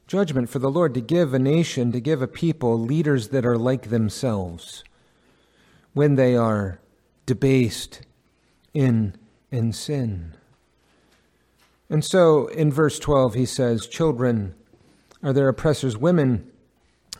judgment 0.08 0.50
for 0.50 0.60
the 0.60 0.70
Lord 0.70 0.94
to 0.96 1.00
give 1.00 1.34
a 1.34 1.40
nation, 1.40 1.94
to 1.94 2.02
give 2.02 2.22
a 2.22 2.28
people 2.28 2.78
leaders 2.78 3.30
that 3.30 3.46
are 3.46 3.58
like 3.58 3.90
themselves 3.90 4.84
when 5.96 6.16
they 6.16 6.36
are 6.36 6.80
debased 7.26 8.02
in, 8.74 9.16
in 9.50 9.72
sin. 9.74 10.34
And 11.90 12.04
so 12.04 12.48
in 12.48 12.72
verse 12.72 13.00
12, 13.00 13.34
he 13.34 13.46
says, 13.46 13.88
Children 13.88 14.54
are 15.24 15.34
their 15.34 15.48
oppressors, 15.48 15.98
women 15.98 16.52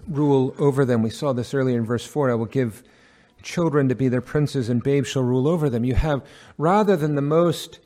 rule 0.08 0.54
over 0.60 0.84
them. 0.84 1.02
We 1.02 1.10
saw 1.10 1.34
this 1.34 1.54
earlier 1.54 1.78
in 1.78 1.86
verse 1.86 2.06
4. 2.06 2.30
I 2.30 2.36
will 2.36 2.46
give 2.46 2.84
children 3.42 3.88
to 3.88 3.96
be 3.96 4.10
their 4.10 4.22
princes, 4.22 4.68
and 4.68 4.84
babes 4.84 5.08
shall 5.08 5.24
rule 5.24 5.48
over 5.48 5.70
them. 5.70 5.86
You 5.86 5.96
have, 5.96 6.22
rather 6.58 6.98
than 6.98 7.16
the 7.16 7.22
most 7.22 7.80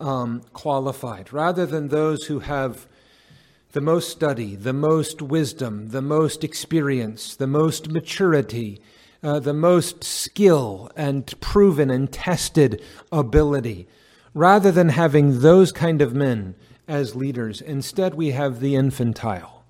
um, 0.00 0.42
qualified, 0.52 1.32
rather 1.32 1.66
than 1.66 1.88
those 1.88 2.24
who 2.24 2.40
have 2.40 2.88
the 3.72 3.80
most 3.80 4.08
study, 4.08 4.56
the 4.56 4.72
most 4.72 5.22
wisdom, 5.22 5.90
the 5.90 6.02
most 6.02 6.42
experience, 6.42 7.36
the 7.36 7.46
most 7.46 7.88
maturity, 7.88 8.80
uh, 9.22 9.38
the 9.38 9.54
most 9.54 10.02
skill 10.02 10.90
and 10.96 11.38
proven 11.40 11.90
and 11.90 12.12
tested 12.12 12.82
ability. 13.10 13.86
Rather 14.34 14.72
than 14.72 14.88
having 14.88 15.40
those 15.40 15.72
kind 15.72 16.00
of 16.00 16.14
men 16.14 16.54
as 16.88 17.14
leaders, 17.14 17.60
instead 17.60 18.14
we 18.14 18.30
have 18.30 18.60
the 18.60 18.74
infantile. 18.74 19.64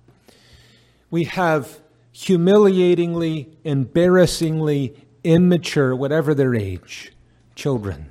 We 1.11 1.25
have 1.25 1.79
humiliatingly, 2.11 3.49
embarrassingly 3.63 4.95
immature, 5.23 5.95
whatever 5.95 6.33
their 6.33 6.55
age, 6.55 7.11
children 7.55 8.09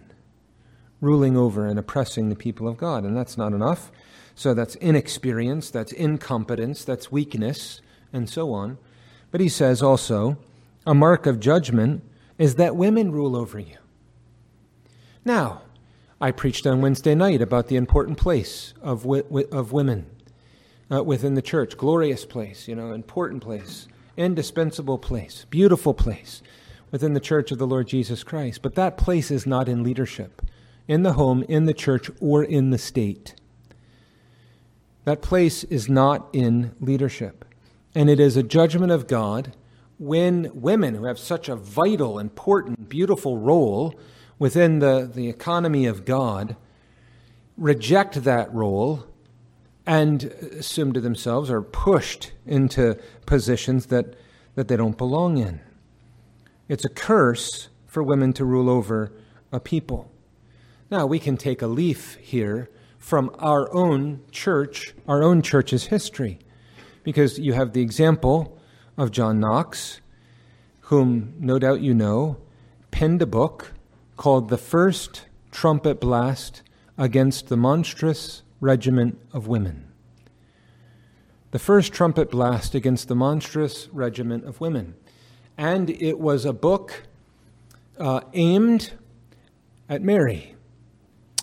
ruling 1.01 1.37
over 1.37 1.67
and 1.67 1.79
oppressing 1.79 2.29
the 2.29 2.37
people 2.37 2.69
of 2.69 2.79
God. 2.79 3.05
And 3.05 3.17
that's 3.17 3.37
not 3.37 3.53
enough. 3.53 3.91
So 4.35 4.55
that's 4.55 4.77
inexperience, 4.77 5.71
that's 5.71 5.93
incompetence, 5.93 6.85
that's 6.85 7.13
weakness, 7.13 7.83
and 8.13 8.31
so 8.31 8.53
on. 8.53 8.79
But 9.31 9.41
he 9.41 9.49
says 9.49 9.83
also, 9.83 10.39
a 10.87 10.95
mark 10.95 11.27
of 11.27 11.41
judgment 11.41 12.03
is 12.39 12.57
that 12.57 12.77
women 12.77 13.13
rule 13.13 13.37
over 13.37 13.59
you. 13.59 13.77
Now, 15.25 15.63
I 16.21 16.31
preached 16.31 16.67
on 16.67 16.81
Wednesday 16.81 17.15
night 17.15 17.41
about 17.41 17.69
the 17.69 17.77
important 17.77 18.19
place 18.19 18.75
of, 18.81 19.07
of 19.07 19.73
women 19.73 20.07
uh, 20.91 21.03
within 21.03 21.35
the 21.35 21.43
church. 21.43 21.77
Glorious 21.77 22.25
place, 22.25 22.69
you 22.69 22.75
know, 22.75 22.93
important 22.93 23.43
place, 23.43 23.89
indispensable 24.17 24.99
place, 24.99 25.47
beautiful 25.51 25.95
place 25.95 26.43
within 26.91 27.15
the 27.15 27.21
church 27.21 27.51
of 27.51 27.59
the 27.59 27.67
Lord 27.67 27.89
Jesus 27.89 28.23
Christ. 28.23 28.63
But 28.63 28.75
that 28.75 28.97
place 28.97 29.31
is 29.31 29.47
not 29.47 29.69
in 29.69 29.83
leadership, 29.83 30.43
in 30.87 31.03
the 31.03 31.15
home, 31.15 31.45
in 31.49 31.65
the 31.65 31.75
church, 31.75 32.11
or 32.21 32.45
in 32.45 32.71
the 32.71 32.79
state. 32.79 33.35
That 35.05 35.23
place 35.23 35.65
is 35.65 35.89
not 35.89 36.29
in 36.33 36.75
leadership. 36.81 37.45
And 37.95 38.09
it 38.09 38.21
is 38.21 38.37
a 38.37 38.43
judgment 38.43 38.93
of 38.93 39.07
God 39.07 39.55
when 40.03 40.51
women 40.53 40.97
who 40.97 41.05
have 41.05 41.17
such 41.17 41.49
a 41.49 41.55
vital, 41.55 42.19
important, 42.19 42.89
beautiful 42.89 43.39
role 43.39 43.95
within 44.37 44.81
the, 44.81 45.09
the 45.15 45.29
economy 45.29 45.87
of 45.87 46.05
God 46.05 46.57
reject 47.57 48.25
that 48.25 48.53
role 48.53 49.07
and 49.87 50.25
assume 50.25 50.93
to 50.93 51.01
themselves 51.01 51.51
or 51.51 51.63
pushed 51.63 52.33
into 52.45 52.99
positions 53.27 53.87
that, 53.87 54.17
that 54.57 54.67
they 54.67 54.77
don't 54.77 54.99
belong 54.99 55.39
in. 55.39 55.61
It's 56.69 56.85
a 56.85 56.89
curse 56.89 57.69
for 57.87 58.03
women 58.03 58.33
to 58.33 58.45
rule 58.45 58.69
over 58.69 59.13
a 59.53 59.61
people. 59.61 60.11
Now, 60.91 61.07
we 61.07 61.21
can 61.21 61.37
take 61.37 61.63
a 61.63 61.69
leaf 61.69 62.17
here 62.17 62.69
from 62.99 63.31
our 63.39 63.73
own 63.73 64.23
church, 64.33 64.95
our 65.07 65.23
own 65.23 65.43
church's 65.43 65.85
history, 65.87 66.41
because 67.05 67.39
you 67.39 67.53
have 67.53 67.73
the 67.73 67.83
example 67.83 68.59
of 68.97 69.11
John 69.11 69.41
Knox, 69.41 70.01
whom 70.83 71.35
no 71.39 71.59
doubt 71.59 71.81
you 71.81 71.95
know, 71.95 72.39
penned 72.91 73.23
a 73.23 73.27
book 73.27 73.73
called 74.17 74.49
The 74.49 74.59
First 74.59 75.27
Trumpet 75.51 76.01
Blast 76.01 76.63
Against 76.99 77.49
the 77.49 77.57
Monstrous 77.57 78.43
Regiment 78.61 79.19
of 79.33 79.47
Women. 79.49 79.89
The 81.51 81.59
first 81.59 81.93
trumpet 81.93 82.31
blast 82.31 82.75
against 82.75 83.09
the 83.09 83.15
monstrous 83.15 83.89
regiment 83.93 84.47
of 84.47 84.61
women 84.61 84.95
and 85.57 85.91
it 85.91 86.19
was 86.19 86.45
a 86.45 86.53
book 86.53 87.05
uh, 87.99 88.21
aimed 88.33 88.93
at 89.89 90.03
Mary, 90.03 90.55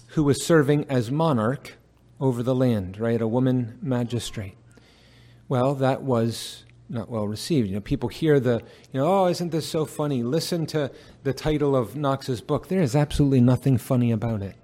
who 0.08 0.24
was 0.24 0.44
serving 0.44 0.86
as 0.90 1.12
monarch 1.12 1.78
over 2.20 2.42
the 2.42 2.56
land, 2.56 3.00
right? 3.00 3.22
A 3.22 3.28
woman 3.28 3.78
magistrate. 3.82 4.58
Well, 5.48 5.76
that 5.76 6.02
was 6.02 6.66
not 6.90 7.10
well 7.10 7.28
received. 7.28 7.68
You 7.68 7.76
know, 7.76 7.82
people 7.82 8.10
hear 8.10 8.40
the, 8.40 8.62
you 8.92 9.00
know, 9.00 9.06
oh, 9.06 9.28
isn't 9.28 9.52
this 9.52 9.68
so 9.68 9.86
funny? 9.86 10.24
Listen 10.24 10.66
to 10.68 10.92
the 11.24 11.34
title 11.34 11.76
of 11.76 11.96
Knox's 11.96 12.42
book. 12.42 12.68
There 12.68 12.82
is 12.82 12.96
absolutely 12.96 13.42
nothing 13.42 13.78
funny 13.78 14.12
about 14.12 14.42
it. 14.42 14.56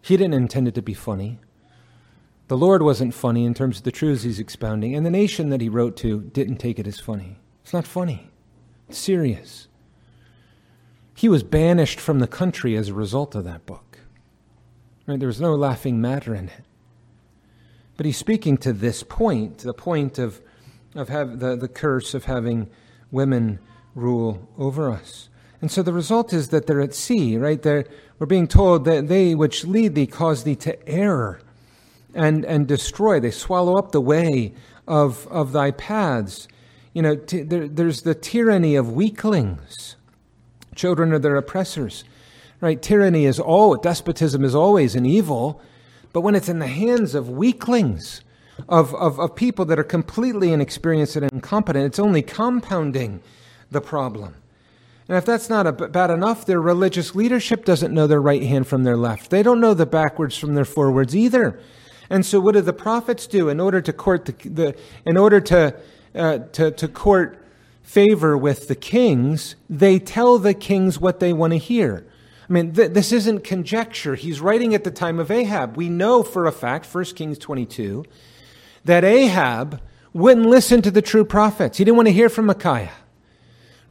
He 0.00 0.16
didn't 0.16 0.34
intend 0.34 0.68
it 0.68 0.74
to 0.74 0.82
be 0.82 0.94
funny. 0.94 1.38
The 2.48 2.56
Lord 2.56 2.82
wasn't 2.82 3.12
funny 3.14 3.44
in 3.44 3.52
terms 3.52 3.78
of 3.78 3.84
the 3.84 3.92
truths 3.92 4.22
he's 4.22 4.38
expounding, 4.38 4.94
and 4.94 5.04
the 5.04 5.10
nation 5.10 5.50
that 5.50 5.60
he 5.60 5.68
wrote 5.68 5.96
to 5.98 6.22
didn't 6.22 6.56
take 6.56 6.78
it 6.78 6.86
as 6.86 6.98
funny. 6.98 7.38
It's 7.62 7.74
not 7.74 7.86
funny, 7.86 8.30
it's 8.88 8.98
serious. 8.98 9.68
He 11.14 11.28
was 11.28 11.42
banished 11.42 12.00
from 12.00 12.20
the 12.20 12.26
country 12.26 12.74
as 12.76 12.88
a 12.88 12.94
result 12.94 13.34
of 13.34 13.44
that 13.44 13.66
book. 13.66 13.98
Right? 15.06 15.18
There 15.18 15.26
was 15.26 15.40
no 15.40 15.54
laughing 15.54 16.00
matter 16.00 16.34
in 16.34 16.46
it. 16.48 16.64
But 17.98 18.06
he's 18.06 18.16
speaking 18.16 18.56
to 18.58 18.72
this 18.72 19.02
point, 19.02 19.58
the 19.58 19.74
point 19.74 20.18
of, 20.18 20.40
of 20.98 21.08
have, 21.08 21.38
the, 21.38 21.56
the 21.56 21.68
curse 21.68 22.12
of 22.12 22.24
having 22.24 22.68
women 23.10 23.60
rule 23.94 24.48
over 24.58 24.90
us. 24.90 25.28
And 25.60 25.70
so 25.70 25.82
the 25.82 25.92
result 25.92 26.32
is 26.32 26.48
that 26.48 26.66
they're 26.66 26.80
at 26.80 26.94
sea, 26.94 27.36
right? 27.36 27.60
They're, 27.60 27.84
we're 28.18 28.26
being 28.26 28.48
told 28.48 28.84
that 28.84 29.08
they 29.08 29.34
which 29.34 29.64
lead 29.64 29.94
thee 29.94 30.06
cause 30.06 30.44
thee 30.44 30.56
to 30.56 30.88
err 30.88 31.40
and, 32.14 32.44
and 32.44 32.66
destroy. 32.66 33.20
They 33.20 33.30
swallow 33.30 33.76
up 33.76 33.92
the 33.92 34.00
way 34.00 34.52
of, 34.86 35.26
of 35.28 35.52
thy 35.52 35.70
paths. 35.70 36.48
You 36.92 37.02
know, 37.02 37.16
t- 37.16 37.42
there, 37.42 37.68
there's 37.68 38.02
the 38.02 38.14
tyranny 38.14 38.74
of 38.74 38.92
weaklings. 38.92 39.96
Children 40.74 41.12
are 41.12 41.18
their 41.18 41.36
oppressors, 41.36 42.04
right? 42.60 42.80
Tyranny 42.80 43.24
is 43.24 43.40
all, 43.40 43.74
despotism 43.76 44.44
is 44.44 44.54
always 44.54 44.94
an 44.94 45.06
evil, 45.06 45.60
but 46.12 46.22
when 46.22 46.34
it's 46.34 46.48
in 46.48 46.60
the 46.60 46.68
hands 46.68 47.14
of 47.14 47.28
weaklings, 47.28 48.22
of, 48.68 48.94
of, 48.94 49.20
of 49.20 49.34
people 49.34 49.64
that 49.66 49.78
are 49.78 49.84
completely 49.84 50.52
inexperienced 50.52 51.16
and 51.16 51.30
incompetent, 51.32 51.84
it's 51.86 51.98
only 51.98 52.22
compounding 52.22 53.20
the 53.70 53.80
problem. 53.80 54.34
And 55.08 55.16
if 55.16 55.24
that's 55.24 55.48
not 55.48 55.92
bad 55.92 56.10
enough, 56.10 56.44
their 56.44 56.60
religious 56.60 57.14
leadership 57.14 57.64
doesn't 57.64 57.94
know 57.94 58.06
their 58.06 58.20
right 58.20 58.42
hand 58.42 58.66
from 58.66 58.84
their 58.84 58.96
left. 58.96 59.30
They 59.30 59.42
don't 59.42 59.60
know 59.60 59.72
the 59.72 59.86
backwards 59.86 60.36
from 60.36 60.54
their 60.54 60.66
forwards 60.66 61.16
either. 61.16 61.58
And 62.10 62.24
so, 62.24 62.40
what 62.40 62.52
do 62.54 62.60
the 62.60 62.74
prophets 62.74 63.26
do 63.26 63.48
in 63.48 63.60
order 63.60 63.80
to 63.80 63.92
court 63.92 64.26
the, 64.26 64.48
the 64.48 64.76
in 65.06 65.16
order 65.16 65.40
to, 65.40 65.74
uh, 66.14 66.38
to 66.52 66.70
to 66.70 66.88
court 66.88 67.42
favor 67.82 68.36
with 68.36 68.68
the 68.68 68.74
kings? 68.74 69.56
They 69.68 69.98
tell 69.98 70.38
the 70.38 70.54
kings 70.54 70.98
what 70.98 71.20
they 71.20 71.32
want 71.32 71.52
to 71.52 71.58
hear. 71.58 72.06
I 72.48 72.52
mean, 72.52 72.72
th- 72.72 72.92
this 72.92 73.12
isn't 73.12 73.44
conjecture. 73.44 74.14
He's 74.14 74.40
writing 74.40 74.74
at 74.74 74.84
the 74.84 74.90
time 74.90 75.18
of 75.18 75.30
Ahab. 75.30 75.76
We 75.76 75.90
know 75.90 76.22
for 76.22 76.46
a 76.46 76.52
fact, 76.52 76.86
1 76.86 77.04
Kings 77.04 77.36
22, 77.38 78.04
that 78.88 79.04
Ahab 79.04 79.80
wouldn't 80.12 80.46
listen 80.46 80.82
to 80.82 80.90
the 80.90 81.02
true 81.02 81.24
prophets. 81.24 81.78
He 81.78 81.84
didn't 81.84 81.96
want 81.96 82.08
to 82.08 82.12
hear 82.12 82.28
from 82.28 82.46
Micaiah 82.46 82.92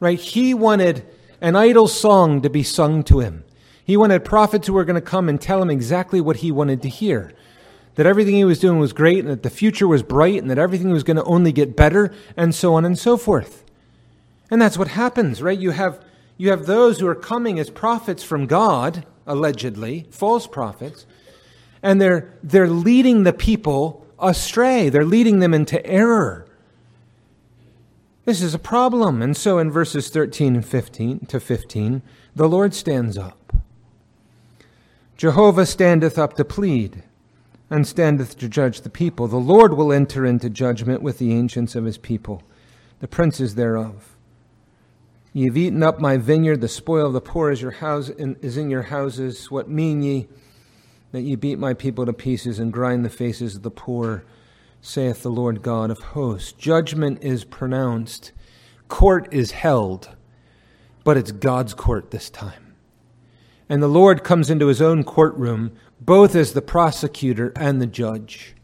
right? 0.00 0.18
He 0.18 0.54
wanted 0.54 1.04
an 1.40 1.56
idol 1.56 1.88
song 1.88 2.40
to 2.42 2.50
be 2.50 2.62
sung 2.62 3.02
to 3.04 3.20
him. 3.20 3.44
He 3.84 3.96
wanted 3.96 4.24
prophets 4.24 4.66
who 4.66 4.74
were 4.74 4.84
going 4.84 4.96
to 4.96 5.00
come 5.00 5.28
and 5.28 5.40
tell 5.40 5.62
him 5.62 5.70
exactly 5.70 6.20
what 6.20 6.36
he 6.36 6.52
wanted 6.52 6.82
to 6.82 6.88
hear. 6.88 7.32
That 7.94 8.06
everything 8.06 8.34
he 8.34 8.44
was 8.44 8.60
doing 8.60 8.78
was 8.78 8.92
great 8.92 9.20
and 9.20 9.28
that 9.28 9.42
the 9.42 9.50
future 9.50 9.88
was 9.88 10.02
bright 10.02 10.40
and 10.40 10.50
that 10.50 10.58
everything 10.58 10.90
was 10.90 11.02
going 11.02 11.16
to 11.16 11.24
only 11.24 11.52
get 11.52 11.76
better 11.76 12.12
and 12.36 12.54
so 12.54 12.74
on 12.74 12.84
and 12.84 12.98
so 12.98 13.16
forth. 13.16 13.64
And 14.50 14.60
that's 14.60 14.78
what 14.78 14.88
happens, 14.88 15.42
right? 15.42 15.58
You 15.58 15.70
have, 15.70 16.04
you 16.36 16.50
have 16.50 16.66
those 16.66 17.00
who 17.00 17.08
are 17.08 17.14
coming 17.14 17.58
as 17.58 17.70
prophets 17.70 18.22
from 18.22 18.46
God, 18.46 19.04
allegedly, 19.26 20.06
false 20.10 20.46
prophets, 20.46 21.06
and 21.82 22.00
they're, 22.00 22.32
they're 22.42 22.68
leading 22.68 23.24
the 23.24 23.32
people 23.32 24.06
astray. 24.20 24.88
They're 24.88 25.04
leading 25.04 25.38
them 25.38 25.54
into 25.54 25.84
error. 25.86 26.46
This 28.24 28.42
is 28.42 28.54
a 28.54 28.58
problem. 28.58 29.22
And 29.22 29.36
so 29.36 29.58
in 29.58 29.70
verses 29.70 30.10
13 30.10 30.54
and 30.56 30.66
15 30.66 31.26
to 31.26 31.40
15, 31.40 32.02
the 32.36 32.48
Lord 32.48 32.74
stands 32.74 33.16
up. 33.16 33.52
Jehovah 35.16 35.66
standeth 35.66 36.18
up 36.18 36.34
to 36.34 36.44
plead, 36.44 37.02
and 37.70 37.86
standeth 37.86 38.38
to 38.38 38.48
judge 38.48 38.80
the 38.80 38.90
people. 38.90 39.26
The 39.26 39.36
Lord 39.36 39.74
will 39.74 39.92
enter 39.92 40.24
into 40.24 40.48
judgment 40.48 41.02
with 41.02 41.18
the 41.18 41.32
ancients 41.32 41.74
of 41.74 41.84
his 41.84 41.98
people, 41.98 42.42
the 43.00 43.08
princes 43.08 43.54
thereof. 43.54 44.16
Ye 45.32 45.46
have 45.46 45.56
eaten 45.56 45.82
up 45.82 46.00
my 46.00 46.16
vineyard, 46.16 46.60
the 46.60 46.68
spoil 46.68 47.08
of 47.08 47.12
the 47.12 47.20
poor 47.20 47.50
is, 47.50 47.60
your 47.60 47.72
house, 47.72 48.08
is 48.08 48.56
in 48.56 48.70
your 48.70 48.82
houses. 48.82 49.50
What 49.50 49.68
mean 49.68 50.02
ye 50.02 50.28
that 51.12 51.22
ye 51.22 51.36
beat 51.36 51.58
my 51.58 51.74
people 51.74 52.06
to 52.06 52.12
pieces 52.12 52.58
and 52.58 52.72
grind 52.72 53.04
the 53.04 53.10
faces 53.10 53.56
of 53.56 53.62
the 53.62 53.70
poor? 53.70 54.24
saith 54.80 55.22
the 55.22 55.30
Lord 55.30 55.62
God 55.62 55.90
of 55.90 55.98
hosts. 55.98 56.52
Judgment 56.52 57.22
is 57.22 57.44
pronounced, 57.44 58.32
court 58.88 59.28
is 59.32 59.50
held, 59.52 60.16
but 61.04 61.16
it's 61.16 61.32
God's 61.32 61.74
court 61.74 62.10
this 62.10 62.30
time. 62.30 62.74
And 63.68 63.82
the 63.82 63.88
Lord 63.88 64.24
comes 64.24 64.50
into 64.50 64.68
his 64.68 64.80
own 64.80 65.04
courtroom, 65.04 65.72
both 66.00 66.34
as 66.34 66.52
the 66.52 66.62
prosecutor 66.62 67.52
and 67.56 67.82
the 67.82 67.86
judge. 67.86 68.54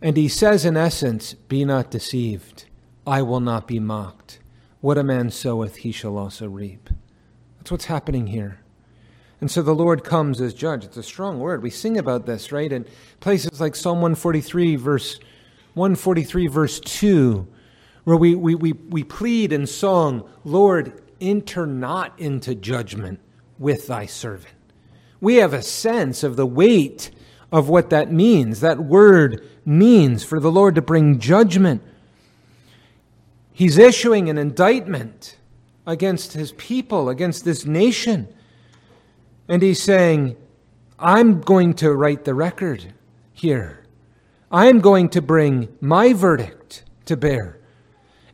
And 0.00 0.16
he 0.16 0.28
says, 0.28 0.64
in 0.64 0.76
essence, 0.76 1.34
Be 1.34 1.64
not 1.64 1.90
deceived. 1.90 2.64
I 3.06 3.20
will 3.22 3.40
not 3.40 3.66
be 3.66 3.78
mocked. 3.78 4.38
What 4.80 4.96
a 4.96 5.04
man 5.04 5.30
soweth, 5.30 5.76
he 5.76 5.92
shall 5.92 6.16
also 6.16 6.48
reap. 6.48 6.88
That's 7.58 7.70
what's 7.70 7.84
happening 7.86 8.28
here. 8.28 8.60
And 9.40 9.50
so 9.50 9.62
the 9.62 9.74
Lord 9.74 10.04
comes 10.04 10.40
as 10.40 10.52
judge. 10.52 10.84
It's 10.84 10.96
a 10.96 11.02
strong 11.02 11.38
word. 11.38 11.62
We 11.62 11.70
sing 11.70 11.96
about 11.96 12.26
this, 12.26 12.52
right? 12.52 12.70
In 12.70 12.84
places 13.20 13.60
like 13.60 13.74
Psalm 13.74 14.00
143, 14.00 14.76
verse 14.76 15.18
143, 15.74 16.46
verse 16.48 16.80
2, 16.80 17.46
where 18.04 18.16
we, 18.16 18.34
we, 18.34 18.54
we, 18.54 18.72
we 18.72 19.02
plead 19.02 19.52
in 19.52 19.66
song, 19.66 20.28
Lord, 20.44 21.00
enter 21.20 21.66
not 21.66 22.18
into 22.18 22.54
judgment 22.54 23.20
with 23.58 23.86
thy 23.86 24.06
servant. 24.06 24.54
We 25.20 25.36
have 25.36 25.52
a 25.52 25.62
sense 25.62 26.22
of 26.22 26.36
the 26.36 26.46
weight 26.46 27.10
of 27.52 27.68
what 27.68 27.90
that 27.90 28.12
means. 28.12 28.60
That 28.60 28.78
word 28.78 29.46
means 29.64 30.24
for 30.24 30.40
the 30.40 30.50
Lord 30.50 30.74
to 30.74 30.82
bring 30.82 31.18
judgment. 31.18 31.82
He's 33.52 33.78
issuing 33.78 34.28
an 34.28 34.38
indictment 34.38 35.36
against 35.86 36.32
his 36.32 36.52
people, 36.52 37.08
against 37.08 37.44
this 37.44 37.64
nation. 37.64 38.28
And 39.50 39.62
he's 39.62 39.82
saying, 39.82 40.36
I'm 40.96 41.40
going 41.40 41.74
to 41.74 41.92
write 41.92 42.24
the 42.24 42.34
record 42.34 42.94
here. 43.32 43.84
I'm 44.52 44.80
going 44.80 45.08
to 45.10 45.20
bring 45.20 45.76
my 45.80 46.12
verdict 46.12 46.84
to 47.06 47.16
bear. 47.16 47.58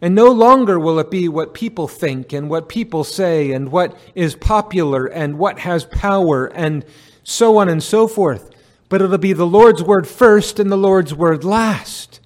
And 0.03 0.15
no 0.15 0.31
longer 0.31 0.79
will 0.79 0.99
it 0.99 1.11
be 1.11 1.27
what 1.27 1.55
people 1.55 1.89
think 1.89 2.35
and 2.35 2.51
what 2.51 2.69
people 2.69 3.03
say 3.03 3.53
and 3.53 3.73
what 3.73 3.97
is 4.15 4.37
popular 4.37 5.07
and 5.07 5.39
what 5.39 5.61
has 5.61 5.87
power 5.87 6.47
and 6.49 6.85
so 7.25 7.57
on 7.57 7.71
and 7.71 7.83
so 7.83 8.07
forth. 8.07 8.51
But 8.91 9.01
it'll 9.01 9.17
be 9.17 9.33
the 9.33 9.47
Lord's 9.47 9.83
word 9.83 10.07
first 10.07 10.59
and 10.59 10.71
the 10.71 10.77
Lord's 10.77 11.15
word 11.15 11.45
last. 11.45 12.21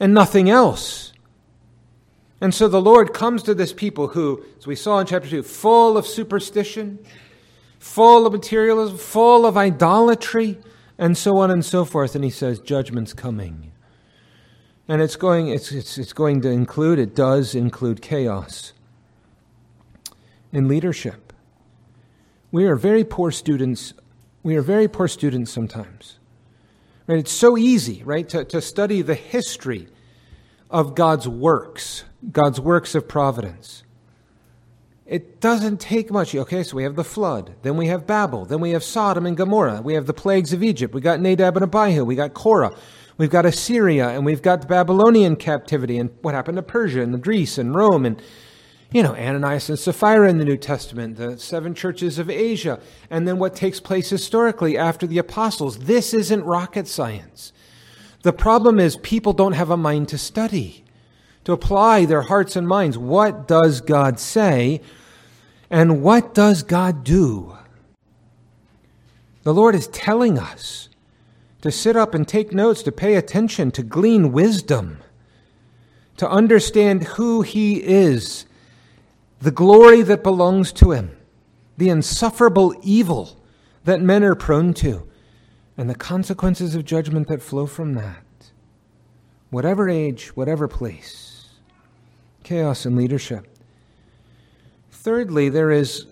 And 0.00 0.12
nothing 0.12 0.50
else. 0.50 1.12
And 2.40 2.52
so 2.52 2.66
the 2.66 2.82
Lord 2.82 3.14
comes 3.14 3.44
to 3.44 3.54
this 3.54 3.72
people 3.72 4.08
who, 4.08 4.44
as 4.58 4.66
we 4.66 4.74
saw 4.74 4.98
in 4.98 5.06
chapter 5.06 5.30
2, 5.30 5.44
full 5.44 5.96
of 5.96 6.06
superstition, 6.06 6.98
full 7.88 8.26
of 8.26 8.32
materialism, 8.32 8.98
full 8.98 9.46
of 9.46 9.56
idolatry, 9.56 10.58
and 10.98 11.16
so 11.16 11.38
on 11.38 11.50
and 11.50 11.64
so 11.64 11.84
forth. 11.84 12.14
And 12.14 12.22
he 12.22 12.30
says, 12.30 12.60
Judgment's 12.60 13.14
coming. 13.14 13.72
And 14.86 15.00
it's 15.00 15.16
going, 15.16 15.48
it's, 15.48 15.72
it's, 15.72 15.96
it's 15.96 16.12
going 16.12 16.42
to 16.42 16.50
include, 16.50 16.98
it 16.98 17.14
does 17.14 17.54
include 17.54 18.02
chaos 18.02 18.72
in 20.52 20.68
leadership. 20.68 21.32
We 22.50 22.66
are 22.66 22.76
very 22.76 23.04
poor 23.04 23.30
students. 23.30 23.94
We 24.42 24.56
are 24.56 24.62
very 24.62 24.88
poor 24.88 25.08
students 25.08 25.50
sometimes. 25.50 26.18
Right? 27.06 27.18
It's 27.18 27.32
so 27.32 27.56
easy, 27.56 28.02
right, 28.04 28.28
to, 28.28 28.44
to 28.44 28.60
study 28.60 29.02
the 29.02 29.14
history 29.14 29.88
of 30.70 30.94
God's 30.94 31.26
works, 31.26 32.04
God's 32.30 32.60
works 32.60 32.94
of 32.94 33.08
providence. 33.08 33.82
It 35.08 35.40
doesn't 35.40 35.80
take 35.80 36.10
much. 36.10 36.34
Okay, 36.34 36.62
so 36.62 36.76
we 36.76 36.82
have 36.82 36.94
the 36.94 37.02
flood, 37.02 37.54
then 37.62 37.78
we 37.78 37.86
have 37.86 38.06
Babel, 38.06 38.44
then 38.44 38.60
we 38.60 38.72
have 38.72 38.84
Sodom 38.84 39.24
and 39.24 39.38
Gomorrah, 39.38 39.80
we 39.80 39.94
have 39.94 40.04
the 40.04 40.12
plagues 40.12 40.52
of 40.52 40.62
Egypt, 40.62 40.92
we 40.92 41.00
got 41.00 41.18
Nadab 41.18 41.56
and 41.56 41.64
Abihu, 41.64 42.04
we 42.04 42.14
got 42.14 42.34
Korah, 42.34 42.76
we've 43.16 43.30
got 43.30 43.46
Assyria, 43.46 44.10
and 44.10 44.26
we've 44.26 44.42
got 44.42 44.60
the 44.60 44.66
Babylonian 44.66 45.36
captivity, 45.36 45.96
and 45.96 46.10
what 46.20 46.34
happened 46.34 46.56
to 46.56 46.62
Persia 46.62 47.00
and 47.00 47.22
Greece 47.22 47.56
and 47.56 47.74
Rome, 47.74 48.04
and 48.04 48.22
you 48.92 49.02
know, 49.02 49.14
Ananias 49.14 49.70
and 49.70 49.78
Sapphira 49.78 50.28
in 50.28 50.36
the 50.36 50.44
New 50.44 50.58
Testament, 50.58 51.16
the 51.16 51.38
seven 51.38 51.74
churches 51.74 52.18
of 52.18 52.28
Asia, 52.28 52.78
and 53.08 53.26
then 53.26 53.38
what 53.38 53.54
takes 53.54 53.80
place 53.80 54.10
historically 54.10 54.76
after 54.76 55.06
the 55.06 55.18
apostles. 55.18 55.78
This 55.80 56.12
isn't 56.12 56.44
rocket 56.44 56.86
science. 56.86 57.52
The 58.22 58.32
problem 58.32 58.78
is 58.78 58.96
people 58.98 59.32
don't 59.32 59.52
have 59.52 59.70
a 59.70 59.76
mind 59.76 60.08
to 60.08 60.18
study, 60.18 60.84
to 61.44 61.52
apply 61.52 62.04
their 62.04 62.22
hearts 62.22 62.56
and 62.56 62.68
minds. 62.68 62.98
What 62.98 63.48
does 63.48 63.80
God 63.80 64.18
say? 64.18 64.82
And 65.70 66.02
what 66.02 66.34
does 66.34 66.62
God 66.62 67.04
do? 67.04 67.56
The 69.42 69.54
Lord 69.54 69.74
is 69.74 69.86
telling 69.88 70.38
us 70.38 70.88
to 71.62 71.70
sit 71.70 71.96
up 71.96 72.14
and 72.14 72.26
take 72.26 72.52
notes, 72.52 72.82
to 72.82 72.92
pay 72.92 73.14
attention, 73.14 73.70
to 73.72 73.82
glean 73.82 74.32
wisdom, 74.32 74.98
to 76.16 76.28
understand 76.28 77.04
who 77.04 77.42
He 77.42 77.82
is, 77.82 78.46
the 79.40 79.50
glory 79.50 80.02
that 80.02 80.22
belongs 80.22 80.72
to 80.74 80.92
Him, 80.92 81.16
the 81.76 81.88
insufferable 81.88 82.74
evil 82.82 83.36
that 83.84 84.00
men 84.00 84.24
are 84.24 84.34
prone 84.34 84.74
to, 84.74 85.06
and 85.76 85.88
the 85.88 85.94
consequences 85.94 86.74
of 86.74 86.84
judgment 86.84 87.28
that 87.28 87.42
flow 87.42 87.66
from 87.66 87.94
that. 87.94 88.24
Whatever 89.50 89.88
age, 89.88 90.28
whatever 90.36 90.68
place, 90.68 91.48
chaos 92.42 92.84
in 92.84 92.96
leadership. 92.96 93.57
Thirdly, 95.08 95.48
there 95.48 95.70
is 95.70 96.04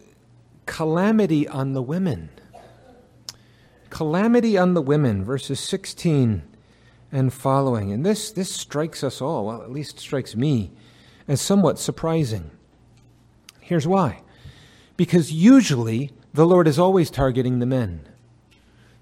calamity 0.65 1.47
on 1.47 1.75
the 1.75 1.83
women. 1.83 2.31
calamity 3.91 4.57
on 4.57 4.73
the 4.73 4.81
women, 4.81 5.23
verses 5.23 5.61
16 5.61 6.43
and 7.13 7.31
following. 7.31 7.93
And 7.93 8.07
this, 8.07 8.31
this 8.31 8.51
strikes 8.51 9.05
us 9.05 9.21
all, 9.21 9.49
well, 9.49 9.61
at 9.61 9.71
least 9.71 10.01
strikes 10.01 10.35
me, 10.35 10.73
as 11.29 11.43
somewhat 11.43 11.79
surprising. 11.79 12.51
Here's 13.61 13.87
why 13.87 14.23
because 14.97 15.31
usually 15.31 16.11
the 16.33 16.47
Lord 16.47 16.67
is 16.67 16.79
always 16.79 17.11
targeting 17.11 17.59
the 17.59 17.67
men. 17.67 18.01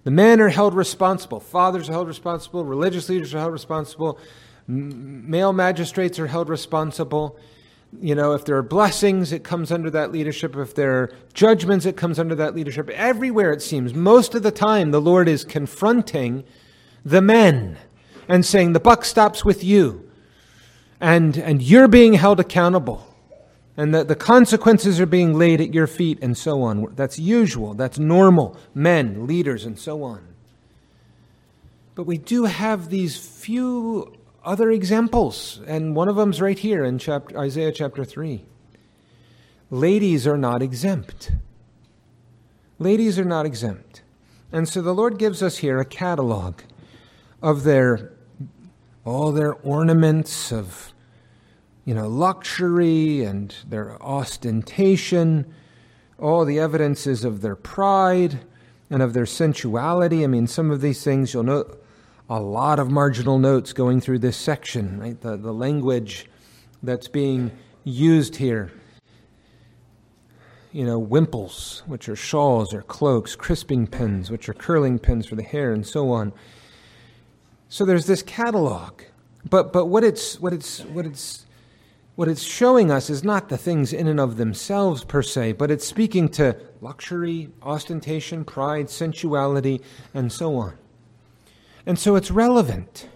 The 0.03 0.11
men 0.11 0.41
are 0.41 0.49
held 0.49 0.75
responsible. 0.75 1.39
Fathers 1.39 1.89
are 1.89 1.93
held 1.93 2.09
responsible. 2.09 2.65
Religious 2.65 3.09
leaders 3.09 3.33
are 3.33 3.39
held 3.39 3.53
responsible. 3.53 4.19
Male 4.67 5.53
magistrates 5.53 6.19
are 6.19 6.27
held 6.27 6.49
responsible. 6.49 7.39
You 8.01 8.15
know, 8.15 8.33
if 8.33 8.45
there 8.45 8.57
are 8.57 8.63
blessings, 8.63 9.33
it 9.33 9.45
comes 9.45 9.71
under 9.71 9.91
that 9.91 10.13
leadership. 10.13 10.57
If 10.57 10.75
there 10.75 10.93
are 10.93 11.13
judgments, 11.33 11.87
it 11.87 11.97
comes 11.97 12.19
under 12.19 12.35
that 12.35 12.55
leadership. 12.55 12.89
Everywhere, 12.91 13.53
it 13.53 13.63
seems, 13.63 13.95
most 13.95 14.35
of 14.35 14.43
the 14.43 14.51
time, 14.51 14.91
the 14.91 15.01
Lord 15.01 15.29
is 15.29 15.45
confronting 15.45 16.45
the 17.05 17.23
men 17.23 17.79
and 18.29 18.45
saying, 18.45 18.73
The 18.73 18.81
buck 18.81 19.05
stops 19.05 19.45
with 19.45 19.63
you. 19.63 20.11
And, 21.01 21.37
and 21.37 21.63
you're 21.63 21.89
being 21.89 22.15
held 22.15 22.41
accountable. 22.41 23.07
And 23.77 23.95
that 23.95 24.09
the 24.09 24.15
consequences 24.15 25.01
are 25.01 25.07
being 25.07 25.35
laid 25.35 25.61
at 25.61 25.75
your 25.75 25.89
feet, 25.89 26.19
and 26.23 26.39
so 26.39 26.63
on. 26.63 26.95
That's 26.95 27.19
usual. 27.19 27.75
That's 27.75 27.99
normal. 27.99 28.57
Men, 28.73 29.27
leaders, 29.27 29.65
and 29.65 29.79
so 29.79 30.05
on. 30.05 30.35
But 31.95 32.05
we 32.05 32.19
do 32.19 32.45
have 32.45 32.91
these 32.91 33.17
few 33.17 34.17
other 34.45 34.71
examples, 34.71 35.61
and 35.67 35.97
one 35.97 36.09
of 36.09 36.17
them's 36.17 36.41
right 36.41 36.59
here 36.59 36.85
in 36.85 36.99
chapter, 36.99 37.39
Isaiah 37.39 37.73
chapter 37.73 38.05
3. 38.05 38.45
Ladies 39.71 40.27
are 40.27 40.37
not 40.37 40.63
exempt. 40.63 41.33
Ladies 42.79 43.19
are 43.19 43.25
not 43.25 43.47
exempt. 43.47 44.03
And 44.53 44.69
so 44.69 44.83
the 44.83 44.95
Lord 44.95 45.19
gives 45.19 45.43
us 45.43 45.59
here 45.59 45.79
a 45.81 45.85
catalog 45.85 46.61
of 47.43 47.65
their 47.65 48.13
all 49.05 49.33
their 49.33 49.55
ornaments 49.55 50.51
of 50.53 50.95
you 51.85 51.95
know 51.95 52.09
luxury 52.09 53.23
and 53.23 53.55
their 53.69 54.03
ostentation 54.03 55.53
all 56.19 56.47
the 56.47 56.59
evidences 56.59 57.23
of 57.23 57.43
their 57.43 57.55
pride 57.55 58.41
and 58.89 59.03
of 59.03 59.13
their 59.13 59.27
sensuality 59.27 60.25
i 60.25 60.27
mean 60.27 60.47
some 60.47 60.71
of 60.71 60.81
these 60.81 61.05
things 61.05 61.35
you'll 61.35 61.43
note 61.43 61.84
a 62.29 62.41
lot 62.41 62.79
of 62.79 62.91
marginal 62.91 63.39
notes 63.39 63.73
going 63.73 64.01
through 64.01 64.19
this 64.19 64.37
section 64.37 64.99
right? 64.99 65.21
The, 65.21 65.37
the 65.37 65.53
language 65.53 66.27
that's 66.83 67.09
being 67.09 67.51
used 67.85 68.37
here. 68.37 68.73
You 70.73 70.85
know 70.85 70.99
wimples 70.99 71.85
which 71.87 72.09
are 72.09 72.17
shawls 72.17 72.75
or 72.75 72.83
cloaks 72.83 73.37
crisping 73.37 73.87
pins 73.87 74.31
which 74.31 74.49
are 74.49 74.55
curling 74.55 74.99
pins 74.99 75.27
for 75.27 75.37
the 75.37 75.43
hair 75.43 75.73
and 75.73 75.87
so 75.87 76.11
on. 76.11 76.33
So 77.69 77.85
there's 77.85 78.07
this 78.07 78.23
catalog, 78.23 79.03
but 79.49 79.73
but 79.73 79.87
what 79.87 80.03
it's 80.03 80.41
what 80.41 80.53
it's 80.53 80.81
what 80.81 81.07
it's 81.07 81.47
what 82.17 82.29
it's 82.29 82.43
showing 82.43 82.91
us 82.91 83.11
is 83.11 83.25
not 83.25 83.49
the 83.49 83.59
things 83.59 83.93
in 83.93 84.07
and 84.07 84.21
of 84.21 84.37
themselves 84.37 85.05
per 85.05 85.23
se, 85.23 85.53
but 85.53 85.71
it's 85.71 85.87
speaking 85.87 86.29
to 86.31 86.57
luxury, 86.81 87.51
ostentation, 87.63 88.45
pride, 88.45 88.89
sensuality, 88.89 89.81
and 90.13 90.33
so 90.33 90.57
on. 90.57 90.75
And 91.87 91.99
so 91.99 92.17
it's 92.17 92.31
relevant. 92.31 93.09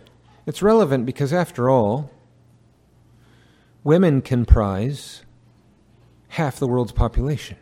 It's 0.46 0.62
relevant 0.62 1.06
because, 1.06 1.32
after 1.32 1.70
all, 1.70 2.10
women 3.84 4.20
comprise 4.20 5.22
half 6.28 6.58
the 6.58 6.66
world's 6.66 6.92
population. 6.92 7.56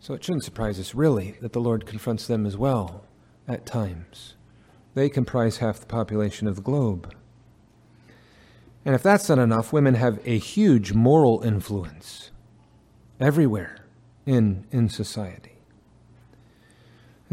So 0.00 0.14
it 0.14 0.24
shouldn't 0.24 0.44
surprise 0.44 0.78
us, 0.78 0.94
really, 0.94 1.36
that 1.40 1.52
the 1.52 1.60
Lord 1.60 1.86
confronts 1.86 2.26
them 2.26 2.44
as 2.46 2.56
well 2.56 3.04
at 3.48 3.66
times. 3.66 4.34
They 4.94 5.08
comprise 5.08 5.58
half 5.58 5.80
the 5.80 5.86
population 5.86 6.46
of 6.46 6.56
the 6.56 6.62
globe. 6.62 7.12
And 8.84 8.94
if 8.94 9.02
that's 9.02 9.28
not 9.28 9.38
enough, 9.38 9.72
women 9.72 9.94
have 9.94 10.20
a 10.26 10.38
huge 10.38 10.92
moral 10.92 11.42
influence 11.42 12.30
everywhere 13.18 13.76
in, 14.26 14.66
in 14.70 14.88
society. 14.88 15.53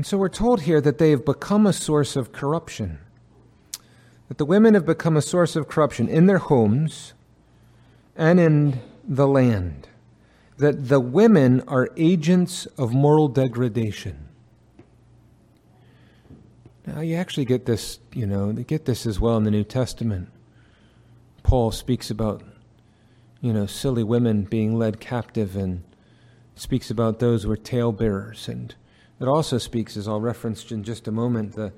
And 0.01 0.05
so 0.07 0.17
we're 0.17 0.29
told 0.29 0.61
here 0.61 0.81
that 0.81 0.97
they 0.97 1.11
have 1.11 1.23
become 1.23 1.67
a 1.67 1.71
source 1.71 2.15
of 2.15 2.31
corruption. 2.31 2.97
That 4.29 4.39
the 4.39 4.45
women 4.45 4.73
have 4.73 4.83
become 4.83 5.15
a 5.15 5.21
source 5.21 5.55
of 5.55 5.67
corruption 5.67 6.09
in 6.09 6.25
their 6.25 6.39
homes 6.39 7.13
and 8.15 8.39
in 8.39 8.81
the 9.07 9.27
land. 9.27 9.89
That 10.57 10.87
the 10.87 10.99
women 10.99 11.61
are 11.67 11.87
agents 11.97 12.65
of 12.79 12.95
moral 12.95 13.27
degradation. 13.27 14.27
Now, 16.87 17.01
you 17.01 17.15
actually 17.15 17.45
get 17.45 17.67
this, 17.67 17.99
you 18.11 18.25
know, 18.25 18.51
they 18.51 18.63
get 18.63 18.85
this 18.85 19.05
as 19.05 19.19
well 19.19 19.37
in 19.37 19.43
the 19.43 19.51
New 19.51 19.63
Testament. 19.63 20.29
Paul 21.43 21.69
speaks 21.69 22.09
about, 22.09 22.41
you 23.39 23.53
know, 23.53 23.67
silly 23.67 24.03
women 24.03 24.45
being 24.45 24.79
led 24.79 24.99
captive 24.99 25.55
and 25.55 25.83
speaks 26.55 26.89
about 26.89 27.19
those 27.19 27.43
who 27.43 27.51
are 27.51 27.55
talebearers. 27.55 28.47
And 28.47 28.73
it 29.21 29.27
also 29.27 29.57
speaks, 29.57 29.97
as 29.97 30.07
I'll 30.07 30.21
reference 30.21 30.71
in 30.71 30.83
just 30.83 31.07
a 31.07 31.11
moment, 31.11 31.53
the, 31.53 31.71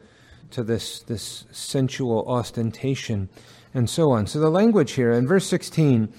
to 0.52 0.64
this, 0.64 1.00
this 1.00 1.46
sensual 1.52 2.26
ostentation 2.28 3.30
and 3.74 3.90
so 3.90 4.12
on. 4.12 4.28
So 4.28 4.40
the 4.40 4.50
language 4.50 4.92
here, 4.94 5.12
in 5.12 5.28
verse 5.28 5.48
16, 5.48 6.14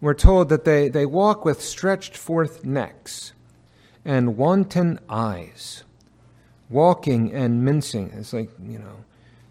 we're 0.00 0.14
told 0.14 0.48
that 0.48 0.64
they, 0.64 0.88
they 0.88 1.06
walk 1.06 1.44
with 1.44 1.62
stretched 1.62 2.16
forth 2.16 2.64
necks 2.64 3.32
and 4.04 4.36
wanton 4.36 4.98
eyes 5.08 5.84
walking 6.70 7.32
and 7.34 7.64
mincing. 7.64 8.12
It's 8.14 8.32
like, 8.32 8.50
you 8.62 8.78
know, 8.78 9.04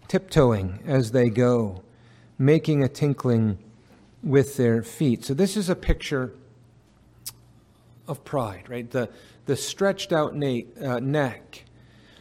tiptoeing 0.08 0.80
as 0.86 1.12
they 1.12 1.28
go, 1.28 1.82
making 2.38 2.82
a 2.82 2.88
tinkling 2.88 3.58
with 4.22 4.56
their 4.56 4.82
feet. 4.82 5.24
So 5.24 5.34
this 5.34 5.56
is 5.56 5.68
a 5.68 5.76
picture 5.76 6.32
of 8.08 8.24
pride, 8.24 8.68
right? 8.68 8.90
The, 8.90 9.08
the 9.50 9.56
stretched 9.56 10.12
out 10.12 10.32
na- 10.36 10.60
uh, 10.80 11.00
neck. 11.00 11.64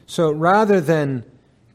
So 0.08 0.32
rather 0.32 0.82
than 0.82 1.24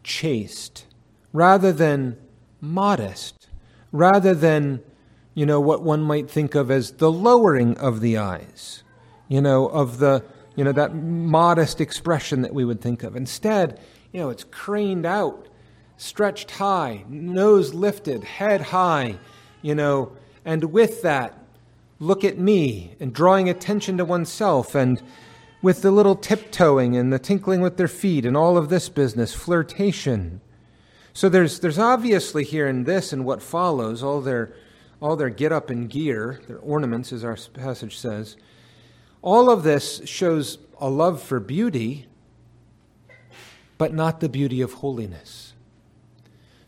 chaste, 0.03 0.87
rather 1.33 1.71
than 1.71 2.17
modest, 2.61 3.49
rather 3.93 4.35
than, 4.35 4.83
you 5.33 5.47
know, 5.47 5.61
what 5.61 5.81
one 5.81 6.03
might 6.03 6.29
think 6.29 6.57
of 6.57 6.73
as 6.73 6.95
the 6.95 7.13
lowering 7.13 7.79
of 7.79 8.01
the 8.01 8.19
eyes, 8.19 8.83
you 9.29 9.41
know, 9.41 9.69
of 9.69 9.99
the 9.99 10.25
you 10.57 10.65
know, 10.65 10.73
that 10.73 10.93
modest 10.93 11.81
expression 11.81 12.43
that 12.43 12.53
we 12.53 12.65
would 12.65 12.81
think 12.81 13.05
of. 13.05 13.15
Instead, 13.15 13.81
you 14.13 14.21
know, 14.21 14.31
it's 14.31 14.45
craned 14.45 15.07
out, 15.07 15.49
stretched 15.97 16.51
high, 16.51 17.05
nose 17.09 17.75
lifted, 17.75 18.25
head 18.25 18.61
high, 18.61 19.19
you 19.63 19.75
know, 19.75 20.17
and 20.45 20.65
with 20.73 21.03
that, 21.03 21.39
look 22.01 22.25
at 22.25 22.39
me 22.39 22.97
and 22.99 23.13
drawing 23.13 23.49
attention 23.49 23.99
to 23.99 24.05
oneself 24.05 24.75
and 24.75 25.01
with 25.65 25.81
the 25.81 25.91
little 25.91 26.15
tiptoeing 26.15 26.95
and 26.95 27.11
the 27.11 27.19
tinkling 27.19 27.63
with 27.63 27.79
their 27.79 27.89
feet 27.89 28.27
and 28.27 28.37
all 28.37 28.59
of 28.59 28.69
this 28.69 28.91
business, 28.91 29.33
flirtation. 29.33 30.43
So 31.15 31.31
there's, 31.31 31.61
there's 31.61 31.79
obviously 31.79 32.45
here 32.45 32.67
in 32.67 32.85
this 32.85 33.15
and 33.15 33.25
what 33.25 33.41
follows, 33.41 34.03
all 34.03 34.21
their, 34.21 34.55
all 35.01 35.17
their 35.17 35.31
get 35.31 35.53
up 35.53 35.71
and 35.71 35.89
gear, 35.89 36.43
their 36.49 36.59
ornaments, 36.59 37.15
as 37.15 37.25
our 37.25 37.39
passage 37.55 37.97
says, 37.97 38.37
all 39.23 39.49
of 39.49 39.63
this 39.63 40.03
shows 40.05 40.59
a 40.79 40.91
love 40.91 41.23
for 41.23 41.41
beauty, 41.41 42.09
but 43.79 43.95
not 43.95 44.21
the 44.21 44.29
beauty 44.29 44.61
of 44.61 44.75
holiness. 44.75 45.55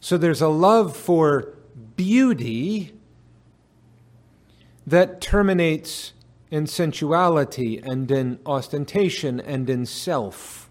So 0.00 0.16
there's 0.16 0.40
a 0.40 0.48
love 0.48 0.96
for 0.96 1.52
beauty 1.96 2.94
that 4.86 5.20
terminates 5.20 6.14
in 6.50 6.66
sensuality 6.66 7.78
and 7.78 8.10
in 8.10 8.38
ostentation 8.46 9.40
and 9.40 9.68
in 9.68 9.86
self. 9.86 10.70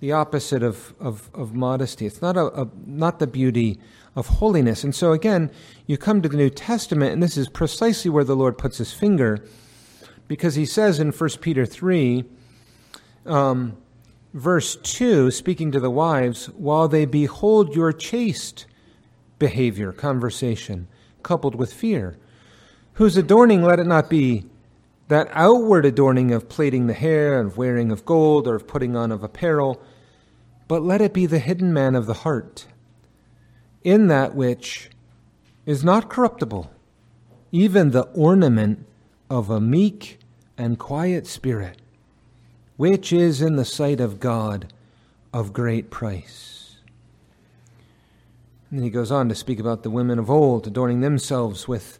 The 0.00 0.12
opposite 0.12 0.62
of, 0.62 0.94
of, 0.98 1.30
of 1.32 1.54
modesty. 1.54 2.06
It's 2.06 2.20
not, 2.20 2.36
a, 2.36 2.62
a, 2.62 2.68
not 2.86 3.20
the 3.20 3.26
beauty 3.28 3.78
of 4.16 4.26
holiness. 4.26 4.82
And 4.82 4.94
so, 4.94 5.12
again, 5.12 5.50
you 5.86 5.96
come 5.96 6.22
to 6.22 6.28
the 6.28 6.36
New 6.36 6.50
Testament, 6.50 7.12
and 7.12 7.22
this 7.22 7.36
is 7.36 7.48
precisely 7.48 8.10
where 8.10 8.24
the 8.24 8.34
Lord 8.34 8.58
puts 8.58 8.78
his 8.78 8.92
finger 8.92 9.44
because 10.26 10.54
he 10.54 10.66
says 10.66 10.98
in 10.98 11.12
1 11.12 11.30
Peter 11.40 11.64
3, 11.64 12.24
um, 13.26 13.76
verse 14.34 14.76
2, 14.76 15.30
speaking 15.30 15.70
to 15.72 15.80
the 15.80 15.90
wives, 15.90 16.46
while 16.46 16.88
they 16.88 17.04
behold 17.04 17.76
your 17.76 17.92
chaste 17.92 18.66
behavior, 19.38 19.92
conversation, 19.92 20.88
coupled 21.22 21.54
with 21.54 21.72
fear, 21.72 22.16
whose 22.94 23.16
adorning 23.16 23.62
let 23.62 23.78
it 23.78 23.86
not 23.86 24.10
be 24.10 24.44
that 25.12 25.28
outward 25.32 25.84
adorning 25.84 26.32
of 26.32 26.48
plaiting 26.48 26.86
the 26.86 26.94
hair, 26.94 27.38
of 27.38 27.58
wearing 27.58 27.92
of 27.92 28.02
gold, 28.06 28.48
or 28.48 28.54
of 28.54 28.66
putting 28.66 28.96
on 28.96 29.12
of 29.12 29.22
apparel, 29.22 29.78
but 30.68 30.80
let 30.80 31.02
it 31.02 31.12
be 31.12 31.26
the 31.26 31.38
hidden 31.38 31.70
man 31.70 31.94
of 31.94 32.06
the 32.06 32.14
heart, 32.14 32.64
in 33.84 34.06
that 34.06 34.34
which 34.34 34.88
is 35.66 35.84
not 35.84 36.08
corruptible, 36.08 36.72
even 37.50 37.90
the 37.90 38.04
ornament 38.14 38.86
of 39.28 39.50
a 39.50 39.60
meek 39.60 40.18
and 40.56 40.78
quiet 40.78 41.26
spirit, 41.26 41.82
which 42.78 43.12
is 43.12 43.42
in 43.42 43.56
the 43.56 43.66
sight 43.66 44.00
of 44.00 44.18
God 44.18 44.72
of 45.30 45.52
great 45.52 45.90
price. 45.90 46.76
And 48.70 48.78
then 48.78 48.84
he 48.84 48.90
goes 48.90 49.12
on 49.12 49.28
to 49.28 49.34
speak 49.34 49.60
about 49.60 49.82
the 49.82 49.90
women 49.90 50.18
of 50.18 50.30
old 50.30 50.66
adorning 50.66 51.02
themselves 51.02 51.68
with 51.68 51.98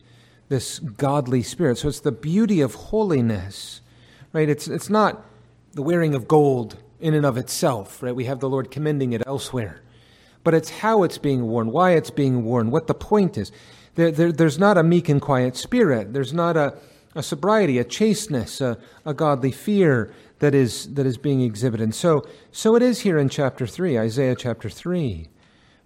this 0.52 0.80
godly 0.80 1.42
spirit. 1.42 1.78
So 1.78 1.88
it's 1.88 2.00
the 2.00 2.12
beauty 2.12 2.60
of 2.60 2.74
holiness, 2.74 3.80
right? 4.34 4.50
It's, 4.50 4.68
it's 4.68 4.90
not 4.90 5.24
the 5.72 5.80
wearing 5.80 6.14
of 6.14 6.28
gold 6.28 6.76
in 7.00 7.14
and 7.14 7.24
of 7.24 7.38
itself, 7.38 8.02
right? 8.02 8.14
We 8.14 8.26
have 8.26 8.40
the 8.40 8.50
Lord 8.50 8.70
commending 8.70 9.14
it 9.14 9.22
elsewhere. 9.26 9.80
But 10.44 10.52
it's 10.52 10.68
how 10.68 11.04
it's 11.04 11.16
being 11.16 11.46
worn, 11.46 11.72
why 11.72 11.92
it's 11.92 12.10
being 12.10 12.44
worn, 12.44 12.70
what 12.70 12.86
the 12.86 12.94
point 12.94 13.38
is. 13.38 13.50
There, 13.94 14.10
there, 14.10 14.30
there's 14.30 14.58
not 14.58 14.76
a 14.76 14.82
meek 14.82 15.08
and 15.08 15.22
quiet 15.22 15.56
spirit. 15.56 16.12
There's 16.12 16.34
not 16.34 16.58
a, 16.58 16.74
a 17.14 17.22
sobriety, 17.22 17.78
a 17.78 17.84
chasteness, 17.84 18.60
a, 18.60 18.76
a 19.06 19.14
godly 19.14 19.52
fear 19.52 20.12
that 20.40 20.54
is, 20.54 20.92
that 20.94 21.06
is 21.06 21.16
being 21.16 21.40
exhibited. 21.40 21.82
And 21.82 21.94
so, 21.94 22.26
so 22.50 22.76
it 22.76 22.82
is 22.82 23.00
here 23.00 23.16
in 23.16 23.30
chapter 23.30 23.66
3, 23.66 23.98
Isaiah 23.98 24.36
chapter 24.36 24.68
3. 24.68 25.30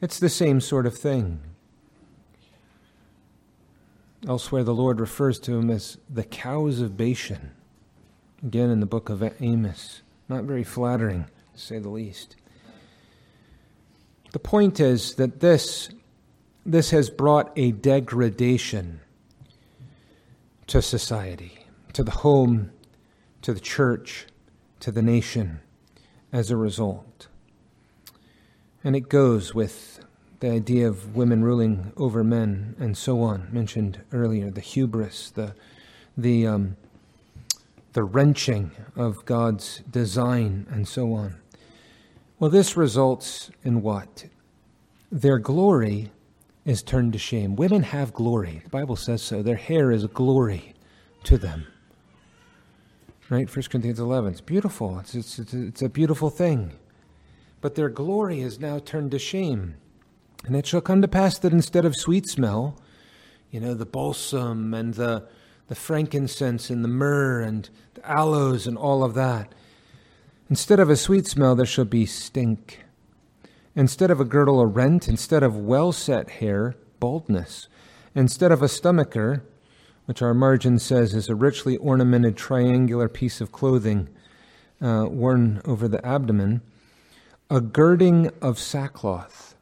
It's 0.01 0.19
the 0.19 0.29
same 0.29 0.61
sort 0.61 0.87
of 0.87 0.99
thing. 0.99 1.41
Elsewhere, 4.27 4.64
the 4.64 4.74
Lord 4.74 4.99
refers 4.99 5.39
to 5.41 5.57
him 5.57 5.70
as 5.70 5.99
the 6.11 6.24
cows 6.24 6.81
of 6.81 6.97
Bashan. 6.97 7.53
Again, 8.43 8.70
in 8.70 8.81
the 8.81 8.87
book 8.87 9.09
of 9.09 9.22
Amos. 9.41 10.03
Not 10.29 10.45
very 10.45 10.64
flattering, 10.64 11.27
to 11.55 11.61
say 11.61 11.79
the 11.79 11.89
least. 11.89 12.35
The 14.33 14.41
point 14.41 14.81
is 14.81 15.14
that 15.14 15.41
this, 15.41 15.91
this 16.64 16.91
has 16.91 17.09
brought 17.09 17.53
a 17.57 17.70
degradation 17.70 19.01
to 20.66 20.83
society, 20.83 21.66
to 21.93 22.03
the 22.03 22.11
home, 22.11 22.72
to 23.43 23.55
the 23.55 23.61
church, 23.61 24.27
to 24.81 24.91
the 24.91 25.03
nation 25.03 25.61
as 26.33 26.51
a 26.51 26.57
result. 26.57 27.29
And 28.83 28.97
it 28.97 29.09
goes 29.09 29.55
with 29.55 29.95
the 30.41 30.51
idea 30.51 30.89
of 30.89 31.16
women 31.16 31.43
ruling 31.43 31.93
over 31.97 32.22
men 32.22 32.74
and 32.78 32.97
so 32.97 33.22
on, 33.22 33.49
mentioned 33.51 34.01
earlier, 34.12 34.51
the 34.51 34.61
hubris, 34.61 35.30
the, 35.30 35.55
the, 36.16 36.47
um, 36.47 36.76
the 37.95 38.03
wrenching 38.03 38.70
of 38.95 39.24
God's 39.24 39.78
design 39.91 40.66
and 40.70 40.87
so 40.87 41.14
on. 41.14 41.37
Well, 42.39 42.51
this 42.51 42.76
results 42.76 43.51
in 43.64 43.80
what? 43.80 44.26
Their 45.11 45.39
glory 45.39 46.11
is 46.66 46.82
turned 46.82 47.14
to 47.14 47.18
shame. 47.18 47.57
Women 47.57 47.84
have 47.84 48.12
glory. 48.12 48.61
The 48.64 48.70
Bible 48.70 48.97
says 48.97 49.22
so. 49.22 49.43
Their 49.43 49.57
hair 49.57 49.91
is 49.91 50.05
glory 50.07 50.74
to 51.24 51.39
them. 51.39 51.66
Right? 53.30 53.49
1 53.49 53.64
Corinthians 53.70 53.99
11. 53.99 54.32
It's 54.32 54.41
beautiful. 54.41 54.99
It's, 54.99 55.14
it's, 55.14 55.39
it's, 55.39 55.55
it's 55.55 55.82
a 55.82 55.89
beautiful 55.89 56.28
thing. 56.28 56.72
But 57.61 57.74
their 57.74 57.89
glory 57.89 58.41
is 58.41 58.61
now 58.61 58.78
turned 58.78 59.12
to 59.12 59.18
shame. 59.18 59.76
And 60.47 60.55
it 60.55 60.66
shall 60.66 60.80
come 60.80 61.03
to 61.03 61.09
pass 61.09 61.38
that 61.38 61.53
instead 61.53 61.84
of 61.84 61.97
sweet 61.97 62.28
smell, 62.28 62.80
you 63.51 63.61
know, 63.61 63.74
the 63.74 63.84
balsam 63.84 64.72
and 64.72 64.94
the, 64.94 65.28
the 65.68 65.74
frankincense 65.74 66.70
and 66.70 66.84
the 66.84 66.88
myrrh 66.88 67.42
and 67.42 67.68
the 67.94 68.09
aloes 68.09 68.66
and 68.66 68.78
all 68.78 69.03
of 69.03 69.14
that, 69.14 69.53
instead 70.49 70.78
of 70.78 70.88
a 70.88 70.97
sweet 70.97 71.26
smell, 71.26 71.57
there 71.57 71.66
shall 71.66 71.84
be 71.84 72.07
stink. 72.07 72.84
Instead 73.74 74.11
of 74.11 74.20
a 74.20 74.24
girdle, 74.24 74.61
a 74.61 74.66
rent. 74.66 75.09
Instead 75.09 75.42
of 75.42 75.57
well 75.57 75.92
set 75.92 76.30
hair, 76.30 76.76
baldness. 77.01 77.68
Instead 78.14 78.53
of 78.53 78.62
a 78.62 78.68
stomacher, 78.68 79.42
which 80.07 80.22
our 80.22 80.32
margin 80.32 80.78
says 80.78 81.12
is 81.12 81.28
a 81.28 81.34
richly 81.34 81.76
ornamented 81.78 82.36
triangular 82.36 83.09
piece 83.09 83.40
of 83.40 83.53
clothing 83.53 84.09
uh, 84.80 85.07
worn 85.09 85.61
over 85.64 85.88
the 85.88 86.05
abdomen, 86.07 86.62
a 87.51 87.61
girding 87.61 88.30
of 88.40 88.59
sackcloth, 88.59 89.55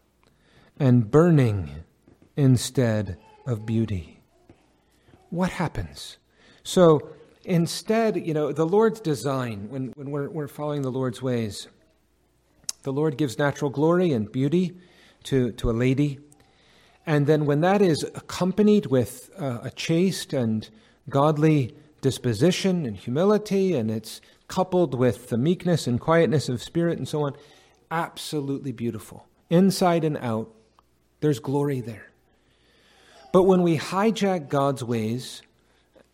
and 0.78 1.10
burning 1.10 1.70
instead 2.36 3.16
of 3.46 3.66
beauty. 3.66 4.20
What 5.30 5.50
happens? 5.50 6.18
So 6.62 7.10
instead, 7.44 8.16
you 8.16 8.34
know, 8.34 8.52
the 8.52 8.66
Lord's 8.66 9.00
design, 9.00 9.68
when, 9.68 9.92
when 9.96 10.10
we're, 10.10 10.30
we're 10.30 10.48
following 10.48 10.82
the 10.82 10.90
Lord's 10.90 11.20
ways, 11.22 11.68
the 12.82 12.92
Lord 12.92 13.16
gives 13.16 13.38
natural 13.38 13.70
glory 13.70 14.12
and 14.12 14.30
beauty 14.30 14.76
to, 15.24 15.52
to 15.52 15.70
a 15.70 15.72
lady. 15.72 16.18
And 17.06 17.26
then, 17.26 17.44
when 17.44 17.60
that 17.60 17.82
is 17.82 18.02
accompanied 18.02 18.86
with 18.86 19.30
uh, 19.38 19.58
a 19.62 19.70
chaste 19.70 20.32
and 20.32 20.68
godly 21.08 21.76
disposition 22.00 22.86
and 22.86 22.96
humility, 22.96 23.74
and 23.74 23.90
it's 23.90 24.22
coupled 24.48 24.94
with 24.94 25.28
the 25.28 25.36
meekness 25.36 25.86
and 25.86 26.00
quietness 26.00 26.48
of 26.48 26.62
spirit 26.62 26.96
and 26.96 27.06
so 27.06 27.22
on, 27.22 27.34
absolutely 27.90 28.72
beautiful. 28.72 29.26
Inside 29.50 30.04
and 30.04 30.16
out, 30.18 30.50
there's 31.24 31.40
glory 31.40 31.80
there. 31.80 32.10
But 33.32 33.44
when 33.44 33.62
we 33.62 33.78
hijack 33.78 34.48
God's 34.48 34.84
ways 34.84 35.42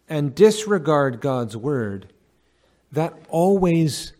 and 0.08 0.34
disregard 0.34 1.20
God's 1.20 1.56
word, 1.56 2.12
that 2.92 3.14
always 3.28 4.12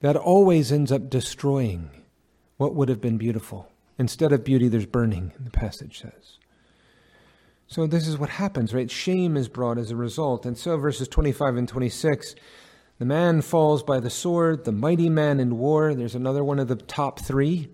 that 0.00 0.14
always 0.14 0.70
ends 0.70 0.92
up 0.92 1.10
destroying 1.10 1.90
what 2.56 2.74
would 2.74 2.88
have 2.88 3.00
been 3.00 3.18
beautiful. 3.18 3.68
Instead 3.98 4.30
of 4.30 4.44
beauty, 4.44 4.68
there's 4.68 4.86
burning, 4.86 5.32
the 5.40 5.50
passage 5.50 6.00
says. 6.00 6.38
So 7.66 7.86
this 7.86 8.06
is 8.06 8.16
what 8.16 8.30
happens, 8.30 8.72
right? 8.72 8.88
Shame 8.88 9.36
is 9.36 9.48
brought 9.48 9.76
as 9.76 9.90
a 9.90 9.96
result. 9.96 10.46
And 10.46 10.56
so 10.56 10.76
verses 10.76 11.08
25 11.08 11.56
and 11.56 11.68
26 11.68 12.36
the 12.98 13.04
man 13.04 13.42
falls 13.42 13.84
by 13.84 14.00
the 14.00 14.10
sword, 14.10 14.64
the 14.64 14.72
mighty 14.72 15.08
man 15.08 15.38
in 15.38 15.56
war. 15.56 15.94
There's 15.94 16.16
another 16.16 16.42
one 16.42 16.58
of 16.58 16.66
the 16.66 16.74
top 16.74 17.20
three. 17.20 17.68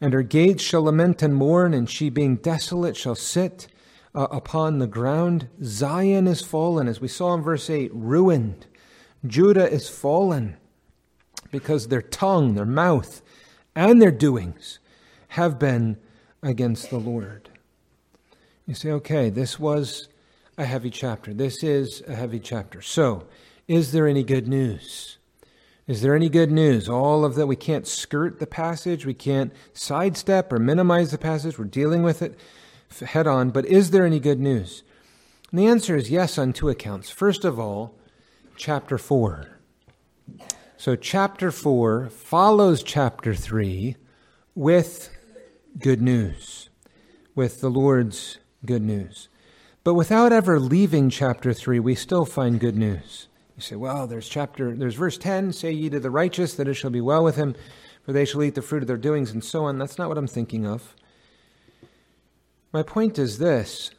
And 0.00 0.12
her 0.12 0.22
gates 0.22 0.62
shall 0.62 0.84
lament 0.84 1.22
and 1.22 1.34
mourn, 1.34 1.74
and 1.74 1.88
she 1.88 2.08
being 2.08 2.36
desolate 2.36 2.96
shall 2.96 3.14
sit 3.14 3.66
uh, 4.14 4.28
upon 4.30 4.78
the 4.78 4.86
ground. 4.86 5.48
Zion 5.62 6.26
is 6.26 6.42
fallen, 6.42 6.88
as 6.88 7.00
we 7.00 7.08
saw 7.08 7.34
in 7.34 7.42
verse 7.42 7.68
8, 7.68 7.90
ruined. 7.92 8.66
Judah 9.26 9.70
is 9.70 9.88
fallen 9.88 10.56
because 11.50 11.88
their 11.88 12.02
tongue, 12.02 12.54
their 12.54 12.64
mouth, 12.64 13.22
and 13.74 14.00
their 14.00 14.12
doings 14.12 14.78
have 15.28 15.58
been 15.58 15.96
against 16.42 16.90
the 16.90 16.98
Lord. 16.98 17.50
You 18.66 18.74
say, 18.74 18.90
okay, 18.92 19.30
this 19.30 19.58
was 19.58 20.08
a 20.56 20.64
heavy 20.64 20.90
chapter. 20.90 21.32
This 21.32 21.62
is 21.62 22.02
a 22.06 22.14
heavy 22.14 22.40
chapter. 22.40 22.82
So, 22.82 23.26
is 23.66 23.92
there 23.92 24.06
any 24.06 24.24
good 24.24 24.48
news? 24.48 25.17
Is 25.88 26.02
there 26.02 26.14
any 26.14 26.28
good 26.28 26.52
news? 26.52 26.88
All 26.88 27.24
of 27.24 27.34
that, 27.34 27.46
we 27.48 27.56
can't 27.56 27.86
skirt 27.86 28.38
the 28.38 28.46
passage, 28.46 29.04
we 29.04 29.14
can't 29.14 29.52
sidestep 29.72 30.52
or 30.52 30.60
minimize 30.60 31.10
the 31.10 31.18
passage, 31.18 31.58
we're 31.58 31.64
dealing 31.64 32.04
with 32.04 32.22
it 32.22 32.38
head 33.00 33.26
on, 33.26 33.50
but 33.50 33.66
is 33.66 33.90
there 33.90 34.04
any 34.04 34.20
good 34.20 34.40
news? 34.40 34.82
And 35.50 35.58
the 35.58 35.66
answer 35.66 35.96
is 35.96 36.10
yes 36.10 36.38
on 36.38 36.52
two 36.52 36.68
accounts. 36.68 37.10
First 37.10 37.44
of 37.44 37.58
all, 37.58 37.94
chapter 38.56 38.98
4. 38.98 39.46
So, 40.76 40.94
chapter 40.94 41.50
4 41.50 42.10
follows 42.10 42.82
chapter 42.82 43.34
3 43.34 43.96
with 44.54 45.10
good 45.78 46.02
news, 46.02 46.68
with 47.34 47.60
the 47.60 47.70
Lord's 47.70 48.38
good 48.64 48.82
news. 48.82 49.28
But 49.84 49.94
without 49.94 50.32
ever 50.32 50.60
leaving 50.60 51.08
chapter 51.08 51.52
3, 51.52 51.80
we 51.80 51.94
still 51.94 52.24
find 52.24 52.60
good 52.60 52.76
news. 52.76 53.27
You 53.58 53.62
say, 53.62 53.74
well, 53.74 54.06
there's 54.06 54.28
chapter, 54.28 54.72
there's 54.76 54.94
verse 54.94 55.18
10, 55.18 55.52
say 55.52 55.72
ye 55.72 55.90
to 55.90 55.98
the 55.98 56.12
righteous 56.12 56.54
that 56.54 56.68
it 56.68 56.74
shall 56.74 56.90
be 56.90 57.00
well 57.00 57.24
with 57.24 57.34
him, 57.34 57.56
for 58.04 58.12
they 58.12 58.24
shall 58.24 58.44
eat 58.44 58.54
the 58.54 58.62
fruit 58.62 58.84
of 58.84 58.86
their 58.86 58.96
doings, 58.96 59.32
and 59.32 59.42
so 59.42 59.64
on. 59.64 59.78
That's 59.78 59.98
not 59.98 60.08
what 60.08 60.16
I'm 60.16 60.28
thinking 60.28 60.64
of. 60.64 60.94
My 62.72 62.84
point 62.84 63.18
is 63.18 63.38
this 63.38 63.90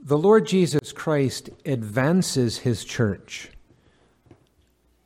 the 0.00 0.16
Lord 0.16 0.46
Jesus 0.46 0.92
Christ 0.92 1.50
advances 1.66 2.58
his 2.58 2.84
church 2.84 3.50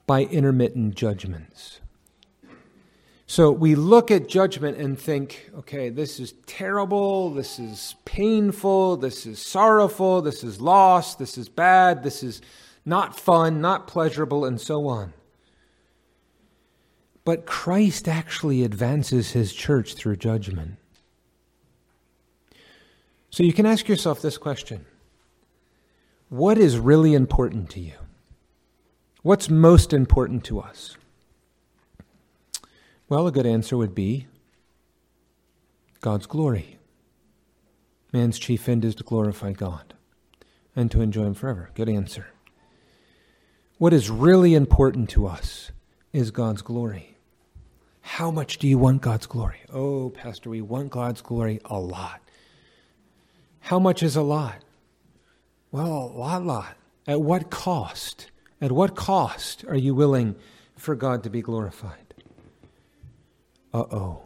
by 0.06 0.24
intermittent 0.24 0.94
judgments. 0.94 1.80
So 3.26 3.50
we 3.50 3.74
look 3.74 4.10
at 4.10 4.28
judgment 4.28 4.76
and 4.76 4.98
think, 4.98 5.50
okay, 5.60 5.88
this 5.88 6.20
is 6.20 6.34
terrible, 6.44 7.30
this 7.30 7.58
is 7.58 7.94
painful, 8.04 8.98
this 8.98 9.24
is 9.24 9.38
sorrowful, 9.38 10.20
this 10.20 10.44
is 10.44 10.60
loss, 10.60 11.14
this 11.14 11.38
is 11.38 11.48
bad, 11.48 12.02
this 12.02 12.22
is 12.22 12.42
not 12.86 13.18
fun, 13.18 13.60
not 13.60 13.88
pleasurable, 13.88 14.44
and 14.44 14.60
so 14.60 14.86
on. 14.86 15.12
But 17.24 17.44
Christ 17.44 18.06
actually 18.06 18.62
advances 18.62 19.32
his 19.32 19.52
church 19.52 19.94
through 19.94 20.16
judgment. 20.16 20.76
So 23.30 23.42
you 23.42 23.52
can 23.52 23.66
ask 23.66 23.88
yourself 23.88 24.22
this 24.22 24.38
question 24.38 24.86
What 26.28 26.56
is 26.56 26.78
really 26.78 27.14
important 27.14 27.68
to 27.70 27.80
you? 27.80 27.94
What's 29.22 29.50
most 29.50 29.92
important 29.92 30.44
to 30.44 30.60
us? 30.60 30.96
Well, 33.08 33.26
a 33.26 33.32
good 33.32 33.46
answer 33.46 33.76
would 33.76 33.94
be 33.94 34.28
God's 36.00 36.26
glory. 36.26 36.78
Man's 38.12 38.38
chief 38.38 38.68
end 38.68 38.84
is 38.84 38.94
to 38.94 39.04
glorify 39.04 39.52
God 39.52 39.94
and 40.76 40.90
to 40.92 41.00
enjoy 41.00 41.24
Him 41.24 41.34
forever. 41.34 41.70
Good 41.74 41.88
answer. 41.88 42.28
What 43.78 43.92
is 43.92 44.08
really 44.08 44.54
important 44.54 45.10
to 45.10 45.26
us 45.26 45.70
is 46.12 46.30
God's 46.30 46.62
glory. 46.62 47.18
How 48.00 48.30
much 48.30 48.56
do 48.58 48.66
you 48.66 48.78
want 48.78 49.02
God's 49.02 49.26
glory? 49.26 49.60
Oh, 49.70 50.10
Pastor, 50.10 50.48
we 50.48 50.62
want 50.62 50.90
God's 50.90 51.20
glory 51.20 51.60
a 51.66 51.78
lot. 51.78 52.22
How 53.60 53.78
much 53.78 54.02
is 54.02 54.16
a 54.16 54.22
lot? 54.22 54.56
Well, 55.72 55.86
a 56.14 56.18
lot, 56.18 56.44
lot. 56.46 56.76
At 57.06 57.20
what 57.20 57.50
cost? 57.50 58.30
At 58.62 58.72
what 58.72 58.94
cost 58.96 59.64
are 59.68 59.76
you 59.76 59.94
willing 59.94 60.36
for 60.76 60.94
God 60.94 61.22
to 61.24 61.30
be 61.30 61.42
glorified? 61.42 62.14
Uh 63.74 63.84
oh. 63.90 64.22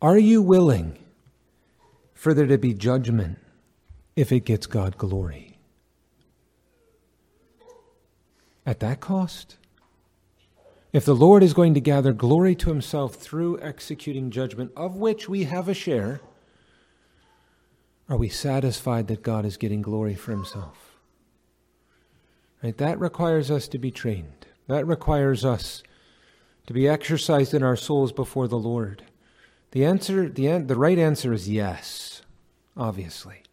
Are 0.00 0.18
you 0.18 0.42
willing 0.42 0.96
for 2.14 2.34
there 2.34 2.46
to 2.46 2.58
be 2.58 2.72
judgment 2.72 3.38
if 4.14 4.30
it 4.30 4.44
gets 4.44 4.66
God 4.66 4.96
glory? 4.96 5.47
At 8.68 8.80
that 8.80 9.00
cost? 9.00 9.56
If 10.92 11.06
the 11.06 11.14
Lord 11.14 11.42
is 11.42 11.54
going 11.54 11.72
to 11.72 11.80
gather 11.80 12.12
glory 12.12 12.54
to 12.56 12.68
himself 12.68 13.14
through 13.14 13.58
executing 13.62 14.30
judgment, 14.30 14.72
of 14.76 14.94
which 14.94 15.26
we 15.26 15.44
have 15.44 15.70
a 15.70 15.74
share, 15.74 16.20
are 18.10 18.18
we 18.18 18.28
satisfied 18.28 19.06
that 19.06 19.22
God 19.22 19.46
is 19.46 19.56
getting 19.56 19.80
glory 19.80 20.14
for 20.14 20.32
himself? 20.32 20.98
Right? 22.62 22.76
That 22.76 23.00
requires 23.00 23.50
us 23.50 23.68
to 23.68 23.78
be 23.78 23.90
trained. 23.90 24.44
That 24.66 24.86
requires 24.86 25.46
us 25.46 25.82
to 26.66 26.74
be 26.74 26.86
exercised 26.86 27.54
in 27.54 27.62
our 27.62 27.76
souls 27.76 28.12
before 28.12 28.48
the 28.48 28.58
Lord. 28.58 29.02
The 29.70 29.86
answer, 29.86 30.28
the, 30.28 30.58
the 30.58 30.76
right 30.76 30.98
answer 30.98 31.32
is 31.32 31.48
yes, 31.48 32.20
obviously. 32.76 33.44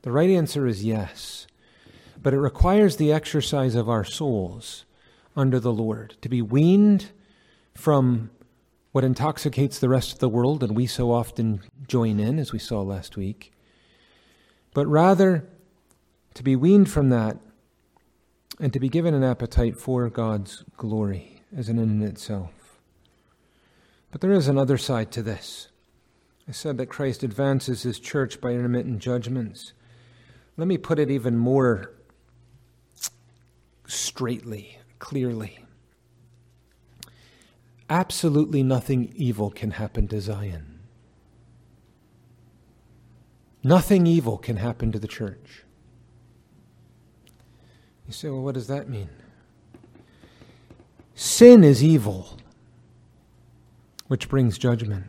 The 0.00 0.10
right 0.10 0.30
answer 0.30 0.66
is 0.66 0.82
yes. 0.82 1.48
But 2.24 2.32
it 2.32 2.40
requires 2.40 2.96
the 2.96 3.12
exercise 3.12 3.74
of 3.74 3.86
our 3.86 4.02
souls 4.02 4.86
under 5.36 5.60
the 5.60 5.72
Lord 5.72 6.16
to 6.22 6.30
be 6.30 6.40
weaned 6.40 7.12
from 7.74 8.30
what 8.92 9.04
intoxicates 9.04 9.78
the 9.78 9.90
rest 9.90 10.14
of 10.14 10.18
the 10.20 10.28
world 10.30 10.62
and 10.62 10.74
we 10.74 10.86
so 10.86 11.12
often 11.12 11.60
join 11.86 12.18
in, 12.18 12.38
as 12.38 12.50
we 12.50 12.58
saw 12.58 12.80
last 12.80 13.18
week, 13.18 13.52
but 14.72 14.86
rather 14.86 15.46
to 16.32 16.42
be 16.42 16.56
weaned 16.56 16.88
from 16.88 17.10
that 17.10 17.36
and 18.58 18.72
to 18.72 18.80
be 18.80 18.88
given 18.88 19.12
an 19.12 19.22
appetite 19.22 19.76
for 19.76 20.08
God's 20.08 20.64
glory 20.78 21.42
as 21.54 21.68
an 21.68 21.78
end 21.78 22.02
in 22.02 22.08
itself. 22.08 22.80
But 24.10 24.22
there 24.22 24.32
is 24.32 24.48
another 24.48 24.78
side 24.78 25.12
to 25.12 25.22
this. 25.22 25.68
I 26.48 26.52
said 26.52 26.78
that 26.78 26.86
Christ 26.86 27.22
advances 27.22 27.82
his 27.82 28.00
church 28.00 28.40
by 28.40 28.52
intermittent 28.52 29.00
judgments. 29.00 29.74
Let 30.56 30.68
me 30.68 30.78
put 30.78 30.98
it 30.98 31.10
even 31.10 31.36
more 31.36 31.90
straightly, 33.86 34.78
clearly. 34.98 35.58
Absolutely 37.90 38.62
nothing 38.62 39.12
evil 39.14 39.50
can 39.50 39.72
happen 39.72 40.08
to 40.08 40.20
Zion. 40.20 40.80
Nothing 43.62 44.06
evil 44.06 44.36
can 44.38 44.56
happen 44.56 44.92
to 44.92 44.98
the 44.98 45.08
church. 45.08 45.64
You 48.06 48.12
say, 48.12 48.28
well, 48.28 48.42
what 48.42 48.54
does 48.54 48.66
that 48.66 48.88
mean? 48.88 49.08
Sin 51.14 51.64
is 51.64 51.82
evil, 51.82 52.38
which 54.08 54.28
brings 54.28 54.58
judgment. 54.58 55.06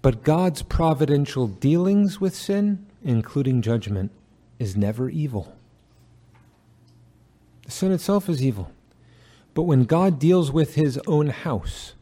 But 0.00 0.24
God's 0.24 0.62
providential 0.62 1.46
dealings 1.46 2.20
with 2.20 2.34
sin, 2.34 2.86
including 3.04 3.62
judgment, 3.62 4.10
is 4.58 4.76
never 4.76 5.08
evil. 5.08 5.56
Sin 7.72 7.90
itself 7.90 8.28
is 8.28 8.42
evil. 8.42 8.70
But 9.54 9.62
when 9.62 9.84
God 9.84 10.18
deals 10.18 10.52
with 10.52 10.74
his 10.74 10.98
own 11.06 11.28
house, 11.28 11.94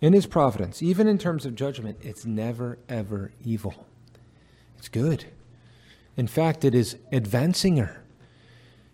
in 0.00 0.14
his 0.14 0.26
providence, 0.26 0.82
even 0.82 1.06
in 1.06 1.18
terms 1.18 1.44
of 1.44 1.54
judgment, 1.54 1.98
it's 2.00 2.24
never, 2.24 2.78
ever 2.88 3.32
evil. 3.44 3.86
It's 4.78 4.88
good. 4.88 5.26
In 6.16 6.26
fact, 6.26 6.64
it 6.64 6.74
is 6.74 6.96
advancing 7.12 7.76
her. 7.76 8.02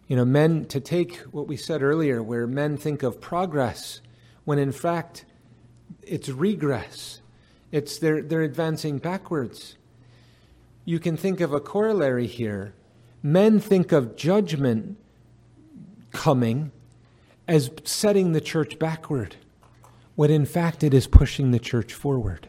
You 0.09 0.16
know, 0.16 0.24
men, 0.24 0.66
to 0.66 0.80
take 0.80 1.16
what 1.30 1.47
we 1.47 1.57
said 1.57 1.82
earlier, 1.82 2.22
where 2.22 2.47
men 2.47 2.76
think 2.76 3.03
of 3.03 3.20
progress, 3.20 4.01
when 4.44 4.59
in 4.59 4.72
fact 4.72 5.24
it's 6.03 6.28
regress, 6.28 7.20
it's 7.70 7.99
they're, 7.99 8.22
they're 8.22 8.42
advancing 8.42 8.99
backwards. 8.99 9.76
You 10.84 10.99
can 10.99 11.16
think 11.16 11.40
of 11.40 11.53
a 11.53 11.61
corollary 11.61 12.26
here. 12.26 12.74
Men 13.22 13.59
think 13.59 13.92
of 13.92 14.16
judgment 14.16 14.99
coming 16.16 16.72
as 17.46 17.70
setting 17.84 18.32
the 18.32 18.40
church 18.40 18.78
backward 18.78 19.36
when 20.14 20.30
in 20.30 20.46
fact 20.46 20.82
it 20.82 20.94
is 20.94 21.06
pushing 21.06 21.50
the 21.50 21.58
church 21.58 21.92
forward. 21.92 22.48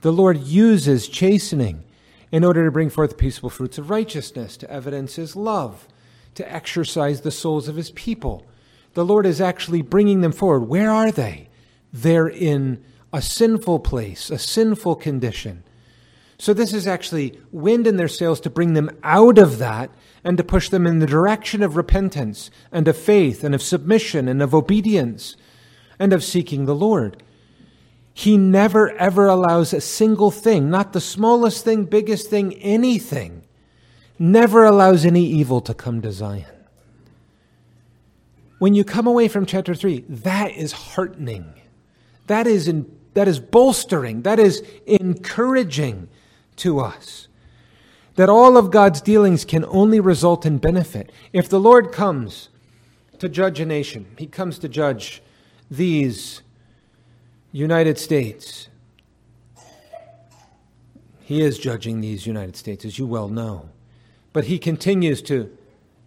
The 0.00 0.12
Lord 0.12 0.38
uses 0.38 1.08
chastening 1.08 1.84
in 2.32 2.44
order 2.44 2.64
to 2.64 2.72
bring 2.72 2.90
forth 2.90 3.16
peaceful 3.16 3.48
fruits 3.48 3.78
of 3.78 3.90
righteousness, 3.90 4.56
to 4.56 4.70
evidence 4.70 5.14
his 5.14 5.36
love, 5.36 5.86
to 6.34 6.52
exercise 6.52 7.20
the 7.20 7.30
souls 7.30 7.68
of 7.68 7.76
his 7.76 7.92
people. 7.92 8.44
The 8.94 9.04
Lord 9.04 9.24
is 9.24 9.40
actually 9.40 9.82
bringing 9.82 10.20
them 10.20 10.32
forward. 10.32 10.68
Where 10.68 10.90
are 10.90 11.12
they? 11.12 11.48
They're 11.92 12.26
in 12.26 12.84
a 13.12 13.22
sinful 13.22 13.78
place, 13.78 14.30
a 14.30 14.38
sinful 14.38 14.96
condition. 14.96 15.62
So, 16.44 16.52
this 16.52 16.74
is 16.74 16.86
actually 16.86 17.40
wind 17.52 17.86
in 17.86 17.96
their 17.96 18.06
sails 18.06 18.38
to 18.40 18.50
bring 18.50 18.74
them 18.74 18.90
out 19.02 19.38
of 19.38 19.56
that 19.60 19.88
and 20.22 20.36
to 20.36 20.44
push 20.44 20.68
them 20.68 20.86
in 20.86 20.98
the 20.98 21.06
direction 21.06 21.62
of 21.62 21.74
repentance 21.74 22.50
and 22.70 22.86
of 22.86 22.98
faith 22.98 23.44
and 23.44 23.54
of 23.54 23.62
submission 23.62 24.28
and 24.28 24.42
of 24.42 24.54
obedience 24.54 25.36
and 25.98 26.12
of 26.12 26.22
seeking 26.22 26.66
the 26.66 26.74
Lord. 26.74 27.22
He 28.12 28.36
never 28.36 28.90
ever 28.98 29.26
allows 29.26 29.72
a 29.72 29.80
single 29.80 30.30
thing, 30.30 30.68
not 30.68 30.92
the 30.92 31.00
smallest 31.00 31.64
thing, 31.64 31.86
biggest 31.86 32.28
thing, 32.28 32.52
anything, 32.56 33.44
never 34.18 34.64
allows 34.64 35.06
any 35.06 35.24
evil 35.24 35.62
to 35.62 35.72
come 35.72 36.02
to 36.02 36.12
Zion. 36.12 36.44
When 38.58 38.74
you 38.74 38.84
come 38.84 39.06
away 39.06 39.28
from 39.28 39.46
chapter 39.46 39.74
3, 39.74 40.04
that 40.10 40.50
is 40.50 40.72
heartening. 40.72 41.54
That 42.26 42.46
is, 42.46 42.68
in, 42.68 42.94
that 43.14 43.28
is 43.28 43.40
bolstering. 43.40 44.20
That 44.24 44.38
is 44.38 44.62
encouraging 44.84 46.10
to 46.56 46.80
us. 46.80 47.28
That 48.16 48.28
all 48.28 48.56
of 48.56 48.70
God's 48.70 49.00
dealings 49.00 49.44
can 49.44 49.64
only 49.66 50.00
result 50.00 50.46
in 50.46 50.58
benefit. 50.58 51.10
If 51.32 51.48
the 51.48 51.60
Lord 51.60 51.92
comes 51.92 52.48
to 53.18 53.28
judge 53.28 53.60
a 53.60 53.66
nation, 53.66 54.06
he 54.18 54.26
comes 54.26 54.58
to 54.60 54.68
judge 54.68 55.22
these 55.70 56.42
United 57.52 57.98
States. 57.98 58.68
He 61.20 61.40
is 61.40 61.58
judging 61.58 62.00
these 62.00 62.26
United 62.26 62.56
States, 62.56 62.84
as 62.84 62.98
you 62.98 63.06
well 63.06 63.28
know. 63.28 63.70
But 64.32 64.44
he 64.44 64.58
continues 64.58 65.22
to 65.22 65.56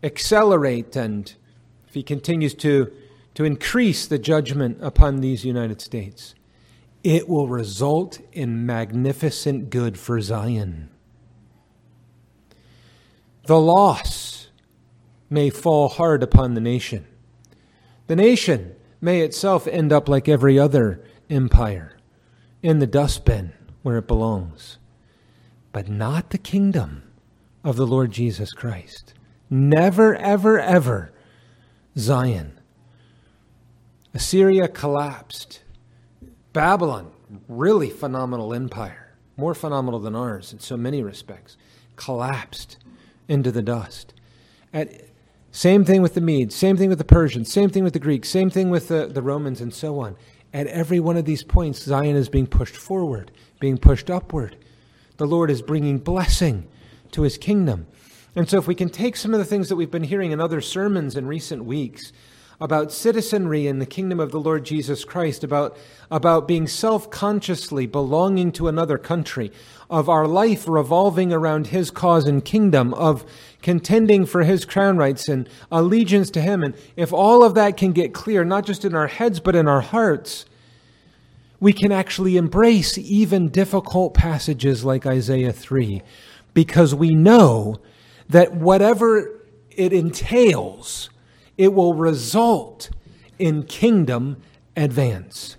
accelerate 0.03 0.95
and 0.95 1.33
if 1.87 1.93
he 1.93 2.03
continues 2.03 2.53
to, 2.55 2.91
to 3.35 3.45
increase 3.45 4.07
the 4.07 4.19
judgment 4.19 4.77
upon 4.81 5.21
these 5.21 5.45
United 5.45 5.81
States, 5.81 6.35
it 7.07 7.29
will 7.29 7.47
result 7.47 8.19
in 8.33 8.65
magnificent 8.65 9.69
good 9.69 9.97
for 9.97 10.19
Zion. 10.19 10.89
The 13.45 13.57
loss 13.57 14.49
may 15.29 15.49
fall 15.49 15.87
hard 15.87 16.21
upon 16.21 16.53
the 16.53 16.59
nation. 16.59 17.07
The 18.07 18.17
nation 18.17 18.75
may 18.99 19.21
itself 19.21 19.67
end 19.67 19.93
up 19.93 20.09
like 20.09 20.27
every 20.27 20.59
other 20.59 21.01
empire 21.29 21.95
in 22.61 22.79
the 22.79 22.87
dustbin 22.87 23.53
where 23.83 23.99
it 23.99 24.07
belongs, 24.07 24.77
but 25.71 25.87
not 25.87 26.31
the 26.31 26.37
kingdom 26.37 27.03
of 27.63 27.77
the 27.77 27.87
Lord 27.87 28.11
Jesus 28.11 28.51
Christ. 28.51 29.13
Never, 29.49 30.13
ever, 30.17 30.59
ever 30.59 31.13
Zion. 31.97 32.59
Assyria 34.13 34.67
collapsed. 34.67 35.61
Babylon, 36.57 37.11
really 37.47 37.91
phenomenal 37.91 38.51
empire, 38.51 39.13
more 39.37 39.53
phenomenal 39.53 39.99
than 39.99 40.15
ours 40.15 40.51
in 40.51 40.57
so 40.57 40.75
many 40.75 41.03
respects, 41.03 41.55
collapsed 41.97 42.77
into 43.27 43.51
the 43.51 43.61
dust. 43.61 44.11
At, 44.73 45.03
same 45.51 45.85
thing 45.85 46.01
with 46.01 46.15
the 46.15 46.21
Medes, 46.21 46.55
same 46.55 46.75
thing 46.75 46.89
with 46.89 46.97
the 46.97 47.03
Persians, 47.03 47.53
same 47.53 47.69
thing 47.69 47.83
with 47.83 47.93
the 47.93 47.99
Greeks, 47.99 48.27
same 48.27 48.49
thing 48.49 48.71
with 48.71 48.87
the, 48.87 49.05
the 49.05 49.21
Romans, 49.21 49.61
and 49.61 49.71
so 49.71 49.99
on. 49.99 50.15
At 50.51 50.65
every 50.65 50.99
one 50.99 51.15
of 51.15 51.25
these 51.25 51.43
points, 51.43 51.83
Zion 51.83 52.15
is 52.15 52.27
being 52.27 52.47
pushed 52.47 52.75
forward, 52.75 53.29
being 53.59 53.77
pushed 53.77 54.09
upward. 54.09 54.55
The 55.17 55.27
Lord 55.27 55.51
is 55.51 55.61
bringing 55.61 55.99
blessing 55.99 56.67
to 57.11 57.21
his 57.21 57.37
kingdom. 57.37 57.85
And 58.35 58.49
so, 58.49 58.57
if 58.57 58.65
we 58.65 58.73
can 58.73 58.89
take 58.89 59.15
some 59.15 59.31
of 59.31 59.39
the 59.39 59.45
things 59.45 59.69
that 59.69 59.75
we've 59.75 59.91
been 59.91 60.05
hearing 60.05 60.31
in 60.31 60.41
other 60.41 60.61
sermons 60.61 61.15
in 61.15 61.27
recent 61.27 61.65
weeks 61.65 62.11
about 62.59 62.91
citizenry 62.91 63.67
in 63.67 63.79
the 63.79 63.85
kingdom 63.85 64.19
of 64.19 64.31
the 64.31 64.39
Lord 64.39 64.65
Jesus 64.65 65.05
Christ, 65.05 65.43
about, 65.43 65.77
about 66.09 66.47
being 66.47 66.67
self 66.67 67.09
consciously 67.09 67.85
belonging 67.85 68.51
to 68.53 68.67
another 68.67 68.97
country, 68.97 69.51
of 69.89 70.09
our 70.09 70.27
life 70.27 70.67
revolving 70.67 71.31
around 71.31 71.67
His 71.67 71.91
cause 71.91 72.25
and 72.25 72.43
kingdom, 72.43 72.93
of 72.95 73.25
contending 73.61 74.25
for 74.25 74.43
His 74.43 74.65
crown 74.65 74.97
rights 74.97 75.27
and 75.27 75.47
allegiance 75.71 76.31
to 76.31 76.41
Him. 76.41 76.63
And 76.63 76.75
if 76.95 77.13
all 77.13 77.43
of 77.43 77.53
that 77.55 77.77
can 77.77 77.91
get 77.91 78.13
clear, 78.13 78.43
not 78.43 78.65
just 78.65 78.83
in 78.83 78.95
our 78.95 79.07
heads, 79.07 79.39
but 79.39 79.55
in 79.55 79.67
our 79.67 79.81
hearts, 79.81 80.45
we 81.59 81.73
can 81.73 81.91
actually 81.91 82.37
embrace 82.37 82.97
even 82.97 83.49
difficult 83.49 84.13
passages 84.13 84.83
like 84.83 85.05
Isaiah 85.05 85.53
3 85.53 86.01
because 86.53 86.93
we 86.93 87.13
know 87.13 87.77
that 88.29 88.53
whatever 88.53 89.41
it 89.71 89.93
entails, 89.93 91.09
it 91.57 91.73
will 91.73 91.93
result 91.93 92.89
in 93.39 93.63
kingdom 93.63 94.41
advance, 94.75 95.57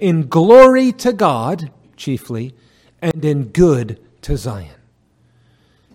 in 0.00 0.28
glory 0.28 0.92
to 0.92 1.12
God, 1.12 1.70
chiefly, 1.96 2.54
and 3.00 3.24
in 3.24 3.44
good 3.48 4.00
to 4.22 4.36
Zion. 4.36 4.74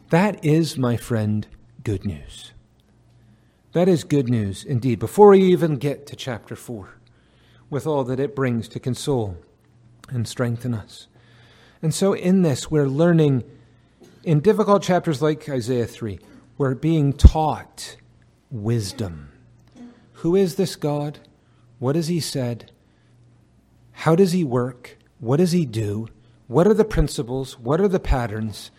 That 0.10 0.43
is, 0.43 0.78
my 0.78 0.97
friend, 0.97 1.45
good 1.84 2.06
news. 2.06 2.52
That 3.74 3.88
is 3.88 4.04
good 4.04 4.30
news 4.30 4.64
indeed. 4.64 5.00
Before 5.00 5.30
we 5.30 5.43
even 5.43 5.78
get 5.78 6.08
to 6.08 6.16
chapter 6.16 6.56
4, 6.56 6.95
with 7.70 7.86
all 7.86 8.04
that 8.06 8.20
it 8.20 8.36
brings 8.36 8.68
to 8.70 8.80
console 8.80 9.38
and 10.10 10.28
strengthen 10.28 10.74
us. 10.74 11.08
And 11.82 11.93
so, 11.93 12.14
in 12.14 12.41
this, 12.41 12.72
we're 12.72 12.88
learning 12.88 13.43
in 14.24 14.39
difficult 14.39 14.84
chapters 14.84 15.22
like 15.22 15.47
Isaiah 15.47 15.86
3, 15.86 16.20
we're 16.58 16.76
being 16.76 17.14
taught 17.14 17.95
wisdom. 18.52 19.32
Who 20.20 20.36
is 20.36 20.56
this 20.56 20.76
God? 20.76 21.20
What 21.80 21.96
has 21.96 22.10
He 22.10 22.20
said? 22.20 22.72
How 23.92 24.16
does 24.16 24.34
He 24.34 24.44
work? 24.44 24.98
What 25.20 25.38
does 25.38 25.54
He 25.54 25.66
do? 25.66 26.10
What 26.48 26.68
are 26.68 26.74
the 26.74 26.84
principles? 26.84 27.58
What 27.58 27.80
are 27.80 27.88
the 27.88 28.02
patterns? 28.02 28.70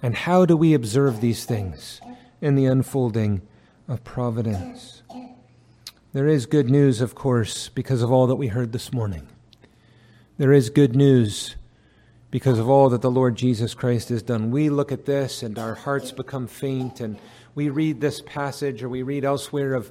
And 0.00 0.14
how 0.14 0.46
do 0.46 0.56
we 0.56 0.72
observe 0.72 1.20
these 1.20 1.44
things 1.44 2.00
in 2.40 2.54
the 2.54 2.66
unfolding 2.66 3.42
of 3.88 4.04
providence? 4.04 5.02
There 6.12 6.28
is 6.28 6.46
good 6.46 6.70
news, 6.70 7.00
of 7.00 7.16
course, 7.16 7.68
because 7.68 8.00
of 8.00 8.12
all 8.12 8.28
that 8.28 8.36
we 8.36 8.46
heard 8.46 8.70
this 8.70 8.92
morning. 8.92 9.26
There 10.38 10.52
is 10.52 10.70
good 10.70 10.94
news 10.94 11.56
because 12.30 12.60
of 12.60 12.70
all 12.70 12.88
that 12.90 13.02
the 13.02 13.10
Lord 13.10 13.34
Jesus 13.34 13.74
Christ 13.74 14.08
has 14.10 14.22
done. 14.22 14.52
We 14.52 14.70
look 14.70 14.92
at 14.92 15.04
this 15.04 15.42
and 15.42 15.58
our 15.58 15.74
hearts 15.74 16.12
become 16.12 16.46
faint, 16.46 17.00
and 17.00 17.18
we 17.56 17.70
read 17.70 18.00
this 18.00 18.20
passage 18.20 18.84
or 18.84 18.88
we 18.88 19.02
read 19.02 19.24
elsewhere 19.24 19.74
of 19.74 19.90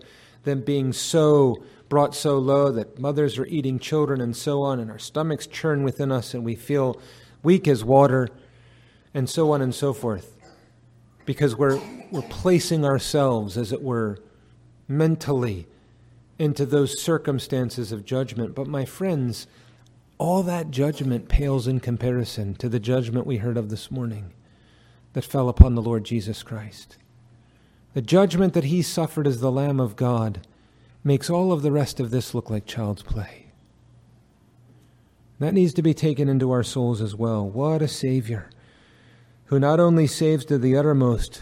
them 0.50 0.62
being 0.62 0.91
so 0.91 1.64
brought 1.88 2.16
so 2.16 2.38
low 2.38 2.72
that 2.72 3.00
mothers 3.00 3.38
are 3.38 3.45
eating 3.47 3.80
children 3.80 4.22
and 4.22 4.36
so 4.36 4.62
on, 4.62 4.80
and 4.80 4.91
our 4.91 5.00
stomachs 5.00 5.47
churn 5.47 5.84
within 5.84 6.12
us 6.12 6.34
and 6.34 6.43
we 6.45 6.56
feel 6.56 7.00
weak 7.41 7.68
as 7.68 7.84
water, 7.84 8.30
and 9.14 9.30
so 9.30 9.52
on 9.52 9.62
and 9.62 9.74
so 9.74 9.93
forth. 9.93 10.36
Because 11.26 11.56
we're, 11.56 11.80
we're 12.12 12.22
placing 12.24 12.86
ourselves, 12.86 13.58
as 13.58 13.72
it 13.72 13.82
were, 13.82 14.20
mentally 14.88 15.68
into 16.38 16.66
those 16.66 17.00
circumstances 17.02 17.91
of 17.91 18.06
judgment. 18.06 18.56
But, 18.56 18.68
my 18.68 18.86
friends, 18.86 19.47
all 20.18 20.43
that 20.43 20.72
judgment 20.72 21.30
pales 21.30 21.68
in 21.68 21.80
comparison 21.80 22.56
to 22.56 22.70
the 22.70 22.80
judgment 22.80 23.26
we 23.26 23.38
heard 23.38 23.58
of 23.58 23.70
this 23.70 23.89
morning 23.89 24.34
that 25.14 25.24
fell 25.24 25.50
upon 25.50 25.76
the 25.76 25.82
Lord 25.82 26.04
Jesus 26.04 26.43
Christ. 26.43 26.97
The 27.94 28.02
judgment 28.02 28.54
that 28.54 28.66
he 28.66 28.82
suffered 28.82 29.26
as 29.26 29.40
the 29.40 29.52
Lamb 29.52 29.80
of 29.80 29.96
God 29.96 30.42
makes 31.04 31.30
all 31.30 31.52
of 31.52 31.62
the 31.62 31.72
rest 31.72 32.00
of 32.00 32.12
this 32.12 32.34
look 32.34 32.50
like 32.50 32.66
child's 32.66 33.02
play. 33.02 33.48
That 35.40 35.54
needs 35.54 35.74
to 35.76 35.82
be 35.82 35.94
taken 35.94 36.28
into 36.28 36.52
our 36.52 36.64
souls 36.64 37.02
as 37.02 37.16
well. 37.16 37.50
What 37.50 37.82
a 37.82 37.88
Savior 37.88 38.50
who 39.46 39.60
not 39.60 39.80
only 39.80 40.06
saves 40.06 40.46
to 40.46 40.60
the 40.60 40.78
uttermost 40.78 41.42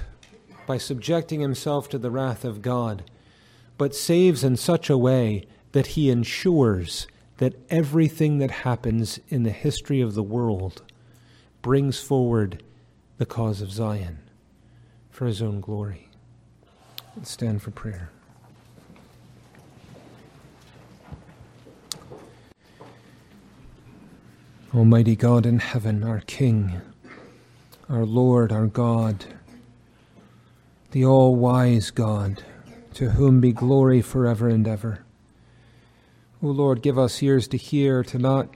by 0.65 0.77
subjecting 0.77 1.41
himself 1.41 1.89
to 1.89 1.97
the 1.97 2.11
wrath 2.11 2.45
of 2.45 2.61
God 2.61 3.03
but 3.77 3.93
saves 3.93 4.43
in 4.43 4.55
such 4.55 4.89
a 4.89 4.97
way 4.97 5.45
that 5.73 5.87
he 5.87 6.09
ensures 6.09 7.07
that 7.37 7.55
everything 7.69 8.37
that 8.37 8.51
happens 8.51 9.19
in 9.27 9.43
the 9.43 9.51
history 9.51 10.01
of 10.01 10.15
the 10.15 10.23
world 10.23 10.81
brings 11.61 11.99
forward 11.99 12.63
the 13.17 13.25
cause 13.25 13.61
of 13.61 13.71
Zion 13.71 14.19
for 15.09 15.25
his 15.25 15.41
own 15.41 15.59
glory. 15.59 16.06
Let's 17.17 17.31
stand 17.31 17.63
for 17.63 17.71
prayer. 17.71 18.11
Almighty 24.71 25.15
God 25.15 25.47
in 25.47 25.57
heaven, 25.57 26.03
our 26.03 26.19
King, 26.19 26.79
our 27.89 28.05
Lord, 28.05 28.51
our 28.51 28.67
God, 28.67 29.25
the 30.91 31.03
all 31.05 31.35
wise 31.35 31.89
God 31.89 32.43
to 32.93 33.09
whom 33.09 33.41
be 33.41 33.51
glory 33.51 34.03
forever 34.03 34.47
and 34.47 34.67
ever. 34.67 34.99
O 36.43 36.47
Lord, 36.47 36.83
give 36.83 36.99
us 36.99 37.23
ears 37.23 37.47
to 37.47 37.57
hear, 37.57 38.03
to 38.03 38.19
not 38.19 38.49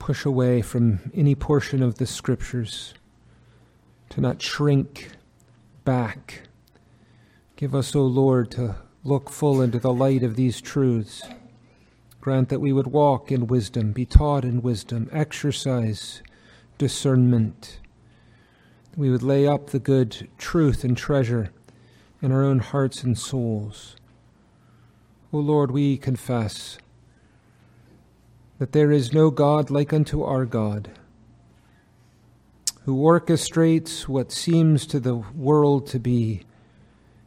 push 0.00 0.24
away 0.24 0.60
from 0.60 1.12
any 1.14 1.36
portion 1.36 1.84
of 1.84 1.98
the 1.98 2.06
Scriptures, 2.06 2.94
to 4.10 4.20
not 4.20 4.42
shrink 4.42 5.12
back. 5.84 6.48
Give 7.56 7.72
us, 7.72 7.94
O 7.94 8.02
Lord, 8.02 8.50
to 8.52 8.74
look 9.04 9.30
full 9.30 9.62
into 9.62 9.78
the 9.78 9.92
light 9.92 10.24
of 10.24 10.34
these 10.34 10.60
truths. 10.60 11.22
Grant 12.20 12.48
that 12.48 12.60
we 12.60 12.72
would 12.72 12.88
walk 12.88 13.30
in 13.30 13.46
wisdom, 13.46 13.92
be 13.92 14.04
taught 14.04 14.44
in 14.44 14.60
wisdom, 14.60 15.08
exercise 15.12 16.20
discernment. 16.78 17.78
We 18.96 19.08
would 19.08 19.22
lay 19.22 19.46
up 19.46 19.70
the 19.70 19.78
good 19.78 20.28
truth 20.36 20.82
and 20.82 20.96
treasure 20.96 21.52
in 22.20 22.32
our 22.32 22.42
own 22.42 22.58
hearts 22.58 23.04
and 23.04 23.16
souls. 23.16 23.94
O 25.32 25.38
Lord, 25.38 25.70
we 25.70 25.96
confess 25.96 26.78
that 28.58 28.72
there 28.72 28.90
is 28.90 29.12
no 29.12 29.30
God 29.30 29.70
like 29.70 29.92
unto 29.92 30.22
our 30.22 30.44
God, 30.44 30.90
who 32.84 32.96
orchestrates 32.96 34.08
what 34.08 34.32
seems 34.32 34.86
to 34.86 34.98
the 34.98 35.14
world 35.14 35.86
to 35.88 36.00
be 36.00 36.42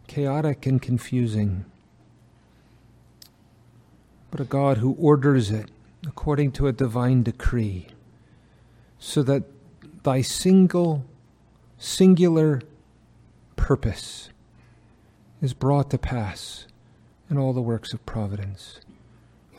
chaotic 0.08 0.66
and 0.66 0.82
confusing, 0.82 1.66
but 4.32 4.40
a 4.40 4.46
God 4.46 4.78
who 4.78 4.94
orders 5.00 5.52
it 5.52 5.70
according 6.06 6.52
to 6.54 6.68
a 6.68 6.74
divine 6.74 7.24
decree, 7.24 7.88
so 9.00 9.22
that 9.24 9.44
thy 10.04 10.22
single, 10.22 11.06
singular 11.78 12.62
purpose 13.56 14.30
is 15.42 15.54
brought 15.54 15.90
to 15.92 15.98
pass 15.98 16.66
in 17.30 17.38
all 17.38 17.54
the 17.54 17.62
works 17.62 17.94
of 17.94 18.06
providence. 18.06 18.80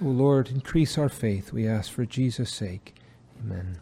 O 0.01 0.07
Lord, 0.07 0.49
increase 0.49 0.97
our 0.97 1.09
faith, 1.09 1.53
we 1.53 1.67
ask 1.67 1.91
for 1.93 2.07
Jesus' 2.07 2.53
sake. 2.53 2.95
Amen. 3.45 3.79